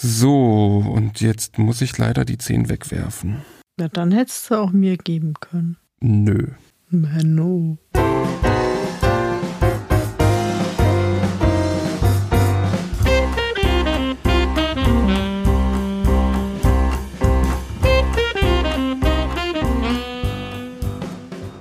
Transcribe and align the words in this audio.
So, 0.00 0.84
und 0.94 1.20
jetzt 1.20 1.58
muss 1.58 1.80
ich 1.80 1.98
leider 1.98 2.24
die 2.24 2.38
10 2.38 2.68
wegwerfen. 2.68 3.42
Na, 3.80 3.88
dann 3.88 4.12
hättest 4.12 4.48
du 4.48 4.54
auch 4.54 4.70
mir 4.70 4.96
geben 4.96 5.34
können. 5.40 5.76
Nö. 5.98 6.52
Menno. 6.88 7.78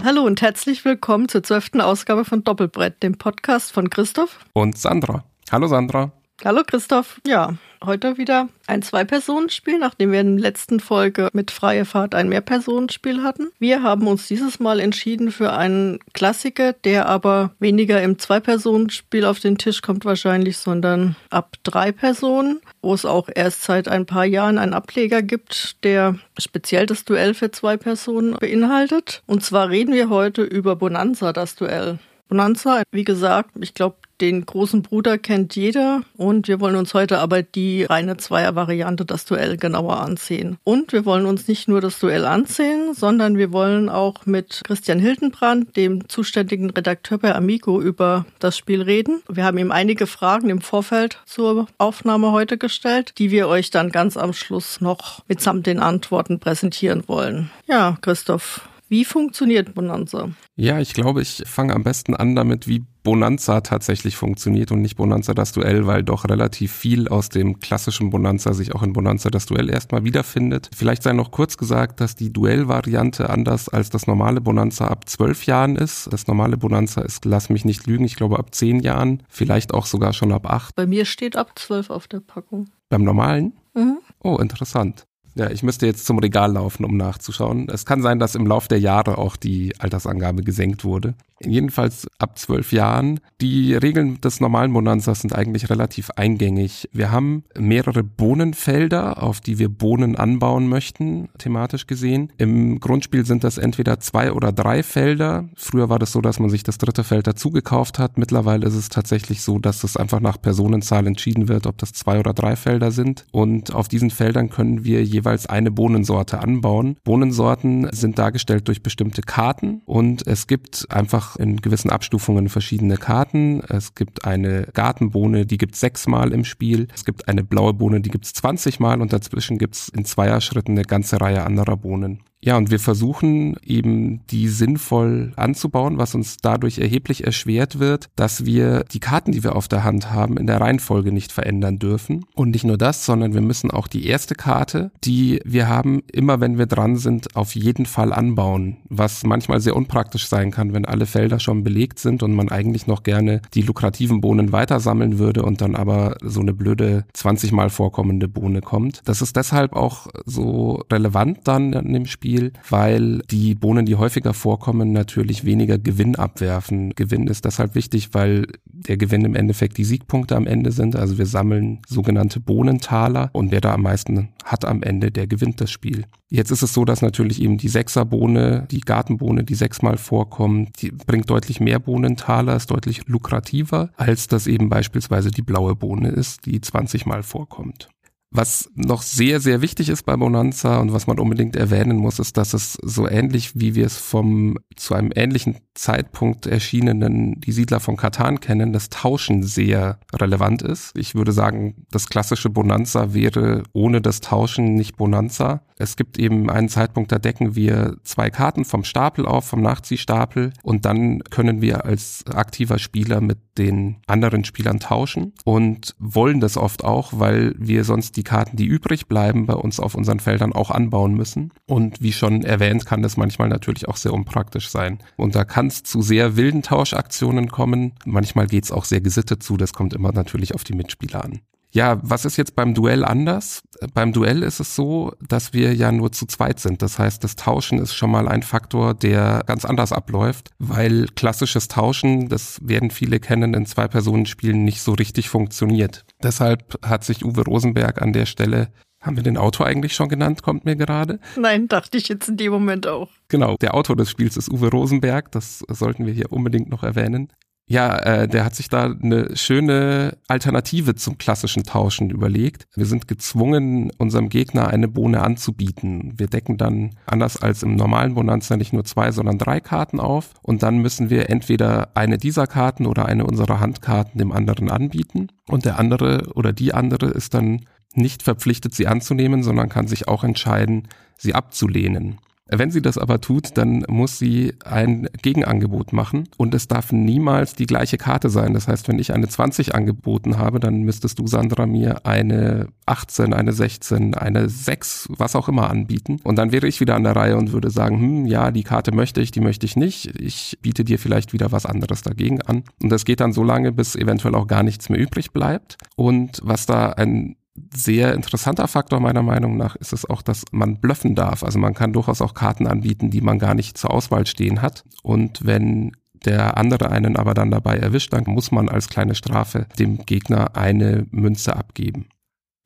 Hallo 0.03 0.21
und 0.21 0.43
herzlich 0.43 0.85
willkommen 0.85 1.27
zur 1.27 1.41
zwölften 1.41 1.81
Ausgabe 1.81 2.23
von 2.23 2.43
Doppelbrett, 2.43 3.01
dem 3.01 3.17
Podcast 3.17 3.71
von 3.71 3.89
Christoph 3.89 4.37
Und 4.53 4.77
Sandra. 4.77 5.23
Hallo 5.49 5.65
Sandra. 5.65 6.11
Hallo 6.45 6.61
Christoph. 6.65 7.19
Ja, 7.25 7.55
heute 7.83 8.19
wieder 8.19 8.47
ein 8.67 8.83
Zwei-Personen-Spiel, 8.83 9.79
nachdem 9.79 10.11
wir 10.11 10.21
in 10.21 10.37
der 10.37 10.43
letzten 10.43 10.79
Folge 10.79 11.29
mit 11.33 11.49
Freie 11.49 11.83
Fahrt 11.83 12.13
ein 12.13 12.29
Mehr-Personen-Spiel 12.29 13.23
hatten. 13.23 13.47
Wir 13.57 13.81
haben 13.81 14.05
uns 14.05 14.27
dieses 14.27 14.59
Mal 14.59 14.79
entschieden 14.79 15.31
für 15.31 15.53
einen 15.53 15.97
Klassiker, 16.13 16.73
der 16.73 17.07
aber 17.07 17.55
weniger 17.57 18.03
im 18.03 18.19
Zwei-Personen-Spiel 18.19 19.25
auf 19.25 19.39
den 19.39 19.57
Tisch 19.57 19.81
kommt 19.81 20.05
wahrscheinlich, 20.05 20.59
sondern 20.59 21.15
ab 21.31 21.55
drei 21.63 21.91
Personen, 21.91 22.61
wo 22.83 22.93
es 22.93 23.03
auch 23.03 23.29
erst 23.33 23.63
seit 23.63 23.87
ein 23.87 24.05
paar 24.05 24.25
Jahren 24.25 24.59
einen 24.59 24.75
Ableger 24.75 25.23
gibt, 25.23 25.83
der 25.83 26.19
speziell 26.37 26.85
das 26.85 27.03
Duell 27.03 27.33
für 27.33 27.49
zwei 27.49 27.77
Personen 27.77 28.33
beinhaltet. 28.33 29.23
Und 29.25 29.43
zwar 29.43 29.69
reden 29.71 29.95
wir 29.95 30.09
heute 30.09 30.43
über 30.43 30.75
Bonanza, 30.75 31.33
das 31.33 31.55
Duell. 31.55 31.97
Bonanza, 32.29 32.83
wie 32.91 33.05
gesagt, 33.05 33.51
ich 33.59 33.73
glaube, 33.73 33.95
den 34.21 34.45
großen 34.45 34.81
Bruder 34.81 35.17
kennt 35.17 35.55
jeder 35.55 36.01
und 36.15 36.47
wir 36.47 36.59
wollen 36.59 36.75
uns 36.75 36.93
heute 36.93 37.19
aber 37.19 37.43
die 37.43 37.83
reine 37.83 38.17
Zweier-Variante, 38.17 39.05
das 39.05 39.25
Duell, 39.25 39.57
genauer 39.57 39.99
ansehen. 39.99 40.57
Und 40.63 40.93
wir 40.93 41.05
wollen 41.05 41.25
uns 41.25 41.47
nicht 41.47 41.67
nur 41.67 41.81
das 41.81 41.99
Duell 41.99 42.25
ansehen, 42.25 42.93
sondern 42.93 43.37
wir 43.37 43.51
wollen 43.51 43.89
auch 43.89 44.25
mit 44.25 44.61
Christian 44.65 44.99
Hildenbrand, 44.99 45.75
dem 45.75 46.07
zuständigen 46.09 46.69
Redakteur 46.69 47.17
bei 47.17 47.35
Amigo, 47.35 47.81
über 47.81 48.25
das 48.39 48.57
Spiel 48.57 48.81
reden. 48.81 49.21
Wir 49.29 49.43
haben 49.43 49.57
ihm 49.57 49.71
einige 49.71 50.07
Fragen 50.07 50.49
im 50.49 50.61
Vorfeld 50.61 51.19
zur 51.25 51.67
Aufnahme 51.77 52.31
heute 52.31 52.57
gestellt, 52.57 53.13
die 53.17 53.31
wir 53.31 53.47
euch 53.47 53.69
dann 53.69 53.89
ganz 53.89 54.17
am 54.17 54.33
Schluss 54.33 54.81
noch 54.81 55.23
mitsamt 55.27 55.67
den 55.67 55.79
Antworten 55.79 56.39
präsentieren 56.39 57.03
wollen. 57.07 57.51
Ja, 57.67 57.97
Christoph, 58.01 58.67
wie 58.89 59.03
funktioniert 59.03 59.75
Bonanza? 59.75 60.29
Ja, 60.55 60.79
ich 60.79 60.93
glaube, 60.93 61.21
ich 61.21 61.43
fange 61.45 61.73
am 61.73 61.83
besten 61.83 62.15
an 62.15 62.35
damit, 62.35 62.67
wie 62.67 62.83
Bonanza 63.07 63.61
tatsächlich 63.61 64.17
funktioniert 64.17 64.69
und 64.73 64.81
nicht 64.81 64.97
Bonanza 64.97 65.33
das 65.33 65.53
Duell, 65.53 65.87
weil 65.87 66.03
doch 66.03 66.25
relativ 66.25 66.73
viel 66.73 67.07
aus 67.07 67.29
dem 67.29 67.61
klassischen 67.61 68.09
Bonanza 68.09 68.53
sich 68.53 68.75
auch 68.75 68.83
in 68.83 68.91
Bonanza 68.91 69.29
das 69.29 69.45
Duell 69.45 69.69
erstmal 69.69 70.03
wiederfindet. 70.03 70.69
Vielleicht 70.75 71.03
sei 71.03 71.13
noch 71.13 71.31
kurz 71.31 71.55
gesagt, 71.55 72.01
dass 72.01 72.15
die 72.15 72.33
Duellvariante 72.33 73.29
anders 73.29 73.69
als 73.69 73.89
das 73.89 74.07
normale 74.07 74.41
Bonanza 74.41 74.89
ab 74.89 75.07
zwölf 75.07 75.45
Jahren 75.45 75.77
ist. 75.77 76.11
Das 76.11 76.27
normale 76.27 76.57
Bonanza 76.57 76.99
ist, 76.99 77.23
lass 77.23 77.49
mich 77.49 77.63
nicht 77.63 77.87
lügen, 77.87 78.03
ich 78.03 78.17
glaube 78.17 78.39
ab 78.39 78.53
zehn 78.53 78.81
Jahren, 78.81 79.23
vielleicht 79.29 79.73
auch 79.73 79.85
sogar 79.85 80.11
schon 80.11 80.33
ab 80.33 80.45
acht. 80.45 80.75
Bei 80.75 80.85
mir 80.85 81.05
steht 81.05 81.37
ab 81.37 81.57
zwölf 81.57 81.89
auf 81.89 82.09
der 82.09 82.19
Packung. 82.19 82.65
Beim 82.89 83.05
normalen? 83.05 83.53
Mhm. 83.73 83.99
Oh, 84.21 84.35
interessant. 84.35 85.07
Ja, 85.37 85.51
ich 85.51 85.61
müsste 85.61 85.85
jetzt 85.85 86.07
zum 86.07 86.17
Regal 86.17 86.53
laufen, 86.53 86.83
um 86.83 86.97
nachzuschauen. 86.97 87.69
Es 87.69 87.85
kann 87.85 88.01
sein, 88.01 88.17
dass 88.17 88.33
im 88.33 88.47
Lauf 88.47 88.67
der 88.67 88.79
Jahre 88.79 89.19
auch 89.19 89.35
die 89.35 89.71
Altersangabe 89.77 90.41
gesenkt 90.41 90.83
wurde. 90.83 91.13
Jedenfalls 91.43 92.07
ab 92.19 92.37
zwölf 92.37 92.71
Jahren. 92.71 93.19
Die 93.41 93.75
Regeln 93.75 94.19
des 94.21 94.39
normalen 94.39 94.73
Bonanzas 94.73 95.21
sind 95.21 95.35
eigentlich 95.35 95.69
relativ 95.69 96.09
eingängig. 96.15 96.89
Wir 96.91 97.11
haben 97.11 97.43
mehrere 97.57 98.03
Bohnenfelder, 98.03 99.21
auf 99.21 99.39
die 99.41 99.59
wir 99.59 99.69
Bohnen 99.69 100.15
anbauen 100.15 100.67
möchten, 100.67 101.29
thematisch 101.37 101.85
gesehen. 101.85 102.33
Im 102.37 102.79
Grundspiel 102.79 103.25
sind 103.25 103.43
das 103.43 103.57
entweder 103.57 103.99
zwei 103.99 104.31
oder 104.31 104.51
drei 104.51 104.81
Felder. 104.81 105.49
Früher 105.55 105.89
war 105.89 105.99
das 105.99 106.11
so, 106.11 106.21
dass 106.21 106.39
man 106.39 106.49
sich 106.49 106.63
das 106.63 106.77
dritte 106.77 107.03
Feld 107.03 107.27
dazu 107.27 107.51
gekauft 107.51 107.99
hat. 107.99 108.17
Mittlerweile 108.17 108.65
ist 108.65 108.75
es 108.75 108.89
tatsächlich 108.89 109.41
so, 109.41 109.59
dass 109.59 109.83
es 109.83 109.97
einfach 109.97 110.19
nach 110.19 110.41
Personenzahl 110.41 111.05
entschieden 111.05 111.47
wird, 111.47 111.67
ob 111.67 111.77
das 111.77 111.93
zwei 111.93 112.19
oder 112.19 112.33
drei 112.33 112.55
Felder 112.55 112.91
sind. 112.91 113.25
Und 113.31 113.73
auf 113.75 113.87
diesen 113.87 114.09
Feldern 114.09 114.49
können 114.49 114.83
wir 114.83 115.03
jeweils 115.03 115.45
eine 115.45 115.69
Bohnensorte 115.69 116.39
anbauen. 116.39 116.97
Bohnensorten 117.03 117.89
sind 117.91 118.17
dargestellt 118.17 118.67
durch 118.67 118.81
bestimmte 118.81 119.21
Karten 119.21 119.81
und 119.85 120.25
es 120.25 120.47
gibt 120.47 120.87
einfach 120.89 121.26
in 121.35 121.57
gewissen 121.57 121.89
Abstufungen 121.89 122.49
verschiedene 122.49 122.97
Karten. 122.97 123.61
Es 123.61 123.95
gibt 123.95 124.25
eine 124.25 124.67
Gartenbohne, 124.73 125.45
die 125.45 125.57
gibt 125.57 125.75
sechsmal 125.75 126.31
im 126.31 126.45
Spiel. 126.45 126.87
Es 126.93 127.05
gibt 127.05 127.27
eine 127.27 127.43
blaue 127.43 127.73
Bohne, 127.73 128.01
die 128.01 128.09
gibt 128.09 128.25
es 128.25 128.33
20 128.33 128.79
Mal 128.79 129.01
und 129.01 129.13
dazwischen 129.13 129.57
gibt 129.57 129.75
es 129.75 129.89
in 129.89 130.05
Zweierschritten 130.05 130.75
eine 130.75 130.85
ganze 130.85 131.19
Reihe 131.19 131.43
anderer 131.43 131.77
Bohnen. 131.77 132.21
Ja, 132.43 132.55
und 132.55 132.69
wir 132.69 132.79
versuchen 132.79 133.57
eben 133.63 134.25
die 134.27 134.47
sinnvoll 134.47 135.33
anzubauen, 135.35 135.97
was 135.97 136.13
uns 136.13 136.37
dadurch 136.37 136.77
erheblich 136.77 137.23
erschwert 137.23 137.79
wird, 137.79 138.09
dass 138.15 138.45
wir 138.45 138.83
die 138.91 138.99
Karten, 138.99 139.31
die 139.31 139.43
wir 139.43 139.55
auf 139.55 139.67
der 139.67 139.83
Hand 139.83 140.11
haben, 140.11 140.37
in 140.37 140.45
der 140.45 140.61
Reihenfolge 140.61 141.11
nicht 141.11 141.31
verändern 141.31 141.79
dürfen. 141.79 142.25
Und 142.35 142.51
nicht 142.51 142.63
nur 142.63 142.77
das, 142.77 143.05
sondern 143.05 143.33
wir 143.33 143.41
müssen 143.41 143.71
auch 143.71 143.87
die 143.87 144.05
erste 144.05 144.35
Karte, 144.35 144.91
die 145.03 145.41
wir 145.45 145.67
haben, 145.67 146.03
immer 146.11 146.39
wenn 146.39 146.59
wir 146.59 146.67
dran 146.67 146.97
sind, 146.97 147.35
auf 147.35 147.55
jeden 147.55 147.87
Fall 147.87 148.13
anbauen, 148.13 148.77
was 148.87 149.23
manchmal 149.23 149.59
sehr 149.59 149.75
unpraktisch 149.75 150.27
sein 150.27 150.51
kann, 150.51 150.73
wenn 150.73 150.85
alle 150.85 151.07
Felder 151.07 151.39
schon 151.39 151.63
belegt 151.63 151.97
sind 151.97 152.21
und 152.21 152.33
man 152.33 152.49
eigentlich 152.49 152.85
noch 152.85 153.01
gerne 153.01 153.41
die 153.55 153.63
lukrativen 153.63 154.21
Bohnen 154.21 154.51
weitersammeln 154.51 155.17
würde 155.17 155.41
und 155.41 155.61
dann 155.61 155.75
aber 155.75 156.17
so 156.21 156.41
eine 156.41 156.53
blöde 156.53 157.05
20 157.13 157.51
mal 157.51 157.69
vorkommende 157.71 158.27
Bohne 158.27 158.61
kommt. 158.61 159.01
Das 159.05 159.21
ist 159.23 159.35
deshalb 159.35 159.73
auch 159.73 160.07
so 160.25 160.83
relevant 160.91 161.39
dann 161.45 161.73
in 161.73 161.93
dem 161.93 162.05
Spiel, 162.05 162.26
Spiel, 162.27 162.51
weil 162.69 163.19
die 163.31 163.55
Bohnen, 163.55 163.85
die 163.85 163.95
häufiger 163.95 164.33
vorkommen, 164.33 164.91
natürlich 164.91 165.45
weniger 165.45 165.77
Gewinn 165.77 166.17
abwerfen. 166.17 166.93
Gewinn 166.93 167.27
ist 167.27 167.45
deshalb 167.45 167.73
wichtig, 167.73 168.09
weil 168.11 168.47
der 168.65 168.97
Gewinn 168.97 169.23
im 169.23 169.33
Endeffekt 169.33 169.77
die 169.77 169.85
Siegpunkte 169.85 170.35
am 170.35 170.45
Ende 170.45 170.73
sind. 170.73 170.97
Also 170.97 171.17
wir 171.17 171.25
sammeln 171.25 171.79
sogenannte 171.87 172.41
Bohnentaler 172.41 173.29
und 173.31 173.51
wer 173.51 173.61
da 173.61 173.73
am 173.73 173.83
meisten 173.83 174.27
hat 174.43 174.65
am 174.65 174.83
Ende, 174.83 175.09
der 175.09 175.25
gewinnt 175.25 175.61
das 175.61 175.71
Spiel. 175.71 176.03
Jetzt 176.29 176.51
ist 176.51 176.63
es 176.63 176.73
so, 176.73 176.83
dass 176.83 177.01
natürlich 177.01 177.41
eben 177.41 177.57
die 177.57 177.69
Sechserbohne, 177.69 178.67
die 178.71 178.81
Gartenbohne, 178.81 179.45
die 179.45 179.55
sechsmal 179.55 179.95
vorkommt, 179.95 180.81
die 180.81 180.91
bringt 180.91 181.29
deutlich 181.29 181.61
mehr 181.61 181.79
Bohnentaler, 181.79 182.57
ist 182.57 182.71
deutlich 182.71 183.07
lukrativer, 183.07 183.91
als 183.95 184.27
das 184.27 184.47
eben 184.47 184.67
beispielsweise 184.67 185.31
die 185.31 185.43
blaue 185.43 185.75
Bohne 185.75 186.09
ist, 186.09 186.45
die 186.45 186.59
20 186.59 187.05
mal 187.05 187.23
vorkommt. 187.23 187.87
Was 188.37 188.69
noch 188.75 189.01
sehr, 189.01 189.39
sehr 189.39 189.63
wichtig 189.63 189.89
ist 189.89 190.03
bei 190.03 190.15
Bonanza 190.15 190.77
und 190.77 190.93
was 190.93 191.07
man 191.07 191.17
unbedingt 191.17 191.55
erwähnen 191.55 191.97
muss, 191.97 192.19
ist, 192.19 192.37
dass 192.37 192.53
es 192.53 192.77
so 192.83 193.09
ähnlich 193.09 193.59
wie 193.59 193.73
wir 193.73 193.87
es 193.87 193.97
vom 193.97 194.59
zu 194.75 194.93
einem 194.93 195.11
ähnlichen 195.15 195.57
Zeitpunkt 195.73 196.45
erschienenen 196.45 197.41
Die 197.41 197.51
Siedler 197.51 197.79
von 197.79 197.97
Katan 197.97 198.39
kennen, 198.39 198.73
das 198.73 198.89
Tauschen 198.89 199.41
sehr 199.41 199.99
relevant 200.13 200.61
ist. 200.61 200.91
Ich 200.95 201.15
würde 201.15 201.31
sagen, 201.31 201.85
das 201.89 202.09
klassische 202.09 202.51
Bonanza 202.51 203.15
wäre 203.15 203.63
ohne 203.73 204.01
das 204.01 204.21
Tauschen 204.21 204.75
nicht 204.75 204.97
Bonanza. 204.97 205.61
Es 205.79 205.95
gibt 205.95 206.17
eben 206.17 206.49
einen 206.49 206.69
Zeitpunkt, 206.69 207.11
da 207.11 207.19
decken 207.19 207.55
wir 207.55 207.97
zwei 208.03 208.29
Karten 208.29 208.65
vom 208.65 208.83
Stapel 208.83 209.25
auf, 209.25 209.45
vom 209.45 209.61
Nachziehstapel 209.61 210.53
und 210.63 210.85
dann 210.85 211.23
können 211.29 211.61
wir 211.61 211.85
als 211.85 212.23
aktiver 212.27 212.79
Spieler 212.79 213.21
mit 213.21 213.39
den 213.57 213.97
anderen 214.07 214.43
Spielern 214.43 214.79
tauschen 214.79 215.33
und 215.43 215.95
wollen 215.99 216.39
das 216.39 216.57
oft 216.57 216.83
auch, 216.83 217.13
weil 217.13 217.53
wir 217.57 217.83
sonst 217.83 218.17
die 218.17 218.23
Karten, 218.27 218.57
die 218.57 218.65
übrig 218.65 219.07
bleiben, 219.07 219.45
bei 219.45 219.53
uns 219.53 219.79
auf 219.79 219.95
unseren 219.95 220.19
Feldern 220.19 220.51
auch 220.51 220.69
anbauen 220.69 221.13
müssen. 221.13 221.53
Und 221.65 222.01
wie 222.01 222.11
schon 222.11 222.43
erwähnt, 222.43 222.85
kann 222.85 223.01
das 223.01 223.15
manchmal 223.15 223.47
natürlich 223.47 223.87
auch 223.87 223.95
sehr 223.95 224.13
unpraktisch 224.13 224.69
sein. 224.69 224.99
Und 225.15 225.35
da 225.35 225.45
kann 225.45 225.67
es 225.67 225.83
zu 225.83 226.01
sehr 226.01 226.35
wilden 226.35 226.61
Tauschaktionen 226.61 227.49
kommen. 227.49 227.93
Manchmal 228.05 228.47
geht 228.47 228.65
es 228.65 228.71
auch 228.71 228.83
sehr 228.83 228.99
gesittet 228.99 229.43
zu. 229.43 229.55
Das 229.55 229.71
kommt 229.71 229.93
immer 229.93 230.11
natürlich 230.11 230.53
auf 230.53 230.65
die 230.65 230.75
Mitspieler 230.75 231.23
an. 231.23 231.39
Ja, 231.71 231.99
was 232.01 232.25
ist 232.25 232.37
jetzt 232.37 232.55
beim 232.55 232.73
Duell 232.73 233.05
anders? 233.05 233.61
Beim 233.93 234.13
Duell 234.13 234.41
ist 234.41 234.59
es 234.59 234.75
so, 234.75 235.13
dass 235.21 235.53
wir 235.53 235.75
ja 235.75 235.91
nur 235.91 236.11
zu 236.11 236.25
zweit 236.25 236.59
sind. 236.59 236.81
Das 236.81 236.97
heißt, 236.97 237.23
das 237.23 237.35
Tauschen 237.35 237.77
ist 237.79 237.93
schon 237.93 238.09
mal 238.09 238.27
ein 238.27 238.41
Faktor, 238.41 238.93
der 238.93 239.43
ganz 239.45 239.63
anders 239.63 239.91
abläuft, 239.91 240.49
weil 240.57 241.07
klassisches 241.15 241.67
Tauschen, 241.67 242.29
das 242.29 242.59
werden 242.63 242.89
viele 242.89 243.19
kennen, 243.19 243.53
in 243.53 243.65
Zwei-Personen-Spielen 243.65 244.63
nicht 244.63 244.81
so 244.81 244.93
richtig 244.93 245.29
funktioniert. 245.29 246.05
Deshalb 246.23 246.79
hat 246.83 247.03
sich 247.03 247.23
Uwe 247.23 247.43
Rosenberg 247.43 248.01
an 248.01 248.13
der 248.13 248.25
Stelle 248.25 248.71
haben 249.01 249.15
wir 249.15 249.23
den 249.23 249.37
Autor 249.37 249.67
eigentlich 249.67 249.93
schon 249.93 250.09
genannt, 250.09 250.41
kommt 250.41 250.65
mir 250.65 250.75
gerade? 250.75 251.19
Nein, 251.37 251.67
dachte 251.67 251.97
ich 251.97 252.07
jetzt 252.09 252.29
in 252.29 252.37
dem 252.37 252.51
Moment 252.51 252.87
auch. 252.87 253.09
Genau, 253.27 253.55
der 253.57 253.75
Autor 253.75 253.95
des 253.95 254.09
Spiels 254.09 254.37
ist 254.37 254.49
Uwe 254.49 254.69
Rosenberg, 254.69 255.31
das 255.31 255.59
sollten 255.69 256.05
wir 256.05 256.13
hier 256.13 256.31
unbedingt 256.31 256.69
noch 256.69 256.83
erwähnen. 256.83 257.31
Ja, 257.69 257.97
äh, 257.97 258.27
der 258.29 258.45
hat 258.45 258.55
sich 258.55 258.69
da 258.69 258.85
eine 258.85 259.35
schöne 259.35 260.17
Alternative 260.29 260.95
zum 260.95 261.17
klassischen 261.17 261.63
Tauschen 261.63 262.09
überlegt. 262.09 262.65
Wir 262.75 262.85
sind 262.85 263.09
gezwungen, 263.09 263.91
unserem 263.97 264.29
Gegner 264.29 264.69
eine 264.69 264.87
Bohne 264.87 265.21
anzubieten. 265.21 266.13
Wir 266.15 266.27
decken 266.27 266.57
dann 266.57 266.91
anders 267.05 267.35
als 267.35 267.63
im 267.63 267.75
normalen 267.75 268.13
Bonanza 268.15 268.55
nicht 268.55 268.71
nur 268.71 268.85
zwei, 268.85 269.11
sondern 269.11 269.37
drei 269.37 269.59
Karten 269.59 269.99
auf 269.99 270.33
und 270.41 270.63
dann 270.63 270.77
müssen 270.77 271.09
wir 271.09 271.29
entweder 271.29 271.89
eine 271.93 272.17
dieser 272.17 272.47
Karten 272.47 272.85
oder 272.85 273.05
eine 273.05 273.25
unserer 273.25 273.59
Handkarten 273.59 274.17
dem 274.17 274.31
anderen 274.31 274.71
anbieten 274.71 275.27
und 275.49 275.65
der 275.65 275.77
andere 275.77 276.31
oder 276.35 276.53
die 276.53 276.73
andere 276.73 277.07
ist 277.07 277.33
dann 277.33 277.65
nicht 277.93 278.23
verpflichtet, 278.23 278.75
sie 278.75 278.87
anzunehmen, 278.87 279.43
sondern 279.43 279.67
kann 279.67 279.87
sich 279.87 280.07
auch 280.07 280.23
entscheiden, 280.23 280.87
sie 281.17 281.35
abzulehnen. 281.35 282.19
Wenn 282.49 282.71
sie 282.71 282.81
das 282.81 282.97
aber 282.97 283.21
tut, 283.21 283.57
dann 283.57 283.83
muss 283.87 284.19
sie 284.19 284.53
ein 284.65 285.09
Gegenangebot 285.21 285.93
machen 285.93 286.29
und 286.37 286.53
es 286.53 286.67
darf 286.67 286.91
niemals 286.91 287.55
die 287.55 287.65
gleiche 287.65 287.97
Karte 287.97 288.29
sein. 288.29 288.53
Das 288.53 288.67
heißt, 288.67 288.87
wenn 288.87 288.99
ich 288.99 289.13
eine 289.13 289.27
20 289.27 289.75
angeboten 289.75 290.37
habe, 290.37 290.59
dann 290.59 290.81
müsstest 290.83 291.19
du, 291.19 291.27
Sandra, 291.27 291.65
mir 291.65 292.05
eine 292.05 292.67
18, 292.85 293.33
eine 293.33 293.53
16, 293.53 294.15
eine 294.15 294.49
6, 294.49 295.09
was 295.17 295.35
auch 295.35 295.49
immer 295.49 295.69
anbieten. 295.69 296.19
Und 296.23 296.37
dann 296.37 296.51
wäre 296.51 296.67
ich 296.67 296.79
wieder 296.79 296.95
an 296.95 297.03
der 297.03 297.15
Reihe 297.15 297.37
und 297.37 297.51
würde 297.51 297.69
sagen, 297.69 297.99
hm, 297.99 298.25
ja, 298.25 298.51
die 298.51 298.63
Karte 298.63 298.93
möchte 298.93 299.21
ich, 299.21 299.31
die 299.31 299.41
möchte 299.41 299.65
ich 299.65 299.75
nicht. 299.75 300.19
Ich 300.19 300.57
biete 300.61 300.83
dir 300.83 300.99
vielleicht 300.99 301.33
wieder 301.33 301.51
was 301.51 301.65
anderes 301.65 302.01
dagegen 302.01 302.41
an. 302.41 302.63
Und 302.81 302.89
das 302.89 303.05
geht 303.05 303.19
dann 303.19 303.33
so 303.33 303.43
lange, 303.43 303.71
bis 303.71 303.95
eventuell 303.95 304.35
auch 304.35 304.47
gar 304.47 304.63
nichts 304.63 304.89
mehr 304.89 304.99
übrig 304.99 305.31
bleibt. 305.31 305.77
Und 305.95 306.39
was 306.43 306.65
da 306.65 306.89
ein 306.89 307.36
sehr 307.73 308.13
interessanter 308.13 308.67
Faktor 308.67 308.99
meiner 308.99 309.23
Meinung 309.23 309.57
nach 309.57 309.75
ist 309.75 309.93
es 309.93 310.09
auch, 310.09 310.21
dass 310.21 310.45
man 310.51 310.79
bluffen 310.79 311.15
darf. 311.15 311.43
Also 311.43 311.59
man 311.59 311.73
kann 311.73 311.93
durchaus 311.93 312.21
auch 312.21 312.33
Karten 312.33 312.67
anbieten, 312.67 313.09
die 313.09 313.21
man 313.21 313.39
gar 313.39 313.53
nicht 313.53 313.77
zur 313.77 313.91
Auswahl 313.91 314.25
stehen 314.25 314.61
hat. 314.61 314.83
Und 315.03 315.45
wenn 315.45 315.91
der 316.25 316.57
andere 316.57 316.91
einen 316.91 317.15
aber 317.15 317.33
dann 317.33 317.51
dabei 317.51 317.77
erwischt, 317.77 318.13
dann 318.13 318.23
muss 318.27 318.51
man 318.51 318.69
als 318.69 318.89
kleine 318.89 319.15
Strafe 319.15 319.67
dem 319.79 320.05
Gegner 320.05 320.55
eine 320.55 321.05
Münze 321.11 321.55
abgeben. 321.55 322.07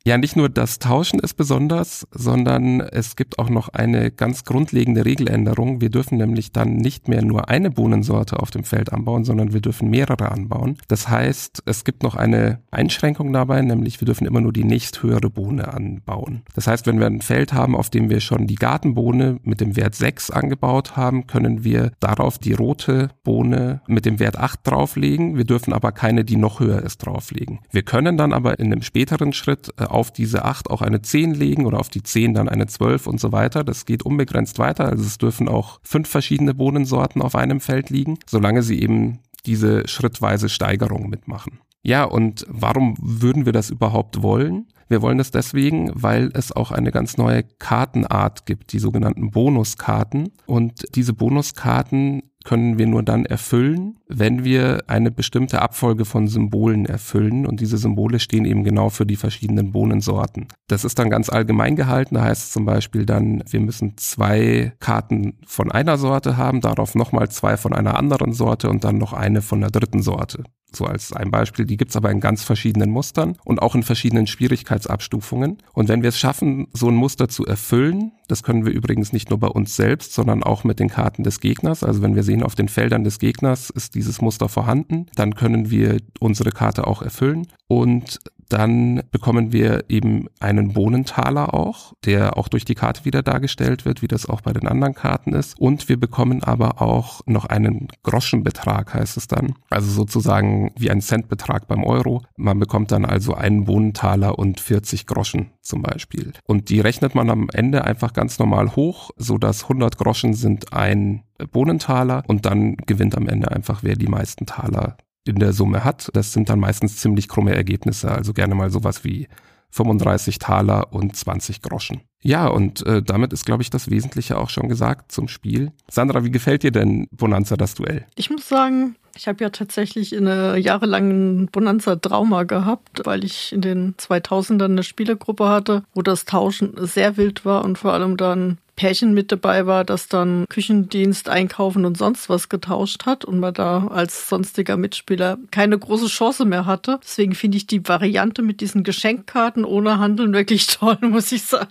Ja, 0.04 0.18
nicht 0.18 0.34
nur 0.34 0.48
das 0.48 0.80
Tauschen 0.80 1.20
ist 1.20 1.34
besonders, 1.34 2.08
sondern 2.10 2.80
es 2.80 3.14
gibt 3.14 3.38
auch 3.38 3.48
noch 3.48 3.68
eine 3.68 4.10
ganz 4.10 4.42
grundlegende 4.44 5.04
Regeländerung. 5.04 5.80
Wir 5.80 5.90
dürfen 5.90 6.18
nämlich 6.18 6.50
dann 6.50 6.76
nicht 6.76 7.06
mehr 7.06 7.22
nur 7.22 7.48
eine 7.48 7.70
Bohnensorte 7.70 8.40
auf 8.40 8.50
dem 8.50 8.64
Feld 8.64 8.92
anbauen, 8.92 9.24
sondern 9.24 9.52
wir 9.52 9.60
dürfen 9.60 9.90
mehrere 9.90 10.32
anbauen. 10.32 10.76
Das 10.88 11.08
heißt, 11.08 11.62
es 11.66 11.84
gibt 11.84 12.02
noch 12.02 12.16
eine 12.16 12.62
Einschränkung 12.72 13.32
dabei, 13.32 13.62
nämlich 13.62 14.00
wir 14.00 14.06
dürfen 14.06 14.26
immer 14.26 14.40
nur 14.40 14.52
die 14.52 14.64
nächsthöhere 14.64 15.30
Bohne 15.30 15.72
anbauen. 15.72 16.42
Das 16.56 16.66
heißt, 16.66 16.88
wenn 16.88 16.98
wir 16.98 17.06
ein 17.06 17.22
Feld 17.22 17.52
haben, 17.52 17.76
auf 17.76 17.88
dem 17.88 18.10
wir 18.10 18.18
schon 18.18 18.48
die 18.48 18.56
Gartenbohne 18.56 19.38
mit 19.44 19.60
dem 19.60 19.76
Wert 19.76 19.94
6 19.94 20.32
angebaut 20.32 20.96
haben, 20.96 21.28
können 21.28 21.62
wir 21.62 21.92
darauf 22.00 22.38
die 22.38 22.54
rote 22.54 23.10
Bohne 23.22 23.82
mit 23.86 24.04
dem 24.04 24.18
Wert 24.18 24.36
8 24.36 24.60
drauflegen. 24.64 25.36
Wir 25.36 25.44
dürfen 25.44 25.72
aber 25.72 25.92
keine, 25.92 26.24
die 26.24 26.36
noch 26.36 26.58
höher 26.58 26.82
ist, 26.82 26.98
drauflegen. 26.98 27.60
Wir 27.70 27.84
können 27.84 28.16
dann 28.16 28.32
aber 28.32 28.58
in 28.58 28.72
einem 28.72 28.82
späteren 28.82 29.32
Schritt 29.32 29.72
äh, 29.78 29.91
auf 29.92 30.10
diese 30.10 30.44
8 30.44 30.70
auch 30.70 30.82
eine 30.82 31.02
10 31.02 31.34
legen 31.34 31.66
oder 31.66 31.78
auf 31.78 31.88
die 31.88 32.02
10 32.02 32.34
dann 32.34 32.48
eine 32.48 32.66
12 32.66 33.06
und 33.06 33.20
so 33.20 33.32
weiter. 33.32 33.64
Das 33.64 33.86
geht 33.86 34.04
unbegrenzt 34.04 34.58
weiter. 34.58 34.86
Also 34.86 35.04
es 35.04 35.18
dürfen 35.18 35.48
auch 35.48 35.80
fünf 35.82 36.08
verschiedene 36.08 36.54
Bohnensorten 36.54 37.22
auf 37.22 37.34
einem 37.34 37.60
Feld 37.60 37.90
liegen, 37.90 38.18
solange 38.26 38.62
sie 38.62 38.80
eben 38.80 39.20
diese 39.46 39.86
schrittweise 39.88 40.48
Steigerung 40.48 41.08
mitmachen. 41.08 41.60
Ja, 41.82 42.04
und 42.04 42.44
warum 42.48 42.96
würden 43.00 43.44
wir 43.44 43.52
das 43.52 43.70
überhaupt 43.70 44.22
wollen? 44.22 44.66
Wir 44.88 45.02
wollen 45.02 45.18
das 45.18 45.30
deswegen, 45.30 45.90
weil 45.94 46.30
es 46.34 46.52
auch 46.52 46.70
eine 46.70 46.90
ganz 46.90 47.16
neue 47.16 47.42
Kartenart 47.42 48.44
gibt, 48.44 48.72
die 48.72 48.78
sogenannten 48.78 49.30
Bonuskarten. 49.30 50.28
Und 50.46 50.84
diese 50.94 51.14
Bonuskarten 51.14 52.22
können 52.44 52.78
wir 52.78 52.86
nur 52.86 53.02
dann 53.02 53.24
erfüllen, 53.24 53.98
wenn 54.06 54.44
wir 54.44 54.84
eine 54.88 55.10
bestimmte 55.10 55.62
Abfolge 55.62 56.04
von 56.04 56.28
Symbolen 56.28 56.86
erfüllen 56.86 57.46
und 57.46 57.60
diese 57.60 57.78
Symbole 57.78 58.18
stehen 58.18 58.44
eben 58.44 58.64
genau 58.64 58.90
für 58.90 59.06
die 59.06 59.16
verschiedenen 59.16 59.72
Bohnensorten. 59.72 60.48
Das 60.68 60.84
ist 60.84 60.98
dann 60.98 61.08
ganz 61.08 61.30
allgemein 61.30 61.76
gehalten, 61.76 62.16
da 62.16 62.24
heißt 62.24 62.42
es 62.42 62.50
zum 62.50 62.64
Beispiel 62.64 63.06
dann, 63.06 63.42
wir 63.48 63.60
müssen 63.60 63.96
zwei 63.96 64.72
Karten 64.80 65.38
von 65.46 65.70
einer 65.70 65.98
Sorte 65.98 66.36
haben, 66.36 66.60
darauf 66.60 66.94
nochmal 66.94 67.30
zwei 67.30 67.56
von 67.56 67.72
einer 67.72 67.96
anderen 67.96 68.32
Sorte 68.32 68.68
und 68.68 68.84
dann 68.84 68.98
noch 68.98 69.12
eine 69.12 69.40
von 69.40 69.60
der 69.60 69.70
dritten 69.70 70.02
Sorte. 70.02 70.42
So 70.76 70.86
als 70.86 71.12
ein 71.12 71.30
Beispiel, 71.30 71.64
die 71.64 71.76
gibt's 71.76 71.96
aber 71.96 72.10
in 72.10 72.20
ganz 72.20 72.42
verschiedenen 72.42 72.90
Mustern 72.90 73.36
und 73.44 73.60
auch 73.60 73.74
in 73.74 73.82
verschiedenen 73.82 74.26
Schwierigkeitsabstufungen. 74.26 75.58
Und 75.72 75.88
wenn 75.88 76.02
wir 76.02 76.08
es 76.08 76.18
schaffen, 76.18 76.68
so 76.72 76.88
ein 76.88 76.94
Muster 76.94 77.28
zu 77.28 77.46
erfüllen, 77.46 78.12
das 78.28 78.42
können 78.42 78.64
wir 78.64 78.72
übrigens 78.72 79.12
nicht 79.12 79.30
nur 79.30 79.38
bei 79.38 79.48
uns 79.48 79.76
selbst, 79.76 80.14
sondern 80.14 80.42
auch 80.42 80.64
mit 80.64 80.80
den 80.80 80.88
Karten 80.88 81.22
des 81.22 81.40
Gegners. 81.40 81.84
Also 81.84 82.02
wenn 82.02 82.14
wir 82.14 82.22
sehen, 82.22 82.42
auf 82.42 82.54
den 82.54 82.68
Feldern 82.68 83.04
des 83.04 83.18
Gegners 83.18 83.70
ist 83.70 83.94
dieses 83.94 84.20
Muster 84.20 84.48
vorhanden, 84.48 85.06
dann 85.14 85.34
können 85.34 85.70
wir 85.70 85.98
unsere 86.18 86.50
Karte 86.50 86.86
auch 86.86 87.02
erfüllen. 87.02 87.46
Und 87.68 88.18
dann 88.52 89.02
bekommen 89.10 89.52
wir 89.52 89.84
eben 89.88 90.26
einen 90.38 90.74
Bohnentaler 90.74 91.54
auch, 91.54 91.94
der 92.04 92.36
auch 92.36 92.48
durch 92.48 92.64
die 92.64 92.74
Karte 92.74 93.04
wieder 93.04 93.22
dargestellt 93.22 93.84
wird, 93.84 94.02
wie 94.02 94.08
das 94.08 94.28
auch 94.28 94.42
bei 94.42 94.52
den 94.52 94.68
anderen 94.68 94.94
Karten 94.94 95.32
ist. 95.32 95.58
Und 95.58 95.88
wir 95.88 95.98
bekommen 95.98 96.42
aber 96.42 96.82
auch 96.82 97.22
noch 97.26 97.46
einen 97.46 97.88
Groschenbetrag, 98.02 98.92
heißt 98.92 99.16
es 99.16 99.26
dann. 99.26 99.54
Also 99.70 99.90
sozusagen 99.90 100.72
wie 100.76 100.90
ein 100.90 101.00
Centbetrag 101.00 101.66
beim 101.66 101.84
Euro. 101.84 102.22
Man 102.36 102.58
bekommt 102.58 102.92
dann 102.92 103.04
also 103.04 103.34
einen 103.34 103.64
Bohnentaler 103.64 104.38
und 104.38 104.60
40 104.60 105.06
Groschen 105.06 105.52
zum 105.62 105.82
Beispiel. 105.82 106.32
Und 106.46 106.68
die 106.68 106.80
rechnet 106.80 107.14
man 107.14 107.30
am 107.30 107.48
Ende 107.52 107.84
einfach 107.84 108.12
ganz 108.12 108.38
normal 108.38 108.76
hoch, 108.76 109.10
so 109.16 109.38
dass 109.38 109.62
100 109.62 109.96
Groschen 109.96 110.34
sind 110.34 110.72
ein 110.74 111.22
Bohnentaler 111.52 112.22
und 112.26 112.44
dann 112.44 112.76
gewinnt 112.76 113.16
am 113.16 113.28
Ende 113.28 113.50
einfach, 113.50 113.82
wer 113.82 113.96
die 113.96 114.08
meisten 114.08 114.46
Taler 114.46 114.96
in 115.26 115.36
der 115.36 115.52
Summe 115.52 115.84
hat. 115.84 116.10
Das 116.14 116.32
sind 116.32 116.48
dann 116.48 116.60
meistens 116.60 116.96
ziemlich 116.96 117.28
krumme 117.28 117.54
Ergebnisse, 117.54 118.10
also 118.10 118.32
gerne 118.32 118.54
mal 118.54 118.70
sowas 118.70 119.04
wie 119.04 119.28
35 119.70 120.38
Taler 120.38 120.92
und 120.92 121.16
20 121.16 121.62
Groschen. 121.62 122.02
Ja, 122.22 122.46
und 122.46 122.86
äh, 122.86 123.02
damit 123.02 123.32
ist, 123.32 123.44
glaube 123.44 123.62
ich, 123.62 123.70
das 123.70 123.90
Wesentliche 123.90 124.38
auch 124.38 124.50
schon 124.50 124.68
gesagt 124.68 125.10
zum 125.10 125.28
Spiel. 125.28 125.72
Sandra, 125.90 126.24
wie 126.24 126.30
gefällt 126.30 126.62
dir 126.62 126.70
denn 126.70 127.08
Bonanza 127.10 127.56
das 127.56 127.74
Duell? 127.74 128.06
Ich 128.14 128.30
muss 128.30 128.48
sagen, 128.48 128.96
ich 129.16 129.26
habe 129.26 129.42
ja 129.42 129.50
tatsächlich 129.50 130.16
eine 130.16 130.56
jahrelangen 130.58 131.48
Bonanza-Trauma 131.48 132.44
gehabt, 132.44 133.02
weil 133.04 133.24
ich 133.24 133.52
in 133.52 133.60
den 133.60 133.94
2000ern 133.96 134.64
eine 134.64 134.82
Spielergruppe 134.82 135.48
hatte, 135.48 135.82
wo 135.94 136.02
das 136.02 136.24
Tauschen 136.24 136.74
sehr 136.76 137.16
wild 137.16 137.44
war 137.44 137.64
und 137.64 137.76
vor 137.76 137.92
allem 137.92 138.16
dann 138.16 138.58
Pärchen 138.76 139.14
mit 139.14 139.30
dabei 139.30 139.66
war, 139.66 139.84
das 139.84 140.08
dann 140.08 140.46
Küchendienst, 140.48 141.28
Einkaufen 141.28 141.84
und 141.84 141.96
sonst 141.98 142.28
was 142.28 142.48
getauscht 142.48 143.06
hat 143.06 143.24
und 143.24 143.38
man 143.38 143.54
da 143.54 143.86
als 143.88 144.28
sonstiger 144.28 144.76
Mitspieler 144.76 145.38
keine 145.50 145.78
große 145.78 146.06
Chance 146.06 146.44
mehr 146.44 146.66
hatte. 146.66 146.98
Deswegen 147.02 147.34
finde 147.34 147.58
ich 147.58 147.66
die 147.66 147.86
Variante 147.86 148.42
mit 148.42 148.60
diesen 148.60 148.82
Geschenkkarten 148.82 149.64
ohne 149.64 149.98
Handeln 149.98 150.32
wirklich 150.32 150.66
toll, 150.68 150.98
muss 151.02 151.32
ich 151.32 151.42
sagen. 151.42 151.70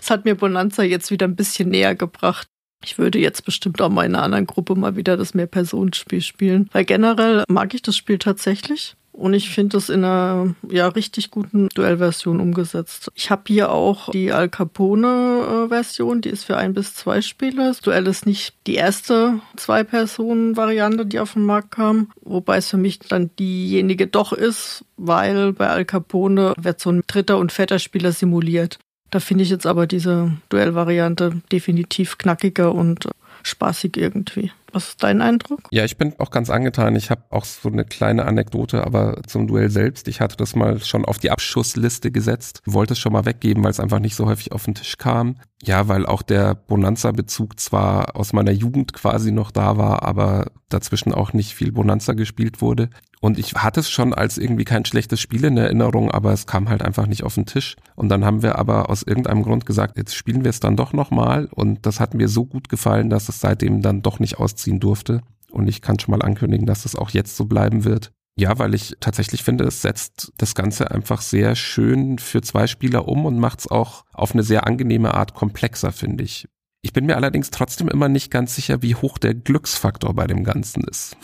Es 0.00 0.10
hat 0.10 0.24
mir 0.24 0.34
Bonanza 0.34 0.82
jetzt 0.82 1.10
wieder 1.10 1.26
ein 1.26 1.36
bisschen 1.36 1.68
näher 1.68 1.94
gebracht. 1.94 2.48
Ich 2.84 2.98
würde 2.98 3.18
jetzt 3.18 3.44
bestimmt 3.44 3.80
auch 3.80 3.90
mal 3.90 4.04
in 4.04 4.14
einer 4.14 4.24
anderen 4.24 4.46
Gruppe 4.46 4.74
mal 4.74 4.96
wieder 4.96 5.16
das 5.16 5.34
Mehr-Personen-Spiel 5.34 6.20
spielen. 6.20 6.68
Weil 6.72 6.84
generell 6.84 7.44
mag 7.48 7.74
ich 7.74 7.82
das 7.82 7.96
Spiel 7.96 8.18
tatsächlich. 8.18 8.96
Und 9.12 9.34
ich 9.34 9.50
finde 9.50 9.76
es 9.76 9.90
in 9.90 10.04
einer 10.04 10.54
ja 10.68 10.88
richtig 10.88 11.30
guten 11.30 11.68
Duellversion 11.74 12.40
umgesetzt. 12.40 13.10
Ich 13.14 13.30
habe 13.30 13.42
hier 13.46 13.70
auch 13.70 14.10
die 14.10 14.32
Al 14.32 14.48
Capone-Version, 14.48 16.22
die 16.22 16.30
ist 16.30 16.44
für 16.44 16.56
ein 16.56 16.72
bis 16.72 16.94
zwei 16.94 17.20
Spieler. 17.20 17.68
Das 17.68 17.80
Duell 17.80 18.06
ist 18.06 18.24
nicht 18.24 18.54
die 18.66 18.74
erste 18.74 19.40
Zwei-Personen-Variante, 19.56 21.04
die 21.04 21.20
auf 21.20 21.34
den 21.34 21.44
Markt 21.44 21.72
kam, 21.72 22.10
wobei 22.22 22.56
es 22.56 22.68
für 22.68 22.78
mich 22.78 23.00
dann 23.00 23.30
diejenige 23.38 24.06
doch 24.06 24.32
ist, 24.32 24.84
weil 24.96 25.52
bei 25.52 25.68
Al 25.68 25.84
Capone 25.84 26.54
wird 26.56 26.80
so 26.80 26.90
ein 26.90 27.02
dritter 27.06 27.36
und 27.36 27.52
vierter 27.52 27.78
Spieler 27.78 28.12
simuliert. 28.12 28.78
Da 29.10 29.20
finde 29.20 29.44
ich 29.44 29.50
jetzt 29.50 29.66
aber 29.66 29.86
diese 29.86 30.32
Duellvariante 30.48 31.42
definitiv 31.52 32.16
knackiger 32.16 32.74
und 32.74 33.08
spaßig 33.42 33.98
irgendwie. 33.98 34.52
Was 34.72 34.88
ist 34.88 35.02
dein 35.02 35.20
Eindruck? 35.20 35.60
Ja, 35.70 35.84
ich 35.84 35.98
bin 35.98 36.14
auch 36.18 36.30
ganz 36.30 36.50
angetan. 36.50 36.96
Ich 36.96 37.10
habe 37.10 37.22
auch 37.30 37.44
so 37.44 37.68
eine 37.68 37.84
kleine 37.84 38.24
Anekdote, 38.24 38.84
aber 38.84 39.22
zum 39.26 39.46
Duell 39.46 39.70
selbst. 39.70 40.08
Ich 40.08 40.20
hatte 40.20 40.36
das 40.36 40.56
mal 40.56 40.80
schon 40.80 41.04
auf 41.04 41.18
die 41.18 41.30
Abschussliste 41.30 42.10
gesetzt, 42.10 42.62
wollte 42.64 42.94
es 42.94 42.98
schon 42.98 43.12
mal 43.12 43.26
weggeben, 43.26 43.62
weil 43.62 43.70
es 43.70 43.80
einfach 43.80 44.00
nicht 44.00 44.16
so 44.16 44.26
häufig 44.26 44.52
auf 44.52 44.64
den 44.64 44.74
Tisch 44.74 44.96
kam. 44.96 45.36
Ja, 45.62 45.86
weil 45.86 46.06
auch 46.06 46.22
der 46.22 46.54
Bonanza-Bezug 46.54 47.60
zwar 47.60 48.16
aus 48.16 48.32
meiner 48.32 48.50
Jugend 48.50 48.92
quasi 48.92 49.30
noch 49.30 49.52
da 49.52 49.76
war, 49.76 50.02
aber 50.02 50.46
dazwischen 50.68 51.12
auch 51.12 51.32
nicht 51.32 51.54
viel 51.54 51.70
Bonanza 51.70 52.14
gespielt 52.14 52.60
wurde. 52.60 52.90
Und 53.20 53.38
ich 53.38 53.54
hatte 53.54 53.78
es 53.78 53.88
schon 53.88 54.12
als 54.12 54.36
irgendwie 54.36 54.64
kein 54.64 54.84
schlechtes 54.84 55.20
Spiel 55.20 55.44
in 55.44 55.56
Erinnerung, 55.56 56.10
aber 56.10 56.32
es 56.32 56.48
kam 56.48 56.68
halt 56.68 56.82
einfach 56.82 57.06
nicht 57.06 57.22
auf 57.22 57.36
den 57.36 57.46
Tisch. 57.46 57.76
Und 57.94 58.08
dann 58.08 58.24
haben 58.24 58.42
wir 58.42 58.58
aber 58.58 58.90
aus 58.90 59.04
irgendeinem 59.04 59.44
Grund 59.44 59.64
gesagt, 59.64 59.96
jetzt 59.96 60.16
spielen 60.16 60.42
wir 60.42 60.50
es 60.50 60.58
dann 60.58 60.76
doch 60.76 60.92
nochmal. 60.92 61.48
Und 61.52 61.86
das 61.86 62.00
hat 62.00 62.14
mir 62.14 62.26
so 62.26 62.44
gut 62.44 62.68
gefallen, 62.68 63.10
dass 63.10 63.28
es 63.28 63.40
seitdem 63.40 63.80
dann 63.80 64.02
doch 64.02 64.18
nicht 64.18 64.40
ausziehen 64.62 64.80
durfte. 64.80 65.20
Und 65.50 65.68
ich 65.68 65.82
kann 65.82 65.98
schon 65.98 66.12
mal 66.12 66.22
ankündigen, 66.22 66.66
dass 66.66 66.84
es 66.84 66.96
auch 66.96 67.10
jetzt 67.10 67.36
so 67.36 67.44
bleiben 67.44 67.84
wird. 67.84 68.12
Ja, 68.38 68.58
weil 68.58 68.74
ich 68.74 68.96
tatsächlich 69.00 69.42
finde, 69.42 69.64
es 69.64 69.82
setzt 69.82 70.32
das 70.38 70.54
Ganze 70.54 70.90
einfach 70.90 71.20
sehr 71.20 71.54
schön 71.54 72.18
für 72.18 72.40
zwei 72.40 72.66
Spieler 72.66 73.06
um 73.06 73.26
und 73.26 73.38
macht 73.38 73.60
es 73.60 73.70
auch 73.70 74.04
auf 74.14 74.32
eine 74.32 74.42
sehr 74.42 74.66
angenehme 74.66 75.12
Art 75.12 75.34
komplexer, 75.34 75.92
finde 75.92 76.24
ich. 76.24 76.48
Ich 76.80 76.94
bin 76.94 77.04
mir 77.04 77.16
allerdings 77.16 77.50
trotzdem 77.50 77.88
immer 77.88 78.08
nicht 78.08 78.30
ganz 78.30 78.54
sicher, 78.54 78.80
wie 78.80 78.94
hoch 78.94 79.18
der 79.18 79.34
Glücksfaktor 79.34 80.14
bei 80.14 80.26
dem 80.26 80.44
Ganzen 80.44 80.82
ist. 80.84 81.16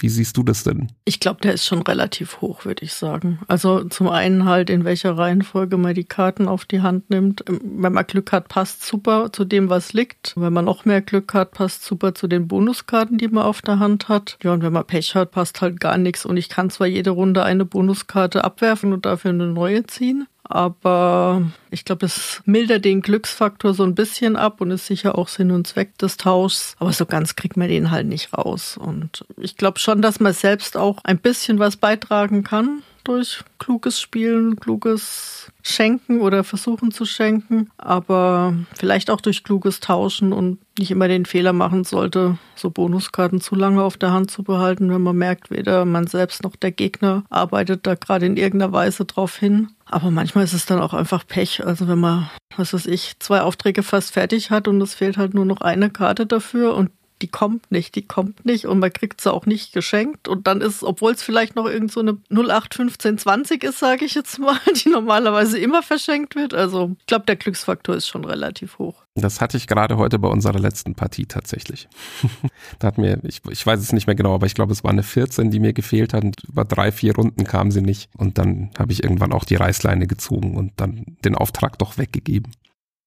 Wie 0.00 0.08
siehst 0.08 0.36
du 0.36 0.42
das 0.42 0.64
denn? 0.64 0.88
Ich 1.04 1.20
glaube, 1.20 1.40
der 1.42 1.52
ist 1.52 1.66
schon 1.66 1.82
relativ 1.82 2.40
hoch, 2.40 2.64
würde 2.64 2.84
ich 2.84 2.94
sagen. 2.94 3.38
Also 3.48 3.84
zum 3.84 4.08
einen 4.08 4.46
halt, 4.46 4.70
in 4.70 4.84
welcher 4.84 5.16
Reihenfolge 5.16 5.76
man 5.76 5.94
die 5.94 6.04
Karten 6.04 6.48
auf 6.48 6.64
die 6.64 6.80
Hand 6.80 7.10
nimmt. 7.10 7.44
Wenn 7.46 7.92
man 7.92 8.06
Glück 8.06 8.32
hat, 8.32 8.48
passt 8.48 8.84
super 8.84 9.30
zu 9.32 9.44
dem, 9.44 9.68
was 9.68 9.92
liegt. 9.92 10.32
Wenn 10.36 10.54
man 10.54 10.64
noch 10.64 10.86
mehr 10.86 11.02
Glück 11.02 11.34
hat, 11.34 11.52
passt 11.52 11.84
super 11.84 12.14
zu 12.14 12.28
den 12.28 12.48
Bonuskarten, 12.48 13.18
die 13.18 13.28
man 13.28 13.44
auf 13.44 13.60
der 13.60 13.78
Hand 13.78 14.08
hat. 14.08 14.38
Ja, 14.42 14.52
und 14.54 14.62
wenn 14.62 14.72
man 14.72 14.86
Pech 14.86 15.14
hat, 15.14 15.32
passt 15.32 15.60
halt 15.60 15.80
gar 15.80 15.98
nichts. 15.98 16.24
Und 16.24 16.38
ich 16.38 16.48
kann 16.48 16.70
zwar 16.70 16.86
jede 16.86 17.10
Runde 17.10 17.42
eine 17.42 17.66
Bonuskarte 17.66 18.42
abwerfen 18.42 18.92
und 18.94 19.04
dafür 19.04 19.30
eine 19.30 19.46
neue 19.46 19.86
ziehen. 19.86 20.26
Aber 20.50 21.42
ich 21.70 21.84
glaube, 21.84 22.06
es 22.06 22.42
mildert 22.44 22.84
den 22.84 23.02
Glücksfaktor 23.02 23.74
so 23.74 23.84
ein 23.84 23.94
bisschen 23.94 24.36
ab 24.36 24.60
und 24.60 24.70
ist 24.70 24.86
sicher 24.86 25.16
auch 25.16 25.28
Sinn 25.28 25.50
und 25.50 25.66
Zweck 25.66 25.96
des 25.98 26.16
Tauschs. 26.16 26.74
Aber 26.78 26.92
so 26.92 27.06
ganz 27.06 27.36
kriegt 27.36 27.56
man 27.56 27.68
den 27.68 27.90
halt 27.90 28.06
nicht 28.06 28.36
raus. 28.36 28.76
Und 28.76 29.24
ich 29.36 29.56
glaube 29.56 29.78
schon, 29.78 30.02
dass 30.02 30.20
man 30.20 30.32
selbst 30.32 30.76
auch 30.76 30.98
ein 31.04 31.18
bisschen 31.18 31.58
was 31.58 31.76
beitragen 31.76 32.42
kann 32.42 32.82
durch 33.04 33.42
kluges 33.58 34.00
Spielen, 34.00 34.56
kluges 34.56 35.50
Schenken 35.62 36.20
oder 36.20 36.44
versuchen 36.44 36.90
zu 36.90 37.04
schenken, 37.04 37.70
aber 37.76 38.54
vielleicht 38.78 39.10
auch 39.10 39.20
durch 39.20 39.44
kluges 39.44 39.80
Tauschen 39.80 40.32
und 40.32 40.58
nicht 40.78 40.90
immer 40.90 41.08
den 41.08 41.26
Fehler 41.26 41.52
machen 41.52 41.84
sollte, 41.84 42.38
so 42.54 42.70
Bonuskarten 42.70 43.40
zu 43.40 43.54
lange 43.54 43.82
auf 43.82 43.96
der 43.96 44.12
Hand 44.12 44.30
zu 44.30 44.42
behalten, 44.42 44.90
wenn 44.90 45.02
man 45.02 45.16
merkt, 45.16 45.50
weder 45.50 45.84
man 45.84 46.06
selbst 46.06 46.42
noch 46.42 46.56
der 46.56 46.72
Gegner 46.72 47.24
arbeitet 47.28 47.86
da 47.86 47.94
gerade 47.94 48.26
in 48.26 48.36
irgendeiner 48.36 48.72
Weise 48.72 49.04
drauf 49.04 49.36
hin. 49.36 49.68
Aber 49.84 50.10
manchmal 50.10 50.44
ist 50.44 50.54
es 50.54 50.66
dann 50.66 50.80
auch 50.80 50.94
einfach 50.94 51.26
Pech. 51.26 51.66
Also 51.66 51.88
wenn 51.88 51.98
man, 51.98 52.30
was 52.56 52.72
weiß 52.72 52.86
ich, 52.86 53.18
zwei 53.18 53.42
Aufträge 53.42 53.82
fast 53.82 54.12
fertig 54.12 54.50
hat 54.50 54.68
und 54.68 54.80
es 54.80 54.94
fehlt 54.94 55.18
halt 55.18 55.34
nur 55.34 55.44
noch 55.44 55.60
eine 55.60 55.90
Karte 55.90 56.26
dafür 56.26 56.74
und 56.74 56.90
die 57.22 57.28
kommt 57.28 57.70
nicht, 57.70 57.94
die 57.94 58.06
kommt 58.06 58.44
nicht 58.44 58.66
und 58.66 58.78
man 58.78 58.92
kriegt 58.92 59.20
sie 59.20 59.32
auch 59.32 59.46
nicht 59.46 59.72
geschenkt. 59.72 60.28
Und 60.28 60.46
dann 60.46 60.60
ist, 60.60 60.82
obwohl 60.82 61.12
es 61.12 61.22
vielleicht 61.22 61.56
noch 61.56 61.66
irgend 61.66 61.92
so 61.92 62.00
eine 62.00 62.18
081520 62.30 63.62
ist, 63.62 63.78
sage 63.78 64.04
ich 64.04 64.14
jetzt 64.14 64.38
mal, 64.38 64.58
die 64.84 64.88
normalerweise 64.88 65.58
immer 65.58 65.82
verschenkt 65.82 66.34
wird. 66.34 66.54
Also 66.54 66.96
ich 66.98 67.06
glaube, 67.06 67.26
der 67.26 67.36
Glücksfaktor 67.36 67.94
ist 67.94 68.08
schon 68.08 68.24
relativ 68.24 68.78
hoch. 68.78 69.04
Das 69.14 69.40
hatte 69.40 69.56
ich 69.56 69.66
gerade 69.66 69.96
heute 69.96 70.18
bei 70.18 70.28
unserer 70.28 70.58
letzten 70.58 70.94
Partie 70.94 71.26
tatsächlich. 71.26 71.88
da 72.78 72.88
hat 72.88 72.98
mir, 72.98 73.20
ich, 73.24 73.42
ich 73.50 73.66
weiß 73.66 73.80
es 73.80 73.92
nicht 73.92 74.06
mehr 74.06 74.16
genau, 74.16 74.34
aber 74.34 74.46
ich 74.46 74.54
glaube, 74.54 74.72
es 74.72 74.84
war 74.84 74.90
eine 74.90 75.02
14, 75.02 75.50
die 75.50 75.60
mir 75.60 75.72
gefehlt 75.72 76.14
hat. 76.14 76.24
Und 76.24 76.44
über 76.44 76.64
drei, 76.64 76.92
vier 76.92 77.14
Runden 77.14 77.44
kam 77.44 77.70
sie 77.70 77.82
nicht. 77.82 78.08
Und 78.16 78.38
dann 78.38 78.70
habe 78.78 78.92
ich 78.92 79.02
irgendwann 79.02 79.32
auch 79.32 79.44
die 79.44 79.56
Reißleine 79.56 80.06
gezogen 80.06 80.56
und 80.56 80.72
dann 80.76 81.16
den 81.24 81.34
Auftrag 81.34 81.78
doch 81.78 81.98
weggegeben. 81.98 82.52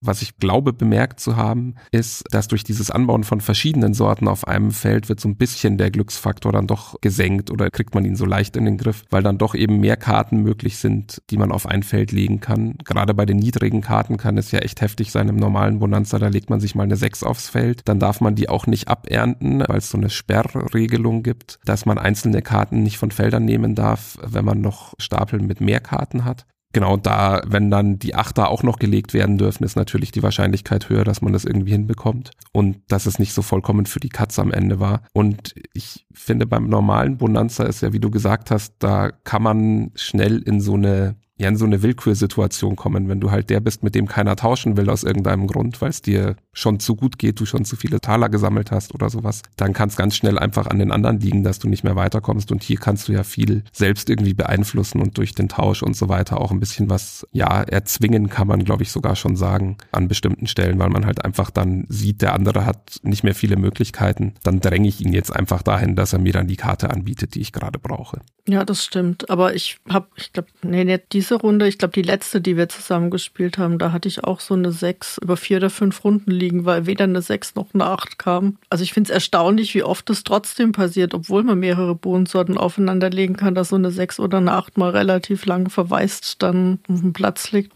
Was 0.06 0.22
ich 0.22 0.38
glaube 0.38 0.74
bemerkt 0.74 1.22
zu 1.22 1.38
haben, 1.38 1.76
ist, 1.92 2.26
dass 2.32 2.50
durch 2.50 2.66
dieses 2.66 2.92
Anbauen 2.92 3.24
von 3.24 3.40
verschiedenen 3.40 3.94
Sorten 3.94 4.28
auf 4.28 4.46
einem 4.48 4.72
Feld 4.72 5.08
wird 5.08 5.22
so 5.22 5.30
ein 5.30 5.38
bisschen 5.38 5.78
der 5.78 5.92
Glücksfaktor 5.92 6.52
dann 6.52 6.68
doch 6.68 7.00
gesenkt 7.00 7.50
oder 7.52 7.70
kriegt 7.70 7.96
man 7.96 8.04
ihn 8.04 8.18
so 8.18 8.26
leicht 8.26 8.58
in 8.58 8.66
den 8.66 8.78
Griff, 8.78 9.06
weil 9.10 9.24
dann 9.24 9.38
doch 9.38 9.56
eben 9.56 9.80
mehr 9.80 9.96
Karten 9.96 10.42
möglich 10.42 10.78
sind, 10.78 11.22
die 11.30 11.38
man 11.38 11.54
auf 11.54 11.66
ein 11.66 11.84
Feld 11.84 12.12
legen 12.12 12.42
kann. 12.42 12.76
Gerade 12.84 13.14
bei 13.14 13.26
den 13.26 13.38
niedrigen 13.38 13.80
Karten 13.80 14.18
kann 14.18 14.38
es 14.38 14.52
ja 14.52 14.60
echt 14.60 14.82
heftig 14.82 15.12
sein. 15.12 15.30
Im 15.30 15.38
normalen 15.38 15.80
Bonanza, 15.80 16.20
da 16.20 16.28
legt 16.28 16.50
man 16.50 16.60
sich 16.60 16.76
mal 16.76 16.84
eine 16.84 16.98
6 16.98 17.24
aufs 17.24 17.48
Feld. 17.48 17.82
Dann 17.86 18.00
darf 18.00 18.20
man 18.20 18.36
die 18.36 18.50
auch 18.50 18.68
nicht 18.68 18.90
abernten, 18.90 19.64
weil 19.68 19.78
es 19.78 19.90
so 19.90 19.98
eine 19.98 20.10
Sperrregelung 20.10 21.24
gibt, 21.24 21.60
dass 21.64 21.86
man 21.86 21.98
einzelne 21.98 22.42
Karten 22.42 22.84
nicht 22.84 22.98
von 22.98 23.12
Feldern 23.12 23.46
nehmen 23.46 23.74
darf, 23.74 24.18
wenn 24.22 24.44
man 24.44 24.60
noch 24.60 24.94
Stapel 24.98 25.42
mit 25.42 25.62
mehr 25.62 25.80
Karten 25.80 26.26
hat. 26.26 26.46
Genau, 26.74 26.98
da, 26.98 27.42
wenn 27.46 27.70
dann 27.70 28.00
die 28.00 28.16
Achter 28.16 28.50
auch 28.50 28.64
noch 28.64 28.80
gelegt 28.80 29.14
werden 29.14 29.38
dürfen, 29.38 29.64
ist 29.64 29.76
natürlich 29.76 30.12
die 30.12 30.24
Wahrscheinlichkeit 30.24 30.90
höher, 30.90 31.04
dass 31.04 31.22
man 31.22 31.32
das 31.32 31.46
irgendwie 31.46 31.72
hinbekommt 31.72 32.32
und 32.52 32.82
dass 32.88 33.06
es 33.06 33.20
nicht 33.20 33.34
so 33.34 33.44
vollkommen 33.44 33.86
für 33.86 34.00
die 34.00 34.10
Katze 34.10 34.42
am 34.42 34.52
Ende 34.52 34.80
war. 34.80 35.04
Und 35.14 35.54
ich 35.74 36.08
finde, 36.12 36.48
beim 36.48 36.68
normalen 36.68 37.18
Bonanza 37.18 37.64
ist 37.66 37.82
ja, 37.82 37.94
wie 37.94 38.00
du 38.00 38.10
gesagt 38.10 38.50
hast, 38.50 38.74
da 38.80 39.12
kann 39.12 39.44
man 39.44 39.92
schnell 39.94 40.40
in 40.40 40.62
so 40.62 40.74
eine 40.74 41.16
ja 41.44 41.50
in 41.50 41.58
so 41.58 41.66
eine 41.66 41.84
Willkürsituation 41.84 42.76
kommen, 42.76 43.08
wenn 43.10 43.20
du 43.20 43.32
halt 43.32 43.50
der 43.50 43.60
bist, 43.60 43.84
mit 43.84 43.96
dem 43.96 44.08
keiner 44.08 44.36
tauschen 44.36 44.78
will 44.78 44.90
aus 44.90 45.04
irgendeinem 45.04 45.48
Grund, 45.48 45.82
weil 45.82 45.90
es 45.90 46.02
dir 46.02 46.36
schon 46.52 46.80
zu 46.80 46.96
gut 46.96 47.20
geht, 47.20 47.40
du 47.40 47.46
schon 47.46 47.66
zu 47.66 47.76
viele 47.76 48.02
Taler 48.02 48.30
gesammelt 48.30 48.72
hast 48.72 48.94
oder 48.94 49.10
sowas, 49.10 49.42
dann 49.58 49.74
kann 49.74 49.90
es 49.90 49.96
ganz 49.96 50.16
schnell 50.16 50.40
einfach 50.40 50.68
an 50.68 50.80
den 50.80 50.92
anderen 50.92 51.20
liegen, 51.20 51.44
dass 51.44 51.60
du 51.60 51.68
nicht 51.68 51.84
mehr 51.84 51.96
weiterkommst. 51.96 52.52
Und 52.52 52.64
hier 52.64 52.78
kannst 52.78 53.08
du 53.08 53.14
ja 53.14 53.24
viel 53.24 53.64
selbst 53.72 54.10
irgendwie 54.10 54.34
beeinflussen 54.34 55.02
und 55.02 55.18
durch 55.18 55.34
den 55.34 55.50
Tausch 55.50 55.84
und 55.84 55.96
so 55.96 56.10
weiter 56.10 56.40
auch 56.40 56.52
ein 56.52 56.60
bisschen 56.60 56.90
was, 56.90 57.28
ja, 57.32 57.62
erzwingen 57.64 58.30
kann 58.30 58.48
man, 58.48 58.64
glaube 58.64 58.84
ich, 58.84 58.92
sogar 58.92 59.16
schon 59.16 59.36
sagen 59.36 59.78
an 59.92 60.08
bestimmten 60.08 60.48
Stellen, 60.48 60.80
weil 60.80 60.90
man 60.90 61.06
halt 61.06 61.26
einfach 61.26 61.52
dann 61.52 61.86
sieht, 61.90 62.22
der 62.22 62.34
andere 62.34 62.66
hat 62.66 63.00
nicht 63.04 63.24
mehr 63.24 63.36
viele 63.36 63.58
Möglichkeiten, 63.58 64.34
dann 64.44 64.60
dränge 64.60 64.88
ich 64.88 65.02
ihn 65.02 65.14
jetzt 65.14 65.36
einfach 65.36 65.62
dahin, 65.62 65.96
dass 65.96 66.14
er 66.14 66.20
mir 66.20 66.34
dann 66.34 66.48
die 66.48 66.56
Karte 66.56 66.90
anbietet, 66.90 67.36
die 67.36 67.42
ich 67.42 67.52
gerade 67.52 67.80
brauche. 67.80 68.22
Ja, 68.48 68.66
das 68.66 68.84
stimmt, 68.84 69.30
aber 69.30 69.56
ich 69.56 69.78
habe, 69.90 70.08
ich 70.16 70.34
glaube, 70.34 70.50
nee, 70.64 70.84
nicht 70.84 71.14
diese 71.14 71.33
diese 71.34 71.42
Runde, 71.42 71.68
ich 71.68 71.80
glaube, 71.80 71.94
die 71.94 72.04
letzte, 72.04 72.42
die 72.42 72.58
wir 72.58 72.70
zusammen 72.70 73.10
gespielt 73.10 73.58
haben, 73.58 73.80
da 73.80 73.92
hatte 73.92 74.08
ich 74.08 74.24
auch 74.24 74.40
so 74.40 74.54
eine 74.54 74.72
6 74.72 75.18
über 75.18 75.36
vier 75.36 75.58
oder 75.58 75.72
fünf 75.72 76.04
Runden 76.04 76.30
liegen, 76.30 76.66
weil 76.66 76.86
weder 76.86 77.06
eine 77.06 77.24
6 77.24 77.56
noch 77.56 77.74
eine 77.74 77.86
8 77.86 78.20
kam. 78.20 78.58
Also 78.70 78.84
ich 78.84 78.94
finde 78.94 79.10
es 79.10 79.14
erstaunlich, 79.14 79.74
wie 79.74 79.82
oft 79.82 80.08
es 80.12 80.24
trotzdem 80.24 80.74
passiert, 80.74 81.16
obwohl 81.16 81.42
man 81.42 81.60
mehrere 81.60 81.96
Bohnensorten 81.96 82.56
aufeinander 82.56 83.10
legen 83.10 83.36
kann, 83.36 83.56
dass 83.56 83.70
so 83.70 83.78
eine 83.78 83.90
6 83.90 84.20
oder 84.20 84.38
eine 84.38 84.52
8 84.52 84.78
mal 84.78 84.92
relativ 84.92 85.48
lang 85.48 85.72
verwaist 85.72 86.44
dann 86.44 86.78
auf 86.88 87.00
dem 87.00 87.14
Platz 87.14 87.52
liegt. 87.52 87.74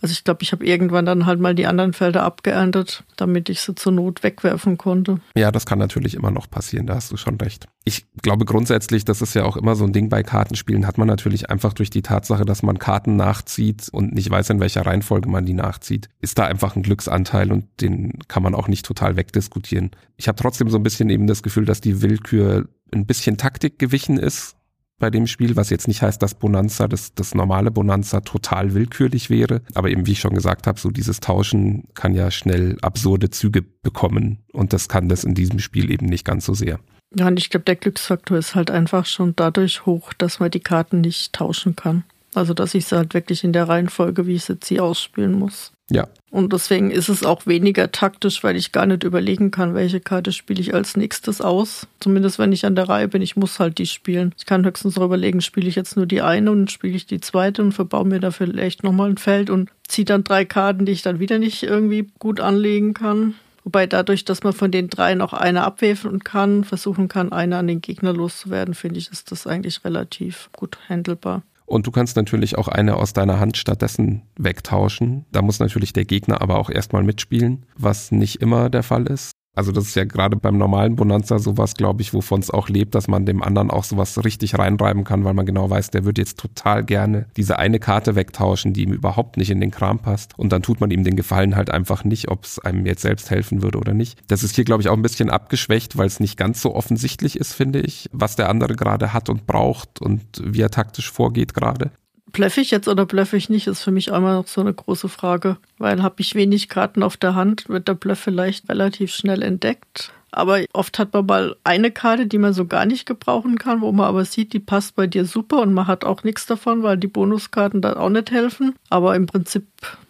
Also 0.00 0.12
ich 0.12 0.24
glaube, 0.24 0.42
ich 0.42 0.52
habe 0.52 0.64
irgendwann 0.64 1.04
dann 1.04 1.26
halt 1.26 1.40
mal 1.40 1.54
die 1.54 1.66
anderen 1.66 1.92
Felder 1.92 2.22
abgeerntet, 2.22 3.04
damit 3.16 3.48
ich 3.48 3.60
sie 3.60 3.74
zur 3.74 3.92
Not 3.92 4.22
wegwerfen 4.22 4.78
konnte. 4.78 5.20
Ja, 5.36 5.52
das 5.52 5.66
kann 5.66 5.78
natürlich 5.78 6.14
immer 6.14 6.30
noch 6.30 6.48
passieren, 6.48 6.86
da 6.86 6.94
hast 6.94 7.12
du 7.12 7.16
schon 7.16 7.36
recht. 7.36 7.66
Ich 7.84 8.06
glaube 8.22 8.44
grundsätzlich, 8.44 9.04
das 9.04 9.20
ist 9.20 9.34
ja 9.34 9.44
auch 9.44 9.56
immer 9.56 9.74
so 9.74 9.84
ein 9.84 9.92
Ding 9.92 10.08
bei 10.08 10.22
Kartenspielen, 10.22 10.86
hat 10.86 10.96
man 10.96 11.08
natürlich 11.08 11.50
einfach 11.50 11.72
durch 11.74 11.90
die 11.90 12.02
Tatsache, 12.02 12.44
dass 12.44 12.62
man 12.62 12.78
Karten 12.78 13.16
nachzieht 13.16 13.88
und 13.90 14.14
nicht 14.14 14.30
weiß, 14.30 14.50
in 14.50 14.60
welcher 14.60 14.86
Reihenfolge 14.86 15.28
man 15.28 15.44
die 15.44 15.54
nachzieht, 15.54 16.08
ist 16.20 16.38
da 16.38 16.46
einfach 16.46 16.76
ein 16.76 16.82
Glücksanteil 16.82 17.52
und 17.52 17.66
den 17.80 18.18
kann 18.28 18.42
man 18.42 18.54
auch 18.54 18.68
nicht 18.68 18.86
total 18.86 19.16
wegdiskutieren. 19.16 19.90
Ich 20.16 20.28
habe 20.28 20.40
trotzdem 20.40 20.70
so 20.70 20.78
ein 20.78 20.82
bisschen 20.82 21.10
eben 21.10 21.26
das 21.26 21.42
Gefühl, 21.42 21.64
dass 21.66 21.80
die 21.80 22.00
Willkür 22.00 22.68
ein 22.92 23.06
bisschen 23.06 23.36
Taktik 23.36 23.78
gewichen 23.78 24.18
ist 24.18 24.56
bei 25.00 25.10
dem 25.10 25.26
Spiel, 25.26 25.56
was 25.56 25.70
jetzt 25.70 25.88
nicht 25.88 26.02
heißt, 26.02 26.22
dass 26.22 26.34
Bonanza, 26.34 26.86
das, 26.86 27.14
das 27.14 27.34
normale 27.34 27.72
Bonanza 27.72 28.20
total 28.20 28.74
willkürlich 28.74 29.30
wäre. 29.30 29.62
Aber 29.74 29.90
eben, 29.90 30.06
wie 30.06 30.12
ich 30.12 30.20
schon 30.20 30.34
gesagt 30.34 30.68
habe, 30.68 30.78
so 30.78 30.90
dieses 30.90 31.18
Tauschen 31.18 31.88
kann 31.94 32.14
ja 32.14 32.30
schnell 32.30 32.76
absurde 32.82 33.30
Züge 33.30 33.62
bekommen. 33.62 34.38
Und 34.52 34.72
das 34.72 34.88
kann 34.88 35.08
das 35.08 35.24
in 35.24 35.34
diesem 35.34 35.58
Spiel 35.58 35.90
eben 35.90 36.06
nicht 36.06 36.24
ganz 36.24 36.44
so 36.44 36.54
sehr. 36.54 36.78
Ja, 37.16 37.26
und 37.26 37.38
ich 37.40 37.50
glaube, 37.50 37.64
der 37.64 37.76
Glücksfaktor 37.76 38.38
ist 38.38 38.54
halt 38.54 38.70
einfach 38.70 39.06
schon 39.06 39.34
dadurch 39.34 39.84
hoch, 39.84 40.12
dass 40.12 40.38
man 40.38 40.50
die 40.50 40.60
Karten 40.60 41.00
nicht 41.00 41.32
tauschen 41.32 41.74
kann. 41.74 42.04
Also, 42.34 42.54
dass 42.54 42.74
ich 42.74 42.86
sie 42.86 42.96
halt 42.96 43.14
wirklich 43.14 43.42
in 43.42 43.52
der 43.52 43.68
Reihenfolge, 43.68 44.26
wie 44.26 44.34
ich 44.34 44.44
sie 44.44 44.60
ziehe, 44.60 44.82
ausspielen 44.82 45.32
muss. 45.32 45.72
Ja. 45.90 46.08
Und 46.30 46.52
deswegen 46.52 46.92
ist 46.92 47.08
es 47.08 47.24
auch 47.24 47.46
weniger 47.46 47.90
taktisch, 47.90 48.44
weil 48.44 48.54
ich 48.54 48.70
gar 48.70 48.86
nicht 48.86 49.02
überlegen 49.02 49.50
kann, 49.50 49.74
welche 49.74 50.00
Karte 50.00 50.30
spiele 50.30 50.60
ich 50.60 50.72
als 50.72 50.96
nächstes 50.96 51.40
aus. 51.40 51.88
Zumindest 51.98 52.38
wenn 52.38 52.52
ich 52.52 52.64
an 52.64 52.76
der 52.76 52.88
Reihe 52.88 53.08
bin, 53.08 53.20
ich 53.20 53.34
muss 53.34 53.58
halt 53.58 53.78
die 53.78 53.86
spielen. 53.86 54.32
Ich 54.38 54.46
kann 54.46 54.64
höchstens 54.64 54.94
noch 54.94 55.04
überlegen, 55.04 55.40
spiele 55.40 55.68
ich 55.68 55.74
jetzt 55.74 55.96
nur 55.96 56.06
die 56.06 56.22
eine 56.22 56.52
und 56.52 56.70
spiele 56.70 56.94
ich 56.94 57.06
die 57.06 57.20
zweite 57.20 57.62
und 57.62 57.72
verbaue 57.72 58.06
mir 58.06 58.20
dafür 58.20 58.46
vielleicht 58.46 58.84
nochmal 58.84 59.10
ein 59.10 59.16
Feld 59.16 59.50
und 59.50 59.70
ziehe 59.88 60.04
dann 60.04 60.22
drei 60.22 60.44
Karten, 60.44 60.86
die 60.86 60.92
ich 60.92 61.02
dann 61.02 61.18
wieder 61.18 61.40
nicht 61.40 61.64
irgendwie 61.64 62.08
gut 62.20 62.38
anlegen 62.38 62.94
kann. 62.94 63.34
Wobei 63.64 63.86
dadurch, 63.86 64.24
dass 64.24 64.42
man 64.42 64.52
von 64.52 64.70
den 64.70 64.88
drei 64.88 65.14
noch 65.14 65.32
eine 65.32 65.64
abwerfen 65.64 66.24
kann, 66.24 66.64
versuchen 66.64 67.08
kann, 67.08 67.32
eine 67.32 67.58
an 67.58 67.66
den 67.66 67.80
Gegner 67.80 68.12
loszuwerden, 68.12 68.74
finde 68.74 68.98
ich, 68.98 69.10
ist 69.10 69.32
das 69.32 69.46
eigentlich 69.46 69.84
relativ 69.84 70.48
gut 70.52 70.78
handelbar. 70.88 71.42
Und 71.70 71.86
du 71.86 71.92
kannst 71.92 72.16
natürlich 72.16 72.58
auch 72.58 72.66
eine 72.66 72.96
aus 72.96 73.12
deiner 73.12 73.38
Hand 73.38 73.56
stattdessen 73.56 74.22
wegtauschen. 74.36 75.24
Da 75.30 75.40
muss 75.40 75.60
natürlich 75.60 75.92
der 75.92 76.04
Gegner 76.04 76.40
aber 76.40 76.58
auch 76.58 76.68
erstmal 76.68 77.04
mitspielen, 77.04 77.64
was 77.76 78.10
nicht 78.10 78.42
immer 78.42 78.70
der 78.70 78.82
Fall 78.82 79.06
ist. 79.06 79.30
Also 79.54 79.72
das 79.72 79.84
ist 79.84 79.96
ja 79.96 80.04
gerade 80.04 80.36
beim 80.36 80.56
normalen 80.58 80.94
Bonanza 80.96 81.38
sowas, 81.38 81.74
glaube 81.74 82.02
ich, 82.02 82.14
wovon 82.14 82.40
es 82.40 82.50
auch 82.50 82.68
lebt, 82.68 82.94
dass 82.94 83.08
man 83.08 83.26
dem 83.26 83.42
anderen 83.42 83.70
auch 83.70 83.84
sowas 83.84 84.24
richtig 84.24 84.56
reinreiben 84.56 85.02
kann, 85.02 85.24
weil 85.24 85.34
man 85.34 85.44
genau 85.44 85.68
weiß, 85.68 85.90
der 85.90 86.04
wird 86.04 86.18
jetzt 86.18 86.38
total 86.38 86.84
gerne 86.84 87.26
diese 87.36 87.58
eine 87.58 87.80
Karte 87.80 88.14
wegtauschen, 88.14 88.72
die 88.72 88.84
ihm 88.84 88.92
überhaupt 88.92 89.36
nicht 89.36 89.50
in 89.50 89.60
den 89.60 89.72
Kram 89.72 89.98
passt. 89.98 90.38
Und 90.38 90.52
dann 90.52 90.62
tut 90.62 90.80
man 90.80 90.90
ihm 90.92 91.02
den 91.02 91.16
Gefallen 91.16 91.56
halt 91.56 91.70
einfach 91.70 92.04
nicht, 92.04 92.30
ob 92.30 92.44
es 92.44 92.60
einem 92.60 92.86
jetzt 92.86 93.02
selbst 93.02 93.30
helfen 93.30 93.62
würde 93.62 93.78
oder 93.78 93.92
nicht. 93.92 94.20
Das 94.28 94.44
ist 94.44 94.54
hier, 94.54 94.64
glaube 94.64 94.82
ich, 94.82 94.88
auch 94.88 94.96
ein 94.96 95.02
bisschen 95.02 95.30
abgeschwächt, 95.30 95.98
weil 95.98 96.06
es 96.06 96.20
nicht 96.20 96.36
ganz 96.36 96.62
so 96.62 96.74
offensichtlich 96.74 97.36
ist, 97.36 97.52
finde 97.52 97.80
ich, 97.80 98.08
was 98.12 98.36
der 98.36 98.48
andere 98.48 98.76
gerade 98.76 99.12
hat 99.12 99.28
und 99.28 99.46
braucht 99.46 100.00
und 100.00 100.22
wie 100.42 100.60
er 100.60 100.70
taktisch 100.70 101.10
vorgeht 101.10 101.54
gerade. 101.54 101.90
Blöffe 102.32 102.60
ich 102.60 102.70
jetzt 102.70 102.88
oder 102.88 103.06
blöffe 103.06 103.36
ich 103.36 103.48
nicht, 103.48 103.66
ist 103.66 103.82
für 103.82 103.90
mich 103.90 104.12
einmal 104.12 104.34
noch 104.34 104.46
so 104.46 104.60
eine 104.60 104.74
große 104.74 105.08
Frage. 105.08 105.56
Weil 105.78 106.02
habe 106.02 106.16
ich 106.18 106.34
wenig 106.34 106.68
Karten 106.68 107.02
auf 107.02 107.16
der 107.16 107.34
Hand, 107.34 107.68
wird 107.68 107.88
der 107.88 107.94
Bluff 107.94 108.18
vielleicht 108.18 108.68
relativ 108.68 109.12
schnell 109.12 109.42
entdeckt. 109.42 110.12
Aber 110.32 110.60
oft 110.72 110.98
hat 110.98 111.12
man 111.12 111.26
mal 111.26 111.56
eine 111.64 111.90
Karte, 111.90 112.26
die 112.26 112.38
man 112.38 112.52
so 112.52 112.64
gar 112.66 112.86
nicht 112.86 113.04
gebrauchen 113.04 113.58
kann, 113.58 113.80
wo 113.80 113.90
man 113.90 114.06
aber 114.06 114.24
sieht, 114.24 114.52
die 114.52 114.60
passt 114.60 114.94
bei 114.94 115.06
dir 115.06 115.24
super 115.24 115.60
und 115.60 115.74
man 115.74 115.88
hat 115.88 116.04
auch 116.04 116.22
nichts 116.22 116.46
davon, 116.46 116.82
weil 116.82 116.96
die 116.96 117.08
Bonuskarten 117.08 117.82
dann 117.82 117.94
auch 117.94 118.10
nicht 118.10 118.30
helfen. 118.30 118.74
Aber 118.90 119.16
im 119.16 119.26
Prinzip 119.26 119.66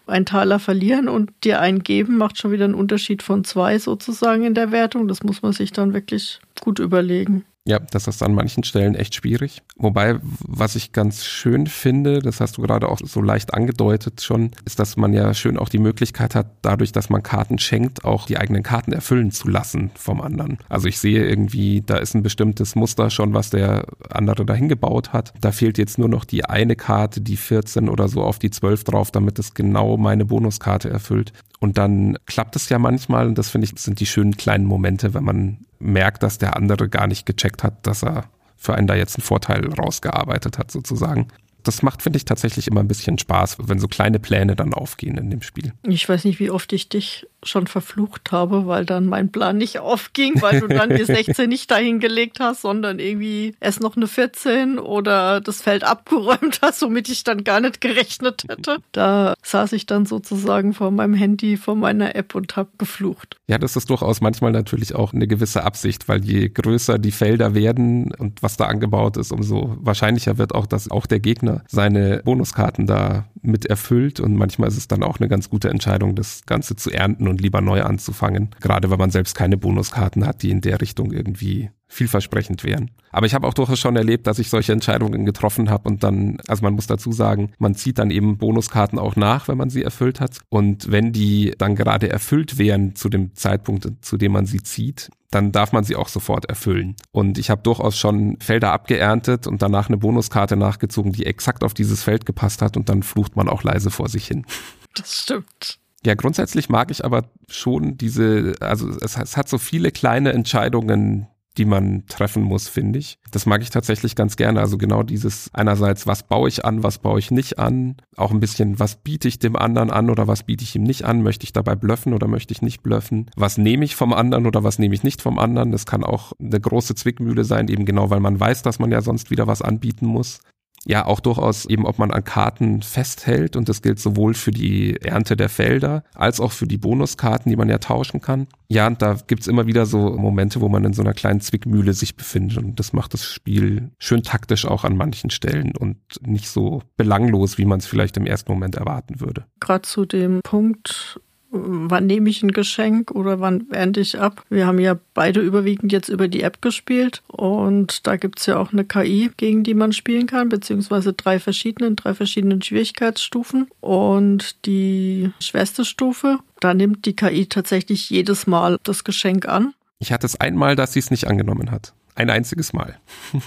ein 0.07 0.27
Taler 0.27 0.59
verlieren 0.59 1.09
und 1.09 1.31
dir 1.45 1.61
einen 1.61 1.83
geben, 1.83 2.19
macht 2.19 2.39
schon 2.39 2.53
wieder 2.53 2.65
einen 2.65 2.75
Unterschied 2.75 3.23
von 3.23 3.45
zwei 3.45 3.79
sozusagen 3.79 4.45
in 4.45 4.55
der 4.55 4.73
Wertung. 4.73 5.09
Das 5.09 5.23
muss 5.23 5.41
man 5.41 5.53
sich 5.53 5.73
dann 5.73 5.95
wirklich 5.95 6.41
gut 6.61 6.81
überlegen. 6.81 7.45
Ja, 7.67 7.79
das 7.79 8.07
ist 8.07 8.23
an 8.23 8.35
manchen 8.35 8.65
Stellen 8.65 8.95
echt 8.95 9.15
schwierig. 9.15 9.63
Wobei, 9.77 10.19
was 10.23 10.77
ich 10.77 10.93
ganz 10.93 11.27
schön 11.27 11.67
finde, 11.67 12.21
das 12.21 12.41
hast 12.41 12.57
du 12.57 12.63
gerade 12.63 12.89
auch 12.89 13.01
so 13.05 13.21
leicht 13.21 13.53
angedeutet 13.53 14.23
schon, 14.23 14.53
ist, 14.65 14.79
dass 14.79 14.97
man 14.97 15.13
ja 15.13 15.35
schön 15.35 15.59
auch 15.59 15.69
die 15.69 15.79
Möglichkeit 15.79 16.35
hat, 16.35 16.47
dadurch, 16.63 16.93
dass 16.93 17.11
man 17.11 17.23
Karten 17.23 17.59
schenkt, 17.59 18.05
auch 18.05 18.25
die 18.25 18.39
eigenen 18.39 18.63
Karten 18.63 18.93
erfüllen 18.93 19.31
zu 19.31 19.49
lassen 19.49 19.91
vom 19.95 20.23
anderen. 20.23 20.57
Also 20.71 20.89
ich 20.89 20.99
sehe 20.99 21.29
irgendwie, 21.29 21.83
da 21.83 21.99
ist 21.99 22.15
ein 22.15 22.23
bestimmtes 22.23 22.77
Muster 22.77 23.11
schon, 23.11 23.35
was 23.35 23.51
der 23.51 23.85
andere 24.09 24.47
dahin 24.47 24.71
gebaut 24.71 25.13
hat. 25.13 25.35
Da 25.43 25.53
fehlt 25.53 25.77
jetzt 25.77 25.99
nur 25.99 26.09
noch 26.09 26.25
die 26.25 26.47
eine 26.47 26.77
Karte, 26.77 27.21
die 27.21 27.37
14 27.37 27.91
oder 27.91 28.09
so 28.09 28.23
auf 28.23 28.39
die 28.39 28.51
12 28.51 28.85
drauf, 28.85 29.11
damit 29.11 29.39
es 29.39 29.53
genau 29.53 29.99
meine 29.99 30.25
Bonuskarte 30.25 30.89
erfüllt. 30.89 31.35
Und 31.61 31.77
dann 31.77 32.19
klappt 32.27 32.57
es 32.57 32.69
ja 32.71 32.79
manchmal, 32.79 33.27
und 33.29 33.37
das 33.37 33.51
finde 33.51 33.67
ich, 33.67 33.79
sind 33.79 34.01
die 34.01 34.07
schönen 34.07 34.37
kleinen 34.37 34.65
Momente, 34.65 35.15
wenn 35.15 35.25
man 35.25 35.59
merkt, 35.79 36.23
dass 36.23 36.39
der 36.39 36.57
andere 36.57 36.89
gar 36.89 37.07
nicht 37.07 37.27
gecheckt 37.27 37.63
hat, 37.63 37.87
dass 37.87 38.03
er 38.03 38.25
für 38.57 38.75
einen 38.75 38.87
da 38.87 38.95
jetzt 38.95 39.17
einen 39.17 39.25
Vorteil 39.25 39.67
rausgearbeitet 39.73 40.59
hat, 40.59 40.71
sozusagen. 40.71 41.29
Das 41.63 41.83
macht, 41.83 42.03
finde 42.03 42.17
ich, 42.17 42.25
tatsächlich 42.25 42.67
immer 42.67 42.81
ein 42.81 42.89
bisschen 42.89 43.19
Spaß, 43.19 43.59
wenn 43.61 43.79
so 43.79 43.89
kleine 43.89 44.19
Pläne 44.19 44.57
dann 44.57 44.73
aufgehen 44.73 45.19
in 45.19 45.31
dem 45.31 45.43
Spiel. 45.43 45.73
Ich 45.87 46.09
weiß 46.09 46.25
nicht, 46.25 46.41
wie 46.41 46.51
oft 46.51 46.73
ich 46.73 46.89
dich 46.89 47.27
schon 47.43 47.67
verflucht 47.67 48.33
habe, 48.33 48.67
weil 48.67 48.85
dann 48.85 49.07
mein 49.07 49.33
Plan 49.33 49.57
nicht 49.57 49.79
aufging, 49.79 50.41
weil 50.43 50.61
du 50.61 50.69
dann 50.69 50.91
die 50.91 51.05
16 51.05 51.49
nicht 51.49 51.71
dahin 51.71 52.01
gelegt 52.01 52.41
hast, 52.41 52.63
sondern 52.63 52.99
irgendwie 52.99 53.55
erst 53.61 53.81
noch 53.81 53.97
eine 53.97 54.07
14 54.07 54.79
oder 54.79 55.41
das 55.41 55.63
Feld 55.63 55.85
abgeräumt 55.85 56.61
hast, 56.63 56.83
womit 56.83 57.09
ich 57.09 57.25
dann 57.25 57.45
gar 57.45 57.61
nicht 57.61 57.81
gerechnet 57.81 58.45
hätte. 58.49 58.79
Da 58.93 59.35
saß 59.43 59.73
ich 59.73 59.87
dann 59.87 60.05
sozusagen 60.05 60.75
vor 60.75 60.91
meinem 60.91 61.15
Handy, 61.15 61.57
vor 61.57 61.77
meiner 61.77 62.17
App 62.17 62.35
und 62.35 62.57
habe 62.57 62.71
geflucht. 62.77 63.37
Ja, 63.47 63.57
das 63.59 63.77
ist 63.77 63.89
durchaus 63.89 64.21
manchmal 64.21 64.53
natürlich 64.53 64.95
auch 64.95 65.13
eine 65.13 65.27
gewisse 65.27 65.65
Absicht, 65.65 66.09
weil 66.09 66.25
je 66.25 66.49
größer 66.49 66.99
die 66.99 67.13
Felder 67.13 67.55
werden 67.55 68.13
und 68.15 68.43
was 68.43 68.57
da 68.57 68.67
angebaut 68.67 69.17
ist, 69.17 69.33
umso 69.33 69.77
wahrscheinlicher 69.81 70.39
wird 70.39 70.55
auch, 70.55 70.67
dass 70.67 70.91
auch 70.91 71.07
der 71.07 71.21
Gegner 71.21 71.63
seine 71.69 72.23
Bonuskarten 72.25 72.87
da 72.87 73.27
mit 73.43 73.67
erfüllt 73.67 74.21
und 74.21 74.35
manchmal 74.37 74.69
ist 74.69 74.77
es 74.77 74.89
dann 74.89 75.03
auch 75.03 75.19
eine 75.19 75.29
ganz 75.29 75.49
gute 75.49 75.71
Entscheidung, 75.71 76.15
das 76.15 76.45
Ganze 76.47 76.77
zu 76.77 76.91
ernten 76.91 77.27
und 77.31 77.41
lieber 77.41 77.61
neu 77.61 77.83
anzufangen. 77.83 78.51
Gerade 78.61 78.91
wenn 78.91 78.99
man 78.99 79.11
selbst 79.11 79.35
keine 79.35 79.57
Bonuskarten 79.57 80.27
hat, 80.27 80.43
die 80.43 80.51
in 80.51 80.61
der 80.61 80.81
Richtung 80.81 81.13
irgendwie 81.13 81.71
vielversprechend 81.91 82.63
wären. 82.63 82.91
Aber 83.11 83.27
ich 83.27 83.35
habe 83.35 83.47
auch 83.47 83.55
durchaus 83.55 83.81
schon 83.81 83.97
erlebt, 83.97 84.29
dass 84.29 84.39
ich 84.39 84.49
solche 84.49 84.73
Entscheidungen 84.73 85.27
getroffen 85.27 85.71
habe 85.71 85.89
und 85.89 86.05
dann, 86.05 86.39
also 86.47 86.63
man 86.63 86.75
muss 86.75 86.87
dazu 86.87 87.11
sagen, 87.11 87.51
man 87.59 87.75
zieht 87.75 87.99
dann 87.99 88.13
eben 88.13 88.39
Bonuskarten 88.39 88.99
auch 88.99 89.17
nach, 89.17 89.49
wenn 89.49 89.59
man 89.59 89.71
sie 89.71 89.83
erfüllt 89.83 90.21
hat. 90.21 90.39
Und 90.49 90.93
wenn 90.93 91.13
die 91.13 91.53
dann 91.59 91.75
gerade 91.75 92.09
erfüllt 92.09 92.59
wären 92.59 92.95
zu 92.95 93.09
dem 93.09 93.35
Zeitpunkt, 93.35 93.89
zu 94.03 94.17
dem 94.17 94.33
man 94.33 94.47
sie 94.47 94.63
zieht, 94.63 95.11
dann 95.33 95.51
darf 95.51 95.73
man 95.73 95.83
sie 95.83 95.97
auch 95.97 96.09
sofort 96.09 96.45
erfüllen. 96.45 96.95
Und 97.11 97.39
ich 97.39 97.51
habe 97.51 97.63
durchaus 97.63 97.99
schon 97.99 98.39
Felder 98.41 98.73
abgeerntet 98.73 99.49
und 99.49 99.61
danach 99.61 99.89
eine 99.89 99.97
Bonuskarte 99.97 100.57
nachgezogen, 100.57 101.13
die 101.13 101.27
exakt 101.27 101.65
auf 101.65 101.75
dieses 101.75 102.05
Feld 102.05 102.25
gepasst 102.25 102.63
hat 102.63 102.77
und 102.77 102.89
dann 102.89 103.03
flucht 103.03 103.35
man 103.35 103.49
auch 103.49 103.65
leise 103.65 103.91
vor 103.91 104.09
sich 104.09 104.29
hin. 104.29 104.47
Das 104.95 105.23
stimmt. 105.23 105.80
Ja, 106.05 106.15
grundsätzlich 106.15 106.69
mag 106.69 106.91
ich 106.91 107.05
aber 107.05 107.25
schon 107.49 107.99
diese, 107.99 108.55
also 108.61 108.89
es, 108.89 109.19
es 109.19 109.37
hat 109.37 109.49
so 109.49 109.59
viele 109.59 109.91
kleine 109.91 110.33
Entscheidungen, 110.33 111.27
die 111.59 111.65
man 111.65 112.05
treffen 112.07 112.43
muss, 112.43 112.69
finde 112.69 112.99
ich. 112.99 113.19
Das 113.33 113.45
mag 113.45 113.61
ich 113.61 113.71
tatsächlich 113.71 114.15
ganz 114.15 114.37
gerne. 114.37 114.61
Also 114.61 114.79
genau 114.79 115.03
dieses 115.03 115.51
einerseits, 115.53 116.07
was 116.07 116.23
baue 116.23 116.49
ich 116.49 116.65
an, 116.65 116.83
was 116.83 116.99
baue 116.99 117.19
ich 117.19 117.31
nicht 117.31 117.59
an, 117.59 117.97
auch 118.17 118.31
ein 118.31 118.41
bisschen, 118.41 118.79
was 118.79 118.97
biete 119.03 119.29
ich 119.29 119.39
dem 119.41 119.57
anderen 119.57 119.91
an 119.91 120.11
oder 120.11 120.27
was 120.27 120.45
biete 120.45 120.65
ich 120.65 120.77
ihm 120.77 120.85
nicht 120.85 121.05
an, 121.05 121.23
möchte 121.23 121.45
ich 121.45 121.53
dabei 121.53 121.75
blöffen 121.75 122.15
oder 122.15 122.29
möchte 122.29 122.53
ich 122.53 122.63
nicht 122.63 122.83
blöffen, 122.83 123.31
was 123.37 123.59
nehme 123.59 123.85
ich 123.85 123.97
vom 123.97 124.13
anderen 124.13 124.47
oder 124.47 124.65
was 124.65 124.79
nehme 124.79 124.95
ich 124.95 125.03
nicht 125.03 125.21
vom 125.21 125.39
anderen. 125.39 125.73
Das 125.73 125.87
kann 125.87 126.05
auch 126.05 126.33
eine 126.41 126.61
große 126.61 126.95
Zwickmühle 126.95 127.45
sein, 127.45 127.69
eben 127.69 127.85
genau, 127.85 128.11
weil 128.11 128.21
man 128.21 128.39
weiß, 128.39 128.63
dass 128.63 128.79
man 128.79 128.93
ja 128.93 129.03
sonst 129.03 129.31
wieder 129.31 129.47
was 129.47 129.61
anbieten 129.61 130.07
muss 130.07 130.41
ja 130.87 131.05
auch 131.05 131.21
durchaus 131.21 131.67
eben, 131.67 131.87
ob 131.87 131.99
man 131.99 132.11
an 132.11 132.25
Karten 132.25 132.83
festhält 132.83 133.57
und 133.57 133.69
das 133.69 133.83
gilt 133.83 133.99
sowohl 133.99 134.35
für 134.35 134.51
die 134.51 134.97
Ernte 135.03 135.37
der 135.37 135.49
Felder 135.49 136.05
als 136.15 136.41
auch 136.41 136.53
für 136.53 136.67
die 136.67 136.79
Bonuskarten, 136.79 137.51
die 137.51 137.57
man 137.57 137.69
ja 137.69 137.79
tauschen 137.79 138.21
kann. 138.21 138.47
Ja, 138.69 138.87
und 138.87 139.03
da 139.03 139.17
gibt's 139.27 139.47
immer 139.47 139.67
wieder 139.67 139.85
so 139.85 139.99
Momente, 140.17 140.61
wo 140.61 140.69
man 140.69 140.85
in 140.85 140.93
so 140.93 141.03
einer 141.03 141.13
kleinen 141.13 141.41
Zwickmühle 141.41 141.93
sich 141.93 142.17
befindet 142.17 142.59
und 142.59 142.81
das 142.81 142.93
macht 142.93 143.13
das 143.13 143.25
Spiel 143.25 143.91
schön 143.99 144.23
taktisch 144.23 144.65
auch 144.65 144.85
an 144.85 144.97
manchen 144.97 145.31
Stellen 145.31 145.77
und 145.77 145.99
nicht 146.23 146.49
so 146.49 146.83
belanglos, 146.97 147.59
wie 147.59 147.67
man 147.67 147.81
es 147.81 147.87
vielleicht 147.87 148.17
im 148.17 148.27
ersten 148.27 148.51
Moment 148.53 148.77
erwarten 148.77 149.21
würde. 149.21 149.45
Gerade 149.61 149.83
zu 149.83 150.07
dem 150.07 150.41
Punkt, 150.43 151.21
wann 151.51 152.07
nehme 152.07 152.31
ich 152.31 152.43
ein 152.43 152.53
Geschenk 152.53 153.11
oder 153.11 153.41
wann 153.41 153.67
ernte 153.71 154.01
ich 154.01 154.19
ab. 154.19 154.45
Wir 154.49 154.67
haben 154.67 154.79
ja 154.79 154.97
beide 155.15 155.41
überwiegend 155.41 155.93
jetzt 155.93 156.09
über 156.09 156.29
die 156.29 156.43
App 156.43 156.63
gespielt 156.63 157.23
und 157.27 158.07
da 158.07 158.17
gibt's 158.17 158.47
ja 158.47 158.59
auch 158.59 158.73
eine 158.73 158.85
KI, 158.85 159.31
gegen 159.37 159.65
die 159.65 159.75
man 159.75 159.93
spielen 159.93 160.27
kann, 160.27 160.49
beziehungsweise 160.49 161.13
drei 161.13 161.41
verschiedenen, 161.41 161.97
drei 161.97 162.15
verschiedenen 162.15 162.63
Schwierigkeitsstufen. 162.63 163.69
Und 163.81 164.65
die 164.67 165.31
schwerste 165.41 165.85
Stufe, 165.85 166.39
da 166.61 166.75
nimmt 166.75 167.05
die 167.07 167.17
KI 167.17 167.47
tatsächlich 167.47 168.11
jedes 168.11 168.47
Mal 168.47 168.79
das 168.85 169.05
Geschenk 169.05 169.49
an. 169.49 169.75
Ich 169.99 170.13
hatte 170.13 170.27
es 170.27 170.41
einmal, 170.41 170.77
dass 170.77 170.93
sie 170.93 171.01
es 171.01 171.11
nicht 171.11 171.27
angenommen 171.27 171.71
hat. 171.71 171.93
Ein 172.15 172.31
einziges 172.31 172.73
Mal. 172.73 172.99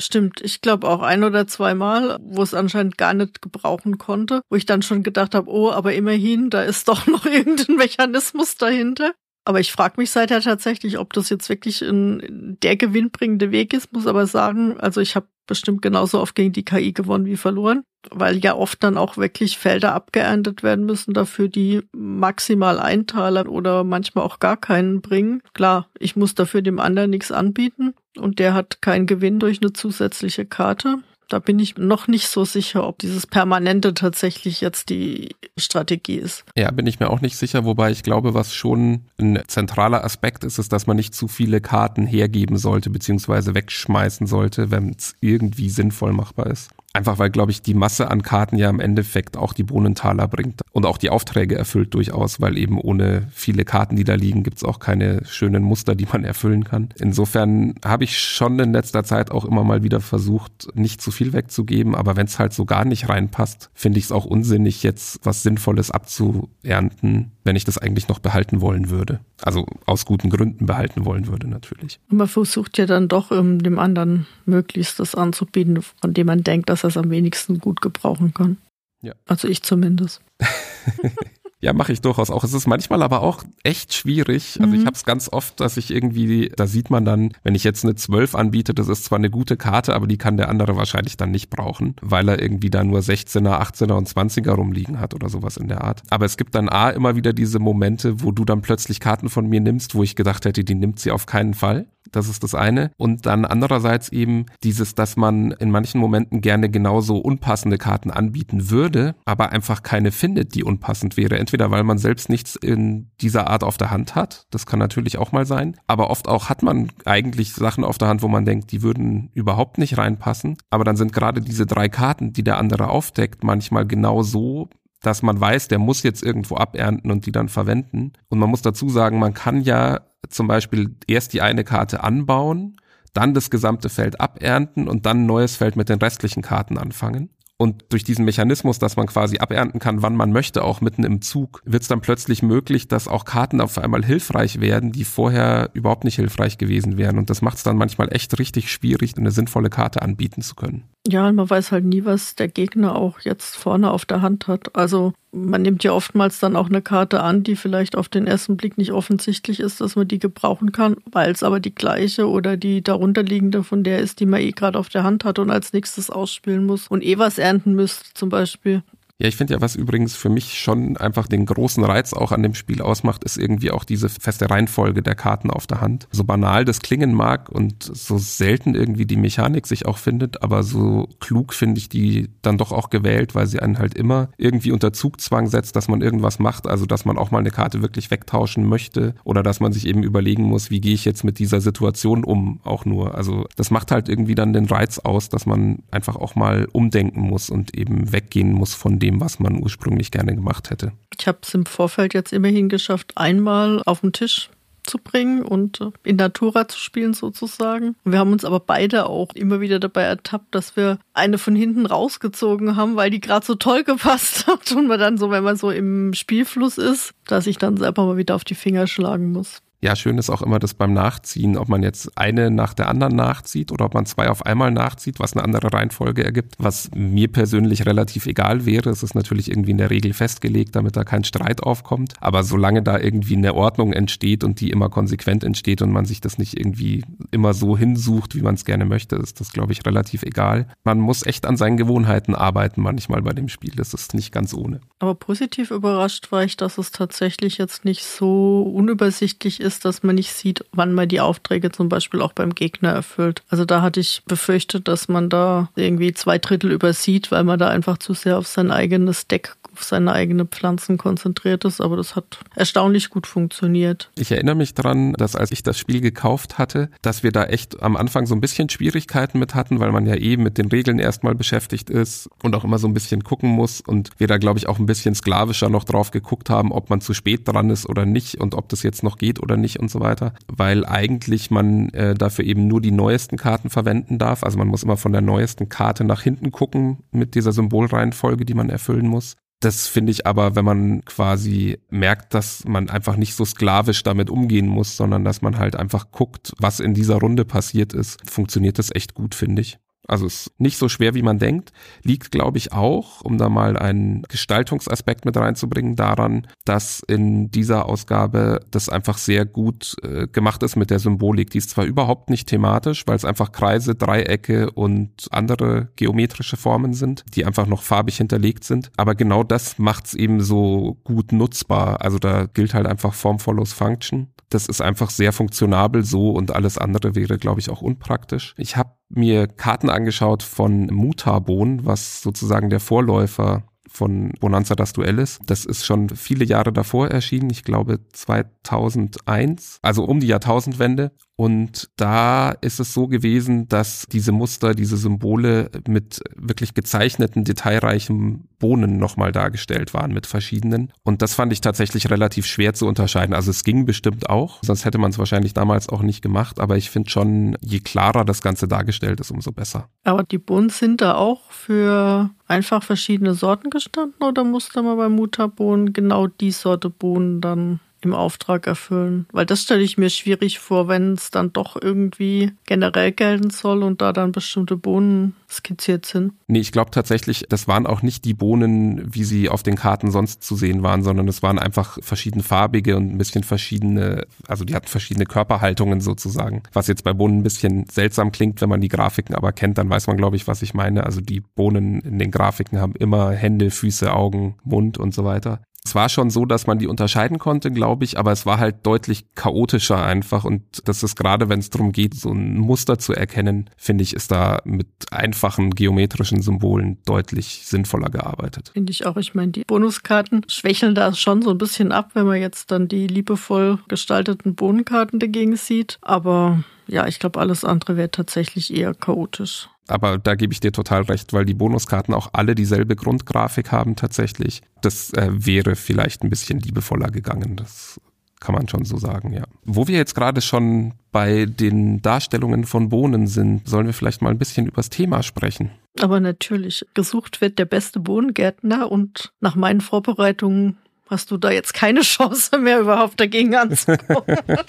Stimmt, 0.00 0.40
ich 0.40 0.62
glaube 0.62 0.88
auch 0.88 1.02
ein 1.02 1.24
oder 1.24 1.46
zweimal, 1.46 2.18
wo 2.22 2.42
es 2.42 2.54
anscheinend 2.54 2.96
gar 2.96 3.12
nicht 3.12 3.42
gebrauchen 3.42 3.98
konnte, 3.98 4.40
wo 4.48 4.56
ich 4.56 4.66
dann 4.66 4.82
schon 4.82 5.02
gedacht 5.02 5.34
habe, 5.34 5.50
oh, 5.50 5.70
aber 5.70 5.92
immerhin, 5.92 6.50
da 6.50 6.62
ist 6.62 6.88
doch 6.88 7.06
noch 7.06 7.26
irgendein 7.26 7.76
Mechanismus 7.76 8.56
dahinter. 8.56 9.12
Aber 9.44 9.60
ich 9.60 9.72
frage 9.72 9.94
mich 9.96 10.10
seither 10.10 10.40
tatsächlich, 10.40 10.98
ob 10.98 11.12
das 11.12 11.30
jetzt 11.30 11.48
wirklich 11.48 11.82
ein, 11.82 12.58
der 12.62 12.76
gewinnbringende 12.76 13.50
Weg 13.50 13.72
ist, 13.72 13.92
muss 13.92 14.06
aber 14.06 14.26
sagen, 14.26 14.78
also 14.78 15.00
ich 15.00 15.16
habe 15.16 15.28
bestimmt 15.50 15.82
genauso 15.82 16.20
oft 16.20 16.36
gegen 16.36 16.52
die 16.52 16.64
KI 16.64 16.92
gewonnen 16.92 17.26
wie 17.26 17.36
verloren, 17.36 17.82
weil 18.10 18.38
ja 18.38 18.54
oft 18.54 18.82
dann 18.84 18.96
auch 18.96 19.16
wirklich 19.16 19.58
Felder 19.58 19.92
abgeerntet 19.94 20.62
werden 20.62 20.86
müssen 20.86 21.12
dafür, 21.12 21.48
die 21.48 21.82
maximal 21.92 22.78
eintalern 22.78 23.48
oder 23.48 23.82
manchmal 23.82 24.24
auch 24.24 24.38
gar 24.38 24.56
keinen 24.56 25.00
bringen. 25.00 25.42
Klar, 25.52 25.88
ich 25.98 26.14
muss 26.14 26.36
dafür 26.36 26.62
dem 26.62 26.78
anderen 26.78 27.10
nichts 27.10 27.32
anbieten 27.32 27.94
und 28.16 28.38
der 28.38 28.54
hat 28.54 28.80
keinen 28.80 29.06
Gewinn 29.06 29.40
durch 29.40 29.60
eine 29.60 29.72
zusätzliche 29.72 30.46
Karte. 30.46 30.98
Da 31.30 31.38
bin 31.38 31.60
ich 31.60 31.78
noch 31.78 32.08
nicht 32.08 32.26
so 32.26 32.44
sicher, 32.44 32.86
ob 32.86 32.98
dieses 32.98 33.26
Permanente 33.26 33.94
tatsächlich 33.94 34.60
jetzt 34.60 34.90
die 34.90 35.36
Strategie 35.56 36.16
ist. 36.16 36.44
Ja, 36.56 36.70
bin 36.72 36.88
ich 36.88 36.98
mir 36.98 37.08
auch 37.08 37.20
nicht 37.20 37.36
sicher, 37.36 37.64
wobei 37.64 37.92
ich 37.92 38.02
glaube, 38.02 38.34
was 38.34 38.52
schon 38.52 39.04
ein 39.18 39.40
zentraler 39.46 40.04
Aspekt 40.04 40.42
ist, 40.42 40.58
ist, 40.58 40.72
dass 40.72 40.88
man 40.88 40.96
nicht 40.96 41.14
zu 41.14 41.28
viele 41.28 41.60
Karten 41.60 42.04
hergeben 42.04 42.58
sollte, 42.58 42.90
beziehungsweise 42.90 43.54
wegschmeißen 43.54 44.26
sollte, 44.26 44.72
wenn 44.72 44.90
es 44.90 45.14
irgendwie 45.20 45.70
sinnvoll 45.70 46.12
machbar 46.12 46.48
ist. 46.48 46.70
Einfach 46.92 47.18
weil, 47.20 47.30
glaube 47.30 47.52
ich, 47.52 47.62
die 47.62 47.74
Masse 47.74 48.10
an 48.10 48.22
Karten 48.22 48.56
ja 48.56 48.68
im 48.68 48.80
Endeffekt 48.80 49.36
auch 49.36 49.52
die 49.52 49.62
Bohnentaler 49.62 50.26
bringt 50.26 50.62
und 50.72 50.86
auch 50.86 50.98
die 50.98 51.10
Aufträge 51.10 51.54
erfüllt 51.56 51.94
durchaus, 51.94 52.40
weil 52.40 52.58
eben 52.58 52.80
ohne 52.80 53.28
viele 53.32 53.64
Karten, 53.64 53.94
die 53.94 54.02
da 54.02 54.14
liegen, 54.14 54.42
gibt's 54.42 54.64
auch 54.64 54.80
keine 54.80 55.24
schönen 55.24 55.62
Muster, 55.62 55.94
die 55.94 56.06
man 56.12 56.24
erfüllen 56.24 56.64
kann. 56.64 56.88
Insofern 56.98 57.74
habe 57.84 58.02
ich 58.02 58.18
schon 58.18 58.58
in 58.58 58.72
letzter 58.72 59.04
Zeit 59.04 59.30
auch 59.30 59.44
immer 59.44 59.62
mal 59.62 59.84
wieder 59.84 60.00
versucht, 60.00 60.68
nicht 60.74 61.00
zu 61.00 61.12
viel 61.12 61.32
wegzugeben, 61.32 61.94
aber 61.94 62.16
wenn 62.16 62.26
es 62.26 62.40
halt 62.40 62.52
so 62.52 62.64
gar 62.64 62.84
nicht 62.84 63.08
reinpasst, 63.08 63.70
finde 63.72 64.00
ich 64.00 64.06
es 64.06 64.12
auch 64.12 64.24
unsinnig, 64.24 64.82
jetzt 64.82 65.20
was 65.22 65.44
Sinnvolles 65.44 65.92
abzuernten, 65.92 67.30
wenn 67.44 67.56
ich 67.56 67.64
das 67.64 67.78
eigentlich 67.78 68.08
noch 68.08 68.18
behalten 68.18 68.60
wollen 68.60 68.90
würde. 68.90 69.20
Also 69.42 69.66
aus 69.86 70.04
guten 70.04 70.28
Gründen 70.30 70.66
behalten 70.66 71.04
wollen 71.04 71.28
würde 71.28 71.48
natürlich. 71.48 72.00
Man 72.08 72.26
versucht 72.26 72.78
ja 72.78 72.86
dann 72.86 73.08
doch 73.08 73.30
um, 73.30 73.62
dem 73.62 73.78
anderen 73.78 74.26
möglichst 74.44 74.98
das 74.98 75.14
anzubieten, 75.14 75.80
von 75.82 76.12
dem 76.12 76.26
man 76.26 76.42
denkt, 76.42 76.68
dass 76.68 76.80
dass 76.80 76.96
er 76.96 77.00
es 77.00 77.04
am 77.04 77.10
wenigsten 77.10 77.58
gut 77.58 77.82
gebrauchen 77.82 78.32
kann. 78.32 78.56
Ja. 79.02 79.14
Also 79.26 79.48
ich 79.48 79.62
zumindest. 79.62 80.22
Ja, 81.62 81.74
mache 81.74 81.92
ich 81.92 82.00
durchaus 82.00 82.30
auch. 82.30 82.42
Es 82.42 82.54
ist 82.54 82.66
manchmal 82.66 83.02
aber 83.02 83.22
auch 83.22 83.44
echt 83.62 83.92
schwierig. 83.92 84.56
Also 84.60 84.72
mhm. 84.72 84.80
ich 84.80 84.86
habe 84.86 84.96
es 84.96 85.04
ganz 85.04 85.28
oft, 85.30 85.60
dass 85.60 85.76
ich 85.76 85.90
irgendwie, 85.90 86.50
da 86.56 86.66
sieht 86.66 86.88
man 86.88 87.04
dann, 87.04 87.32
wenn 87.42 87.54
ich 87.54 87.64
jetzt 87.64 87.84
eine 87.84 87.94
12 87.94 88.34
anbiete, 88.34 88.72
das 88.72 88.88
ist 88.88 89.04
zwar 89.04 89.18
eine 89.18 89.30
gute 89.30 89.58
Karte, 89.58 89.94
aber 89.94 90.06
die 90.06 90.16
kann 90.16 90.38
der 90.38 90.48
andere 90.48 90.76
wahrscheinlich 90.76 91.18
dann 91.18 91.30
nicht 91.30 91.50
brauchen, 91.50 91.96
weil 92.00 92.28
er 92.28 92.40
irgendwie 92.40 92.70
da 92.70 92.82
nur 92.82 93.00
16er, 93.00 93.60
18er 93.60 93.92
und 93.92 94.08
20er 94.08 94.52
rumliegen 94.52 95.00
hat 95.00 95.12
oder 95.12 95.28
sowas 95.28 95.58
in 95.58 95.68
der 95.68 95.84
Art. 95.84 96.02
Aber 96.08 96.24
es 96.24 96.38
gibt 96.38 96.54
dann 96.54 96.70
A 96.70 96.90
immer 96.90 97.14
wieder 97.14 97.34
diese 97.34 97.58
Momente, 97.58 98.22
wo 98.22 98.32
du 98.32 98.46
dann 98.46 98.62
plötzlich 98.62 98.98
Karten 98.98 99.28
von 99.28 99.46
mir 99.46 99.60
nimmst, 99.60 99.94
wo 99.94 100.02
ich 100.02 100.16
gedacht 100.16 100.46
hätte, 100.46 100.64
die 100.64 100.74
nimmt 100.74 100.98
sie 100.98 101.10
auf 101.10 101.26
keinen 101.26 101.52
Fall. 101.52 101.86
Das 102.12 102.28
ist 102.28 102.42
das 102.42 102.54
eine. 102.54 102.90
Und 102.96 103.26
dann 103.26 103.44
andererseits 103.44 104.08
eben 104.10 104.46
dieses, 104.62 104.94
dass 104.94 105.16
man 105.16 105.52
in 105.52 105.70
manchen 105.70 106.00
Momenten 106.00 106.40
gerne 106.40 106.68
genauso 106.68 107.18
unpassende 107.18 107.78
Karten 107.78 108.10
anbieten 108.10 108.70
würde, 108.70 109.14
aber 109.24 109.52
einfach 109.52 109.82
keine 109.82 110.12
findet, 110.12 110.54
die 110.54 110.64
unpassend 110.64 111.16
wäre. 111.16 111.38
Entweder 111.38 111.70
weil 111.70 111.84
man 111.84 111.98
selbst 111.98 112.28
nichts 112.28 112.56
in 112.56 113.10
dieser 113.20 113.48
Art 113.48 113.64
auf 113.64 113.76
der 113.76 113.90
Hand 113.90 114.14
hat. 114.14 114.46
Das 114.50 114.66
kann 114.66 114.78
natürlich 114.78 115.18
auch 115.18 115.32
mal 115.32 115.46
sein. 115.46 115.76
Aber 115.86 116.10
oft 116.10 116.28
auch 116.28 116.48
hat 116.48 116.62
man 116.62 116.90
eigentlich 117.04 117.52
Sachen 117.52 117.84
auf 117.84 117.98
der 117.98 118.08
Hand, 118.08 118.22
wo 118.22 118.28
man 118.28 118.44
denkt, 118.44 118.72
die 118.72 118.82
würden 118.82 119.30
überhaupt 119.34 119.78
nicht 119.78 119.98
reinpassen. 119.98 120.56
Aber 120.70 120.84
dann 120.84 120.96
sind 120.96 121.12
gerade 121.12 121.40
diese 121.40 121.66
drei 121.66 121.88
Karten, 121.88 122.32
die 122.32 122.42
der 122.42 122.58
andere 122.58 122.88
aufdeckt, 122.88 123.44
manchmal 123.44 123.86
genau 123.86 124.22
so 124.22 124.68
dass 125.02 125.22
man 125.22 125.40
weiß, 125.40 125.68
der 125.68 125.78
muss 125.78 126.02
jetzt 126.02 126.22
irgendwo 126.22 126.56
abernten 126.56 127.10
und 127.10 127.26
die 127.26 127.32
dann 127.32 127.48
verwenden. 127.48 128.12
Und 128.28 128.38
man 128.38 128.50
muss 128.50 128.62
dazu 128.62 128.88
sagen, 128.88 129.18
man 129.18 129.34
kann 129.34 129.62
ja 129.62 130.00
zum 130.28 130.46
Beispiel 130.46 130.96
erst 131.06 131.32
die 131.32 131.42
eine 131.42 131.64
Karte 131.64 132.04
anbauen, 132.04 132.76
dann 133.12 133.34
das 133.34 133.50
gesamte 133.50 133.88
Feld 133.88 134.20
abernten 134.20 134.88
und 134.88 135.06
dann 135.06 135.22
ein 135.22 135.26
neues 135.26 135.56
Feld 135.56 135.76
mit 135.76 135.88
den 135.88 135.98
restlichen 135.98 136.42
Karten 136.42 136.78
anfangen. 136.78 137.30
Und 137.56 137.84
durch 137.90 138.04
diesen 138.04 138.24
Mechanismus, 138.24 138.78
dass 138.78 138.96
man 138.96 139.06
quasi 139.06 139.36
abernten 139.36 139.80
kann, 139.80 140.00
wann 140.00 140.16
man 140.16 140.32
möchte, 140.32 140.64
auch 140.64 140.80
mitten 140.80 141.04
im 141.04 141.20
Zug, 141.20 141.60
wird 141.66 141.82
es 141.82 141.88
dann 141.88 142.00
plötzlich 142.00 142.42
möglich, 142.42 142.88
dass 142.88 143.06
auch 143.06 143.26
Karten 143.26 143.60
auf 143.60 143.76
einmal 143.76 144.02
hilfreich 144.02 144.62
werden, 144.62 144.92
die 144.92 145.04
vorher 145.04 145.68
überhaupt 145.74 146.04
nicht 146.04 146.16
hilfreich 146.16 146.56
gewesen 146.56 146.96
wären. 146.96 147.18
Und 147.18 147.28
das 147.28 147.42
macht 147.42 147.58
es 147.58 147.62
dann 147.62 147.76
manchmal 147.76 148.14
echt 148.14 148.38
richtig 148.38 148.72
schwierig, 148.72 149.12
eine 149.18 149.30
sinnvolle 149.30 149.68
Karte 149.68 150.00
anbieten 150.00 150.40
zu 150.40 150.54
können. 150.54 150.84
Ja, 151.08 151.28
und 151.28 151.36
man 151.36 151.48
weiß 151.48 151.72
halt 151.72 151.84
nie, 151.86 152.04
was 152.04 152.34
der 152.34 152.48
Gegner 152.48 152.94
auch 152.94 153.20
jetzt 153.20 153.56
vorne 153.56 153.90
auf 153.90 154.04
der 154.04 154.20
Hand 154.20 154.48
hat. 154.48 154.76
Also 154.76 155.14
man 155.32 155.62
nimmt 155.62 155.82
ja 155.82 155.92
oftmals 155.92 156.40
dann 156.40 156.56
auch 156.56 156.68
eine 156.68 156.82
Karte 156.82 157.22
an, 157.22 157.42
die 157.42 157.56
vielleicht 157.56 157.96
auf 157.96 158.10
den 158.10 158.26
ersten 158.26 158.58
Blick 158.58 158.76
nicht 158.76 158.92
offensichtlich 158.92 159.60
ist, 159.60 159.80
dass 159.80 159.96
man 159.96 160.08
die 160.08 160.18
gebrauchen 160.18 160.72
kann, 160.72 160.96
weil 161.10 161.30
es 161.30 161.42
aber 161.42 161.58
die 161.58 161.74
gleiche 161.74 162.28
oder 162.28 162.58
die 162.58 162.82
darunterliegende 162.82 163.64
von 163.64 163.82
der 163.82 164.00
ist, 164.00 164.20
die 164.20 164.26
man 164.26 164.40
eh 164.40 164.50
gerade 164.50 164.78
auf 164.78 164.90
der 164.90 165.02
Hand 165.02 165.24
hat 165.24 165.38
und 165.38 165.50
als 165.50 165.72
nächstes 165.72 166.10
ausspielen 166.10 166.66
muss 166.66 166.86
und 166.88 167.02
eh 167.02 167.16
was 167.18 167.38
ernten 167.38 167.74
müsste 167.74 168.12
zum 168.12 168.28
Beispiel. 168.28 168.82
Ja, 169.20 169.28
ich 169.28 169.36
finde 169.36 169.52
ja, 169.52 169.60
was 169.60 169.76
übrigens 169.76 170.16
für 170.16 170.30
mich 170.30 170.58
schon 170.58 170.96
einfach 170.96 171.26
den 171.26 171.44
großen 171.44 171.84
Reiz 171.84 172.14
auch 172.14 172.32
an 172.32 172.42
dem 172.42 172.54
Spiel 172.54 172.80
ausmacht, 172.80 173.22
ist 173.22 173.36
irgendwie 173.36 173.70
auch 173.70 173.84
diese 173.84 174.08
feste 174.08 174.48
Reihenfolge 174.48 175.02
der 175.02 175.14
Karten 175.14 175.50
auf 175.50 175.66
der 175.66 175.82
Hand. 175.82 176.08
So 176.10 176.24
banal 176.24 176.64
das 176.64 176.80
klingen 176.80 177.12
mag 177.12 177.50
und 177.50 177.82
so 177.82 178.16
selten 178.16 178.74
irgendwie 178.74 179.04
die 179.04 179.18
Mechanik 179.18 179.66
sich 179.66 179.84
auch 179.84 179.98
findet, 179.98 180.42
aber 180.42 180.62
so 180.62 181.06
klug 181.20 181.52
finde 181.52 181.80
ich 181.80 181.90
die 181.90 182.30
dann 182.40 182.56
doch 182.56 182.72
auch 182.72 182.88
gewählt, 182.88 183.34
weil 183.34 183.46
sie 183.46 183.60
einen 183.60 183.78
halt 183.78 183.92
immer 183.92 184.30
irgendwie 184.38 184.72
unter 184.72 184.94
Zugzwang 184.94 185.48
setzt, 185.48 185.76
dass 185.76 185.88
man 185.88 186.00
irgendwas 186.00 186.38
macht, 186.38 186.66
also 186.66 186.86
dass 186.86 187.04
man 187.04 187.18
auch 187.18 187.30
mal 187.30 187.40
eine 187.40 187.50
Karte 187.50 187.82
wirklich 187.82 188.10
wegtauschen 188.10 188.64
möchte 188.64 189.14
oder 189.24 189.42
dass 189.42 189.60
man 189.60 189.74
sich 189.74 189.86
eben 189.86 190.02
überlegen 190.02 190.44
muss, 190.44 190.70
wie 190.70 190.80
gehe 190.80 190.94
ich 190.94 191.04
jetzt 191.04 191.24
mit 191.24 191.38
dieser 191.38 191.60
Situation 191.60 192.24
um, 192.24 192.60
auch 192.64 192.86
nur. 192.86 193.16
Also 193.16 193.44
das 193.56 193.70
macht 193.70 193.90
halt 193.90 194.08
irgendwie 194.08 194.34
dann 194.34 194.54
den 194.54 194.64
Reiz 194.64 194.98
aus, 194.98 195.28
dass 195.28 195.44
man 195.44 195.80
einfach 195.90 196.16
auch 196.16 196.36
mal 196.36 196.66
umdenken 196.72 197.20
muss 197.20 197.50
und 197.50 197.76
eben 197.76 198.14
weggehen 198.14 198.52
muss 198.52 198.72
von 198.72 198.98
dem, 198.98 199.09
dem, 199.10 199.20
was 199.20 199.38
man 199.38 199.62
ursprünglich 199.62 200.10
gerne 200.10 200.34
gemacht 200.34 200.70
hätte. 200.70 200.92
Ich 201.18 201.26
habe 201.26 201.38
es 201.42 201.54
im 201.54 201.66
Vorfeld 201.66 202.14
jetzt 202.14 202.32
immerhin 202.32 202.68
geschafft, 202.68 203.12
einmal 203.16 203.82
auf 203.84 204.00
den 204.00 204.12
Tisch 204.12 204.50
zu 204.84 204.98
bringen 204.98 205.42
und 205.42 205.80
äh, 205.80 205.90
in 206.04 206.16
Natura 206.16 206.66
zu 206.66 206.78
spielen 206.78 207.14
sozusagen. 207.14 207.96
Wir 208.04 208.18
haben 208.18 208.32
uns 208.32 208.44
aber 208.44 208.60
beide 208.60 209.06
auch 209.06 209.32
immer 209.34 209.60
wieder 209.60 209.78
dabei 209.78 210.02
ertappt, 210.02 210.54
dass 210.54 210.76
wir 210.76 210.98
eine 211.12 211.38
von 211.38 211.54
hinten 211.54 211.86
rausgezogen 211.86 212.76
haben, 212.76 212.96
weil 212.96 213.10
die 213.10 213.20
gerade 213.20 213.44
so 213.44 213.54
toll 213.54 213.84
gepasst 213.84 214.46
hat 214.46 214.72
und 214.72 214.88
man 214.88 214.98
dann 214.98 215.18
so, 215.18 215.30
wenn 215.30 215.44
man 215.44 215.56
so 215.56 215.70
im 215.70 216.14
Spielfluss 216.14 216.78
ist, 216.78 217.12
dass 217.26 217.46
ich 217.46 217.58
dann 217.58 217.76
selber 217.76 218.06
mal 218.06 218.16
wieder 218.16 218.34
auf 218.34 218.44
die 218.44 218.54
Finger 218.54 218.86
schlagen 218.86 219.32
muss. 219.32 219.62
Ja, 219.82 219.96
schön 219.96 220.18
ist 220.18 220.28
auch 220.28 220.42
immer 220.42 220.58
das 220.58 220.74
beim 220.74 220.92
Nachziehen, 220.92 221.56
ob 221.56 221.70
man 221.70 221.82
jetzt 221.82 222.18
eine 222.18 222.50
nach 222.50 222.74
der 222.74 222.88
anderen 222.88 223.16
nachzieht 223.16 223.72
oder 223.72 223.86
ob 223.86 223.94
man 223.94 224.04
zwei 224.04 224.28
auf 224.28 224.44
einmal 224.44 224.70
nachzieht, 224.70 225.18
was 225.18 225.32
eine 225.32 225.42
andere 225.42 225.72
Reihenfolge 225.72 226.22
ergibt. 226.22 226.56
Was 226.58 226.90
mir 226.94 227.28
persönlich 227.28 227.86
relativ 227.86 228.26
egal 228.26 228.66
wäre, 228.66 228.90
es 228.90 229.02
ist 229.02 229.14
natürlich 229.14 229.50
irgendwie 229.50 229.70
in 229.70 229.78
der 229.78 229.88
Regel 229.88 230.12
festgelegt, 230.12 230.76
damit 230.76 230.98
da 230.98 231.04
kein 231.04 231.24
Streit 231.24 231.62
aufkommt. 231.62 232.12
Aber 232.20 232.42
solange 232.42 232.82
da 232.82 232.98
irgendwie 232.98 233.36
eine 233.36 233.54
Ordnung 233.54 233.94
entsteht 233.94 234.44
und 234.44 234.60
die 234.60 234.68
immer 234.68 234.90
konsequent 234.90 235.44
entsteht 235.44 235.80
und 235.80 235.92
man 235.92 236.04
sich 236.04 236.20
das 236.20 236.36
nicht 236.36 236.58
irgendwie 236.60 237.02
immer 237.30 237.54
so 237.54 237.78
hinsucht, 237.78 238.34
wie 238.34 238.42
man 238.42 238.56
es 238.56 238.66
gerne 238.66 238.84
möchte, 238.84 239.16
ist 239.16 239.40
das, 239.40 239.50
glaube 239.50 239.72
ich, 239.72 239.86
relativ 239.86 240.24
egal. 240.24 240.66
Man 240.84 241.00
muss 241.00 241.24
echt 241.24 241.46
an 241.46 241.56
seinen 241.56 241.78
Gewohnheiten 241.78 242.34
arbeiten 242.34 242.82
manchmal 242.82 243.22
bei 243.22 243.32
dem 243.32 243.48
Spiel. 243.48 243.72
Das 243.76 243.94
ist 243.94 244.12
nicht 244.12 244.30
ganz 244.30 244.52
ohne. 244.52 244.82
Aber 244.98 245.14
positiv 245.14 245.70
überrascht 245.70 246.30
war 246.32 246.44
ich, 246.44 246.58
dass 246.58 246.76
es 246.76 246.90
tatsächlich 246.90 247.56
jetzt 247.56 247.86
nicht 247.86 248.04
so 248.04 248.60
unübersichtlich 248.62 249.60
ist 249.60 249.69
ist, 249.70 249.84
dass 249.84 250.02
man 250.02 250.16
nicht 250.16 250.32
sieht, 250.32 250.64
wann 250.72 250.94
man 250.94 251.08
die 251.08 251.20
Aufträge 251.20 251.70
zum 251.70 251.88
Beispiel 251.88 252.20
auch 252.20 252.32
beim 252.32 252.54
Gegner 252.54 252.90
erfüllt. 252.90 253.42
Also 253.48 253.64
da 253.64 253.82
hatte 253.82 254.00
ich 254.00 254.22
befürchtet, 254.26 254.88
dass 254.88 255.08
man 255.08 255.28
da 255.28 255.68
irgendwie 255.76 256.12
zwei 256.12 256.38
Drittel 256.38 256.72
übersieht, 256.72 257.30
weil 257.30 257.44
man 257.44 257.58
da 257.58 257.68
einfach 257.68 257.98
zu 257.98 258.14
sehr 258.14 258.36
auf 258.36 258.48
sein 258.48 258.72
eigenes 258.72 259.28
Deck 259.28 259.54
seine 259.84 260.12
eigenen 260.12 260.48
Pflanzen 260.48 260.98
konzentriert 260.98 261.64
ist, 261.64 261.80
aber 261.80 261.96
das 261.96 262.16
hat 262.16 262.38
erstaunlich 262.54 263.10
gut 263.10 263.26
funktioniert. 263.26 264.10
Ich 264.16 264.30
erinnere 264.32 264.54
mich 264.54 264.74
daran, 264.74 265.12
dass 265.14 265.36
als 265.36 265.50
ich 265.50 265.62
das 265.62 265.78
Spiel 265.78 266.00
gekauft 266.00 266.58
hatte, 266.58 266.90
dass 267.02 267.22
wir 267.22 267.32
da 267.32 267.44
echt 267.44 267.82
am 267.82 267.96
Anfang 267.96 268.26
so 268.26 268.34
ein 268.34 268.40
bisschen 268.40 268.68
Schwierigkeiten 268.68 269.38
mit 269.38 269.54
hatten, 269.54 269.80
weil 269.80 269.92
man 269.92 270.06
ja 270.06 270.16
eben 270.16 270.42
mit 270.42 270.58
den 270.58 270.68
Regeln 270.68 270.98
erstmal 270.98 271.34
beschäftigt 271.34 271.90
ist 271.90 272.28
und 272.42 272.54
auch 272.54 272.64
immer 272.64 272.78
so 272.78 272.88
ein 272.88 272.94
bisschen 272.94 273.24
gucken 273.24 273.50
muss 273.50 273.80
und 273.80 274.10
wir 274.18 274.26
da 274.26 274.38
glaube 274.38 274.58
ich 274.58 274.68
auch 274.68 274.78
ein 274.78 274.86
bisschen 274.86 275.14
sklavischer 275.14 275.68
noch 275.68 275.84
drauf 275.84 276.10
geguckt 276.10 276.50
haben, 276.50 276.72
ob 276.72 276.90
man 276.90 277.00
zu 277.00 277.14
spät 277.14 277.46
dran 277.46 277.70
ist 277.70 277.88
oder 277.88 278.06
nicht 278.06 278.40
und 278.40 278.54
ob 278.54 278.68
das 278.68 278.82
jetzt 278.82 279.02
noch 279.02 279.18
geht 279.18 279.42
oder 279.42 279.56
nicht 279.56 279.78
und 279.80 279.90
so 279.90 280.00
weiter, 280.00 280.34
weil 280.48 280.84
eigentlich 280.84 281.50
man 281.50 281.90
äh, 281.90 282.14
dafür 282.14 282.44
eben 282.44 282.66
nur 282.66 282.80
die 282.80 282.90
neuesten 282.90 283.36
Karten 283.36 283.70
verwenden 283.70 284.18
darf. 284.18 284.44
Also 284.44 284.58
man 284.58 284.68
muss 284.68 284.82
immer 284.82 284.96
von 284.96 285.12
der 285.12 285.22
neuesten 285.22 285.68
Karte 285.68 286.04
nach 286.04 286.22
hinten 286.22 286.50
gucken 286.50 286.98
mit 287.10 287.34
dieser 287.34 287.52
Symbolreihenfolge, 287.52 288.44
die 288.44 288.54
man 288.54 288.70
erfüllen 288.70 289.06
muss. 289.06 289.36
Das 289.60 289.86
finde 289.86 290.10
ich 290.10 290.26
aber, 290.26 290.56
wenn 290.56 290.64
man 290.64 291.04
quasi 291.04 291.78
merkt, 291.90 292.32
dass 292.32 292.64
man 292.64 292.88
einfach 292.88 293.16
nicht 293.16 293.34
so 293.34 293.44
sklavisch 293.44 294.02
damit 294.02 294.30
umgehen 294.30 294.66
muss, 294.66 294.96
sondern 294.96 295.22
dass 295.22 295.42
man 295.42 295.58
halt 295.58 295.76
einfach 295.76 296.10
guckt, 296.12 296.54
was 296.58 296.80
in 296.80 296.94
dieser 296.94 297.16
Runde 297.16 297.44
passiert 297.44 297.92
ist, 297.92 298.18
funktioniert 298.28 298.78
das 298.78 298.90
echt 298.94 299.14
gut, 299.14 299.34
finde 299.34 299.60
ich. 299.60 299.78
Also 300.06 300.26
ist 300.26 300.50
nicht 300.58 300.76
so 300.76 300.88
schwer, 300.88 301.14
wie 301.14 301.22
man 301.22 301.38
denkt. 301.38 301.72
Liegt, 302.02 302.30
glaube 302.30 302.58
ich, 302.58 302.72
auch, 302.72 303.20
um 303.22 303.38
da 303.38 303.48
mal 303.48 303.76
einen 303.76 304.22
Gestaltungsaspekt 304.22 305.24
mit 305.24 305.36
reinzubringen, 305.36 305.94
daran, 305.96 306.46
dass 306.64 307.00
in 307.06 307.50
dieser 307.50 307.86
Ausgabe 307.86 308.60
das 308.70 308.88
einfach 308.88 309.18
sehr 309.18 309.44
gut 309.46 309.96
äh, 310.02 310.26
gemacht 310.26 310.62
ist 310.62 310.76
mit 310.76 310.90
der 310.90 310.98
Symbolik. 310.98 311.50
Die 311.50 311.58
ist 311.58 311.70
zwar 311.70 311.84
überhaupt 311.84 312.30
nicht 312.30 312.48
thematisch, 312.48 313.06
weil 313.06 313.16
es 313.16 313.24
einfach 313.24 313.52
Kreise, 313.52 313.94
Dreiecke 313.94 314.70
und 314.70 315.28
andere 315.30 315.90
geometrische 315.96 316.56
Formen 316.56 316.94
sind, 316.94 317.24
die 317.34 317.44
einfach 317.44 317.66
noch 317.66 317.82
farbig 317.82 318.16
hinterlegt 318.16 318.64
sind. 318.64 318.90
Aber 318.96 319.14
genau 319.14 319.44
das 319.44 319.78
macht 319.78 320.06
es 320.06 320.14
eben 320.14 320.40
so 320.40 320.98
gut 321.04 321.32
nutzbar. 321.32 322.02
Also 322.02 322.18
da 322.18 322.46
gilt 322.46 322.74
halt 322.74 322.86
einfach 322.86 323.14
Form 323.14 323.38
follows 323.38 323.72
Function. 323.72 324.32
Das 324.48 324.66
ist 324.66 324.80
einfach 324.80 325.10
sehr 325.10 325.32
funktionabel 325.32 326.04
so 326.04 326.30
und 326.30 326.50
alles 326.50 326.78
andere 326.78 327.14
wäre, 327.14 327.38
glaube 327.38 327.60
ich, 327.60 327.70
auch 327.70 327.82
unpraktisch. 327.82 328.54
Ich 328.56 328.76
habe 328.76 328.90
mir 329.10 329.46
Karten 329.46 329.90
angeschaut 329.90 330.42
von 330.42 330.86
Mutabon, 330.86 331.84
was 331.84 332.22
sozusagen 332.22 332.70
der 332.70 332.80
Vorläufer 332.80 333.64
von 333.90 334.32
Bonanza 334.38 334.76
das 334.76 334.92
Duell 334.92 335.18
ist. 335.18 335.40
Das 335.46 335.64
ist 335.64 335.84
schon 335.84 336.10
viele 336.10 336.44
Jahre 336.44 336.72
davor 336.72 337.08
erschienen, 337.08 337.50
ich 337.50 337.64
glaube 337.64 337.98
2001, 338.12 339.80
also 339.82 340.04
um 340.04 340.20
die 340.20 340.28
Jahrtausendwende. 340.28 341.12
Und 341.40 341.88
da 341.96 342.50
ist 342.50 342.80
es 342.80 342.92
so 342.92 343.08
gewesen, 343.08 343.66
dass 343.66 344.04
diese 344.12 344.30
Muster, 344.30 344.74
diese 344.74 344.98
Symbole 344.98 345.70
mit 345.88 346.20
wirklich 346.36 346.74
gezeichneten, 346.74 347.44
detailreichen 347.44 348.46
Bohnen 348.58 348.98
nochmal 348.98 349.32
dargestellt 349.32 349.94
waren 349.94 350.12
mit 350.12 350.26
verschiedenen. 350.26 350.92
Und 351.02 351.22
das 351.22 351.32
fand 351.32 351.54
ich 351.54 351.62
tatsächlich 351.62 352.10
relativ 352.10 352.44
schwer 352.44 352.74
zu 352.74 352.86
unterscheiden. 352.86 353.34
Also 353.34 353.52
es 353.52 353.64
ging 353.64 353.86
bestimmt 353.86 354.28
auch, 354.28 354.58
sonst 354.60 354.84
hätte 354.84 354.98
man 354.98 355.12
es 355.12 355.18
wahrscheinlich 355.18 355.54
damals 355.54 355.88
auch 355.88 356.02
nicht 356.02 356.20
gemacht. 356.20 356.60
Aber 356.60 356.76
ich 356.76 356.90
finde 356.90 357.08
schon, 357.08 357.56
je 357.62 357.80
klarer 357.80 358.26
das 358.26 358.42
Ganze 358.42 358.68
dargestellt 358.68 359.18
ist, 359.18 359.30
umso 359.30 359.50
besser. 359.50 359.88
Aber 360.04 360.24
die 360.24 360.36
Bohnen 360.36 360.68
sind 360.68 361.00
da 361.00 361.14
auch 361.14 361.50
für 361.50 362.28
einfach 362.48 362.82
verschiedene 362.82 363.32
Sorten 363.32 363.70
gestanden 363.70 364.22
oder 364.22 364.44
musste 364.44 364.82
man 364.82 364.98
bei 364.98 365.08
Mutterbohnen 365.08 365.94
genau 365.94 366.26
die 366.26 366.50
Sorte 366.50 366.90
Bohnen 366.90 367.40
dann 367.40 367.80
im 368.02 368.14
Auftrag 368.14 368.66
erfüllen? 368.66 369.26
Weil 369.32 369.46
das 369.46 369.62
stelle 369.62 369.82
ich 369.82 369.98
mir 369.98 370.10
schwierig 370.10 370.58
vor, 370.58 370.88
wenn 370.88 371.14
es 371.14 371.30
dann 371.30 371.52
doch 371.52 371.76
irgendwie 371.80 372.52
generell 372.66 373.12
gelten 373.12 373.50
soll 373.50 373.82
und 373.82 374.00
da 374.00 374.12
dann 374.12 374.32
bestimmte 374.32 374.76
Bohnen 374.76 375.34
skizziert 375.50 376.06
sind. 376.06 376.32
Nee, 376.46 376.60
ich 376.60 376.72
glaube 376.72 376.90
tatsächlich, 376.90 377.46
das 377.48 377.68
waren 377.68 377.86
auch 377.86 378.02
nicht 378.02 378.24
die 378.24 378.34
Bohnen, 378.34 379.14
wie 379.14 379.24
sie 379.24 379.48
auf 379.48 379.62
den 379.62 379.74
Karten 379.74 380.10
sonst 380.10 380.42
zu 380.42 380.54
sehen 380.54 380.82
waren, 380.82 381.02
sondern 381.02 381.28
es 381.28 381.42
waren 381.42 381.58
einfach 381.58 381.98
verschiedenfarbige 382.00 382.96
und 382.96 383.12
ein 383.12 383.18
bisschen 383.18 383.42
verschiedene, 383.42 384.26
also 384.46 384.64
die 384.64 384.74
hatten 384.74 384.88
verschiedene 384.88 385.26
Körperhaltungen 385.26 386.00
sozusagen. 386.00 386.62
Was 386.72 386.86
jetzt 386.86 387.04
bei 387.04 387.12
Bohnen 387.12 387.38
ein 387.38 387.42
bisschen 387.42 387.86
seltsam 387.90 388.32
klingt, 388.32 388.60
wenn 388.60 388.68
man 388.68 388.80
die 388.80 388.88
Grafiken 388.88 389.34
aber 389.34 389.52
kennt, 389.52 389.78
dann 389.78 389.90
weiß 389.90 390.06
man, 390.06 390.16
glaube 390.16 390.36
ich, 390.36 390.46
was 390.46 390.62
ich 390.62 390.74
meine. 390.74 391.04
Also 391.04 391.20
die 391.20 391.40
Bohnen 391.40 392.00
in 392.00 392.18
den 392.18 392.30
Grafiken 392.30 392.78
haben 392.78 392.94
immer 392.94 393.32
Hände, 393.32 393.70
Füße, 393.70 394.12
Augen, 394.12 394.56
Mund 394.64 394.98
und 394.98 395.14
so 395.14 395.24
weiter. 395.24 395.60
Es 395.84 395.94
war 395.94 396.08
schon 396.08 396.28
so, 396.28 396.44
dass 396.44 396.66
man 396.66 396.78
die 396.78 396.86
unterscheiden 396.86 397.38
konnte, 397.38 397.70
glaube 397.70 398.04
ich, 398.04 398.18
aber 398.18 398.32
es 398.32 398.44
war 398.44 398.58
halt 398.58 398.86
deutlich 398.86 399.34
chaotischer 399.34 400.04
einfach 400.04 400.44
und 400.44 400.62
das 400.84 401.02
ist 401.02 401.16
gerade, 401.16 401.48
wenn 401.48 401.58
es 401.58 401.70
darum 401.70 401.92
geht, 401.92 402.14
so 402.14 402.30
ein 402.30 402.58
Muster 402.58 402.98
zu 402.98 403.14
erkennen, 403.14 403.70
finde 403.76 404.04
ich, 404.04 404.14
ist 404.14 404.30
da 404.30 404.60
mit 404.64 404.88
einfachen 405.10 405.70
geometrischen 405.70 406.42
Symbolen 406.42 406.98
deutlich 407.06 407.62
sinnvoller 407.64 408.10
gearbeitet. 408.10 408.70
Finde 408.74 408.92
ich 408.92 409.06
auch. 409.06 409.16
Ich 409.16 409.34
meine, 409.34 409.52
die 409.52 409.64
Bonuskarten 409.64 410.42
schwächeln 410.48 410.94
da 410.94 411.14
schon 411.14 411.40
so 411.40 411.50
ein 411.50 411.58
bisschen 411.58 411.92
ab, 411.92 412.10
wenn 412.12 412.26
man 412.26 412.40
jetzt 412.40 412.70
dann 412.70 412.86
die 412.86 413.06
liebevoll 413.06 413.78
gestalteten 413.88 414.54
Bohnenkarten 414.54 415.18
dagegen 415.18 415.56
sieht, 415.56 415.98
aber 416.02 416.62
ja, 416.90 417.06
ich 417.06 417.20
glaube, 417.20 417.38
alles 417.40 417.64
andere 417.64 417.96
wäre 417.96 418.10
tatsächlich 418.10 418.74
eher 418.74 418.94
chaotisch. 418.94 419.68
Aber 419.90 420.18
da 420.18 420.34
gebe 420.34 420.52
ich 420.52 420.60
dir 420.60 420.72
total 420.72 421.02
recht, 421.02 421.32
weil 421.32 421.44
die 421.44 421.54
Bonuskarten 421.54 422.14
auch 422.14 422.30
alle 422.32 422.54
dieselbe 422.54 422.96
Grundgrafik 422.96 423.72
haben 423.72 423.96
tatsächlich. 423.96 424.62
Das 424.82 425.12
äh, 425.12 425.28
wäre 425.30 425.76
vielleicht 425.76 426.22
ein 426.22 426.30
bisschen 426.30 426.60
liebevoller 426.60 427.10
gegangen. 427.10 427.56
Das 427.56 428.00
kann 428.40 428.54
man 428.54 428.68
schon 428.68 428.84
so 428.84 428.96
sagen, 428.96 429.32
ja. 429.32 429.44
Wo 429.64 429.86
wir 429.86 429.96
jetzt 429.96 430.14
gerade 430.14 430.40
schon 430.40 430.94
bei 431.12 431.44
den 431.44 432.00
Darstellungen 432.00 432.64
von 432.64 432.88
Bohnen 432.88 433.26
sind, 433.26 433.68
sollen 433.68 433.86
wir 433.86 433.92
vielleicht 433.92 434.22
mal 434.22 434.30
ein 434.30 434.38
bisschen 434.38 434.66
übers 434.66 434.88
Thema 434.88 435.22
sprechen. 435.22 435.70
Aber 436.00 436.20
natürlich, 436.20 436.86
gesucht 436.94 437.40
wird 437.40 437.58
der 437.58 437.66
beste 437.66 438.00
Bohnengärtner 438.00 438.90
und 438.90 439.32
nach 439.40 439.56
meinen 439.56 439.82
Vorbereitungen 439.82 440.78
hast 441.08 441.30
du 441.30 441.36
da 441.36 441.50
jetzt 441.50 441.74
keine 441.74 442.00
Chance 442.02 442.58
mehr 442.58 442.80
überhaupt 442.80 443.20
dagegen 443.20 443.54
anzukommen. 443.54 444.38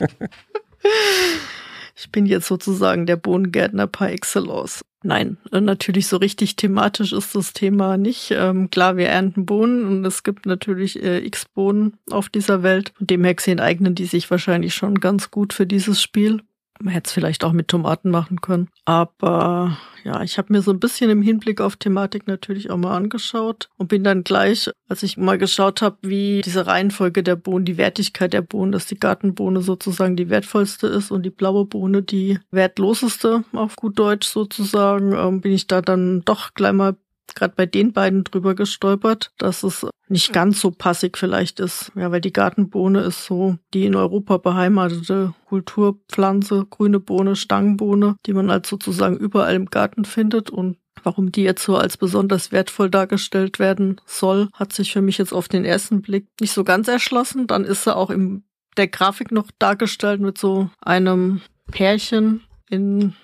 ich 1.96 2.12
bin 2.12 2.26
jetzt 2.26 2.48
sozusagen 2.48 3.06
der 3.06 3.16
Bohnengärtner 3.16 3.88
par 3.88 4.10
excellence. 4.10 4.82
Nein, 5.04 5.38
natürlich 5.52 6.06
so 6.06 6.18
richtig 6.18 6.56
thematisch 6.58 7.12
ist 7.12 7.34
das 7.34 7.54
Thema 7.54 7.98
nicht. 7.98 8.30
Ähm, 8.32 8.70
klar, 8.70 8.98
wir 8.98 9.08
ernten 9.08 9.48
Bohnen 9.48 9.84
und 9.86 10.06
es 10.06 10.22
gibt 10.22 10.46
natürlich 10.46 11.02
äh, 11.02 11.26
x 11.26 11.46
Bohnen 11.46 11.98
auf 12.12 12.30
dieser 12.30 12.62
Welt. 12.62 12.94
Dem 13.00 13.24
her 13.24 13.34
gesehen 13.34 13.60
eignen 13.60 13.96
die 13.96 14.06
sich 14.06 14.30
wahrscheinlich 14.30 14.76
schon 14.76 15.00
ganz 15.00 15.32
gut 15.32 15.54
für 15.54 15.66
dieses 15.66 16.02
Spiel. 16.02 16.44
Man 16.82 16.94
hätte 16.94 17.08
es 17.08 17.14
vielleicht 17.14 17.44
auch 17.44 17.52
mit 17.52 17.68
Tomaten 17.68 18.10
machen 18.10 18.42
können. 18.42 18.70
Aber 18.86 19.78
ja, 20.04 20.24
ich 20.24 20.38
habe 20.38 20.52
mir 20.52 20.62
so 20.62 20.72
ein 20.72 20.80
bisschen 20.80 21.10
im 21.10 21.22
Hinblick 21.22 21.62
auf 21.62 21.76
Thematik 21.76 22.28
natürlich 22.28 22.70
auch 22.70 22.78
mal 22.78 22.96
angeschaut 22.96 23.70
und 23.78 23.88
bin 23.88 24.04
dann 24.04 24.24
gleich, 24.24 24.70
als 24.88 25.04
ich 25.04 25.18
mal 25.18 25.38
geschaut 25.38 25.82
habe, 25.82 25.98
wie 26.02 26.42
diese 26.42 26.66
Reihenfolge 26.66 27.24
der 27.24 27.36
Bohnen, 27.36 27.66
die 27.66 27.78
Wertigkeit 27.78 28.34
der 28.34 28.42
Bohnen, 28.42 28.72
dass 28.72 28.88
die 28.88 29.00
Gartenbohne 29.00 29.62
sozusagen 29.62 30.16
die 30.16 30.30
wertvollste 30.30 30.88
ist 30.88 31.12
und 31.12 31.24
die 31.24 31.30
blaue 31.30 31.66
Bohne 31.66 32.02
die 32.02 32.40
wertloseste, 32.50 33.44
auf 33.54 33.76
gut 33.76 34.00
Deutsch 34.00 34.28
sozusagen, 34.28 35.14
ähm, 35.14 35.42
bin 35.42 35.52
ich 35.52 35.68
da 35.68 35.82
dann 35.82 36.22
doch 36.26 36.54
gleich 36.54 36.74
mal 36.74 36.96
gerade 37.36 37.54
bei 37.56 37.66
den 37.66 37.94
beiden 37.94 38.24
drüber 38.24 38.56
gestolpert, 38.56 39.32
dass 39.38 39.64
es 39.64 39.88
nicht 40.12 40.34
ganz 40.34 40.60
so 40.60 40.72
passig 40.72 41.18
vielleicht 41.18 41.60
ist. 41.60 41.92
Ja, 41.96 42.12
weil 42.12 42.22
die 42.22 42.34
Gartenbohne 42.34 43.02
ist 43.02 43.26
so 43.26 43.58
die 43.74 43.86
in 43.86 43.96
Europa 43.96 44.38
beheimatete 44.38 45.34
Kulturpflanze, 45.46 46.68
grüne 46.70 47.00
Bohne, 47.00 47.36
Stangenbohne, 47.36 48.16
die 48.26 48.34
man 48.34 48.52
halt 48.52 48.66
sozusagen 48.66 49.18
überall 49.18 49.56
im 49.56 49.68
Garten 49.68 50.06
findet 50.06 50.50
und 50.50 50.78
Warum 51.04 51.32
die 51.32 51.44
jetzt 51.44 51.64
so 51.64 51.78
als 51.78 51.98
besonders 51.98 52.52
wertvoll 52.52 52.90
dargestellt 52.90 53.60
werden 53.60 54.00
soll, 54.06 54.50
hat 54.54 54.74
sich 54.74 54.92
für 54.92 55.02
mich 55.02 55.18
jetzt 55.18 55.34
auf 55.34 55.48
den 55.48 55.66
ersten 55.66 56.02
Blick 56.02 56.28
nicht 56.40 56.52
so 56.52 56.64
ganz 56.64 56.88
erschlossen. 56.88 57.48
Dann 57.48 57.64
ist 57.64 57.86
sie 57.86 57.96
auch 57.96 58.10
in 58.10 58.44
der 58.78 58.88
Grafik 58.88 59.32
noch 59.32 59.50
dargestellt 59.58 60.22
mit 60.22 60.38
so 60.38 60.70
einem 60.80 61.42
Pärchen 61.72 62.42
in, 62.70 63.16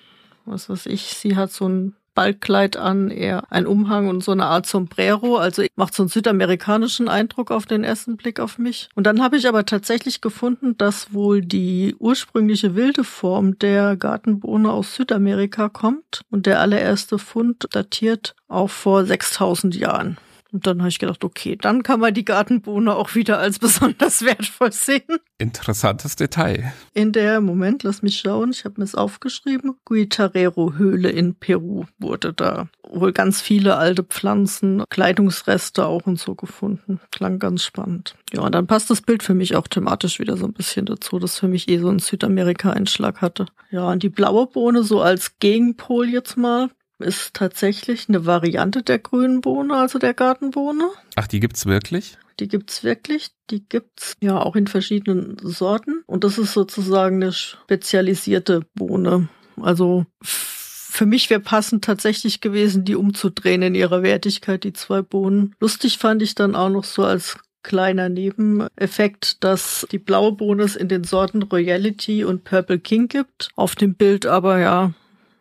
was 0.44 0.68
weiß 0.68 0.86
ich, 0.86 1.02
sie 1.14 1.36
hat 1.36 1.52
so 1.52 1.68
ein 1.68 1.94
Ballkleid 2.18 2.76
an, 2.76 3.12
eher 3.12 3.44
ein 3.48 3.64
Umhang 3.64 4.08
und 4.08 4.24
so 4.24 4.32
eine 4.32 4.46
Art 4.46 4.66
Sombrero. 4.66 5.36
Also 5.36 5.62
macht 5.76 5.94
so 5.94 6.02
einen 6.02 6.10
südamerikanischen 6.10 7.08
Eindruck 7.08 7.52
auf 7.52 7.64
den 7.64 7.84
ersten 7.84 8.16
Blick 8.16 8.40
auf 8.40 8.58
mich. 8.58 8.88
Und 8.96 9.06
dann 9.06 9.22
habe 9.22 9.36
ich 9.36 9.46
aber 9.46 9.64
tatsächlich 9.64 10.20
gefunden, 10.20 10.76
dass 10.76 11.14
wohl 11.14 11.42
die 11.42 11.94
ursprüngliche 12.00 12.74
wilde 12.74 13.04
Form 13.04 13.56
der 13.60 13.94
Gartenbohne 13.94 14.72
aus 14.72 14.96
Südamerika 14.96 15.68
kommt 15.68 16.22
und 16.28 16.46
der 16.46 16.58
allererste 16.58 17.20
Fund 17.20 17.68
datiert 17.70 18.34
auch 18.48 18.70
vor 18.70 19.04
6000 19.04 19.76
Jahren. 19.76 20.16
Und 20.52 20.66
dann 20.66 20.78
habe 20.78 20.88
ich 20.88 20.98
gedacht, 20.98 21.24
okay, 21.24 21.56
dann 21.56 21.82
kann 21.82 22.00
man 22.00 22.14
die 22.14 22.24
Gartenbohne 22.24 22.94
auch 22.94 23.14
wieder 23.14 23.38
als 23.38 23.58
besonders 23.58 24.22
wertvoll 24.22 24.72
sehen. 24.72 25.18
Interessantes 25.38 26.16
Detail. 26.16 26.72
In 26.94 27.12
der, 27.12 27.40
Moment, 27.40 27.82
lass 27.82 28.02
mich 28.02 28.18
schauen, 28.18 28.50
ich 28.50 28.64
habe 28.64 28.76
mir 28.78 28.84
es 28.84 28.94
aufgeschrieben, 28.94 29.76
Guitarrero-Höhle 29.84 31.10
in 31.10 31.34
Peru 31.34 31.84
wurde 31.98 32.32
da 32.32 32.68
wohl 32.90 33.12
ganz 33.12 33.40
viele 33.42 33.76
alte 33.76 34.02
Pflanzen, 34.02 34.82
Kleidungsreste 34.88 35.84
auch 35.84 36.06
und 36.06 36.18
so 36.18 36.34
gefunden. 36.34 37.00
Klang 37.10 37.38
ganz 37.38 37.62
spannend. 37.62 38.16
Ja, 38.32 38.40
und 38.40 38.54
dann 38.54 38.66
passt 38.66 38.90
das 38.90 39.02
Bild 39.02 39.22
für 39.22 39.34
mich 39.34 39.56
auch 39.56 39.68
thematisch 39.68 40.18
wieder 40.18 40.36
so 40.36 40.46
ein 40.46 40.54
bisschen 40.54 40.86
dazu, 40.86 41.18
das 41.18 41.38
für 41.38 41.48
mich 41.48 41.68
eh 41.68 41.78
so 41.78 41.88
einen 41.88 41.98
Südamerika-Einschlag 41.98 43.20
hatte. 43.20 43.46
Ja, 43.70 43.90
und 43.90 44.02
die 44.02 44.08
blaue 44.08 44.46
Bohne 44.46 44.82
so 44.82 45.02
als 45.02 45.38
Gegenpol 45.38 46.08
jetzt 46.08 46.36
mal 46.36 46.70
ist 46.98 47.34
tatsächlich 47.34 48.08
eine 48.08 48.26
Variante 48.26 48.82
der 48.82 48.98
grünen 48.98 49.40
Bohne, 49.40 49.74
also 49.76 49.98
der 49.98 50.14
Gartenbohne. 50.14 50.90
Ach, 51.16 51.26
die 51.26 51.40
gibt's 51.40 51.66
wirklich? 51.66 52.18
Die 52.40 52.48
gibt's 52.48 52.84
wirklich. 52.84 53.28
Die 53.50 53.66
gibt's 53.68 54.14
ja 54.20 54.40
auch 54.40 54.56
in 54.56 54.66
verschiedenen 54.66 55.36
Sorten. 55.42 56.02
Und 56.06 56.24
das 56.24 56.38
ist 56.38 56.52
sozusagen 56.52 57.16
eine 57.16 57.32
spezialisierte 57.32 58.62
Bohne. 58.74 59.28
Also 59.60 60.06
für 60.20 61.06
mich 61.06 61.30
wäre 61.30 61.40
passend 61.40 61.84
tatsächlich 61.84 62.40
gewesen, 62.40 62.84
die 62.84 62.96
umzudrehen 62.96 63.62
in 63.62 63.74
ihrer 63.74 64.02
Wertigkeit, 64.02 64.64
die 64.64 64.72
zwei 64.72 65.02
Bohnen. 65.02 65.54
Lustig 65.60 65.98
fand 65.98 66.22
ich 66.22 66.34
dann 66.34 66.54
auch 66.54 66.70
noch 66.70 66.84
so 66.84 67.04
als 67.04 67.38
kleiner 67.62 68.08
Nebeneffekt, 68.08 69.44
dass 69.44 69.86
die 69.90 69.98
blaue 69.98 70.32
Bohne 70.32 70.62
es 70.62 70.76
in 70.76 70.88
den 70.88 71.04
Sorten 71.04 71.42
Royalty 71.42 72.24
und 72.24 72.44
Purple 72.44 72.78
King 72.78 73.08
gibt. 73.08 73.50
Auf 73.56 73.74
dem 73.74 73.94
Bild 73.94 74.26
aber 74.26 74.58
ja 74.58 74.92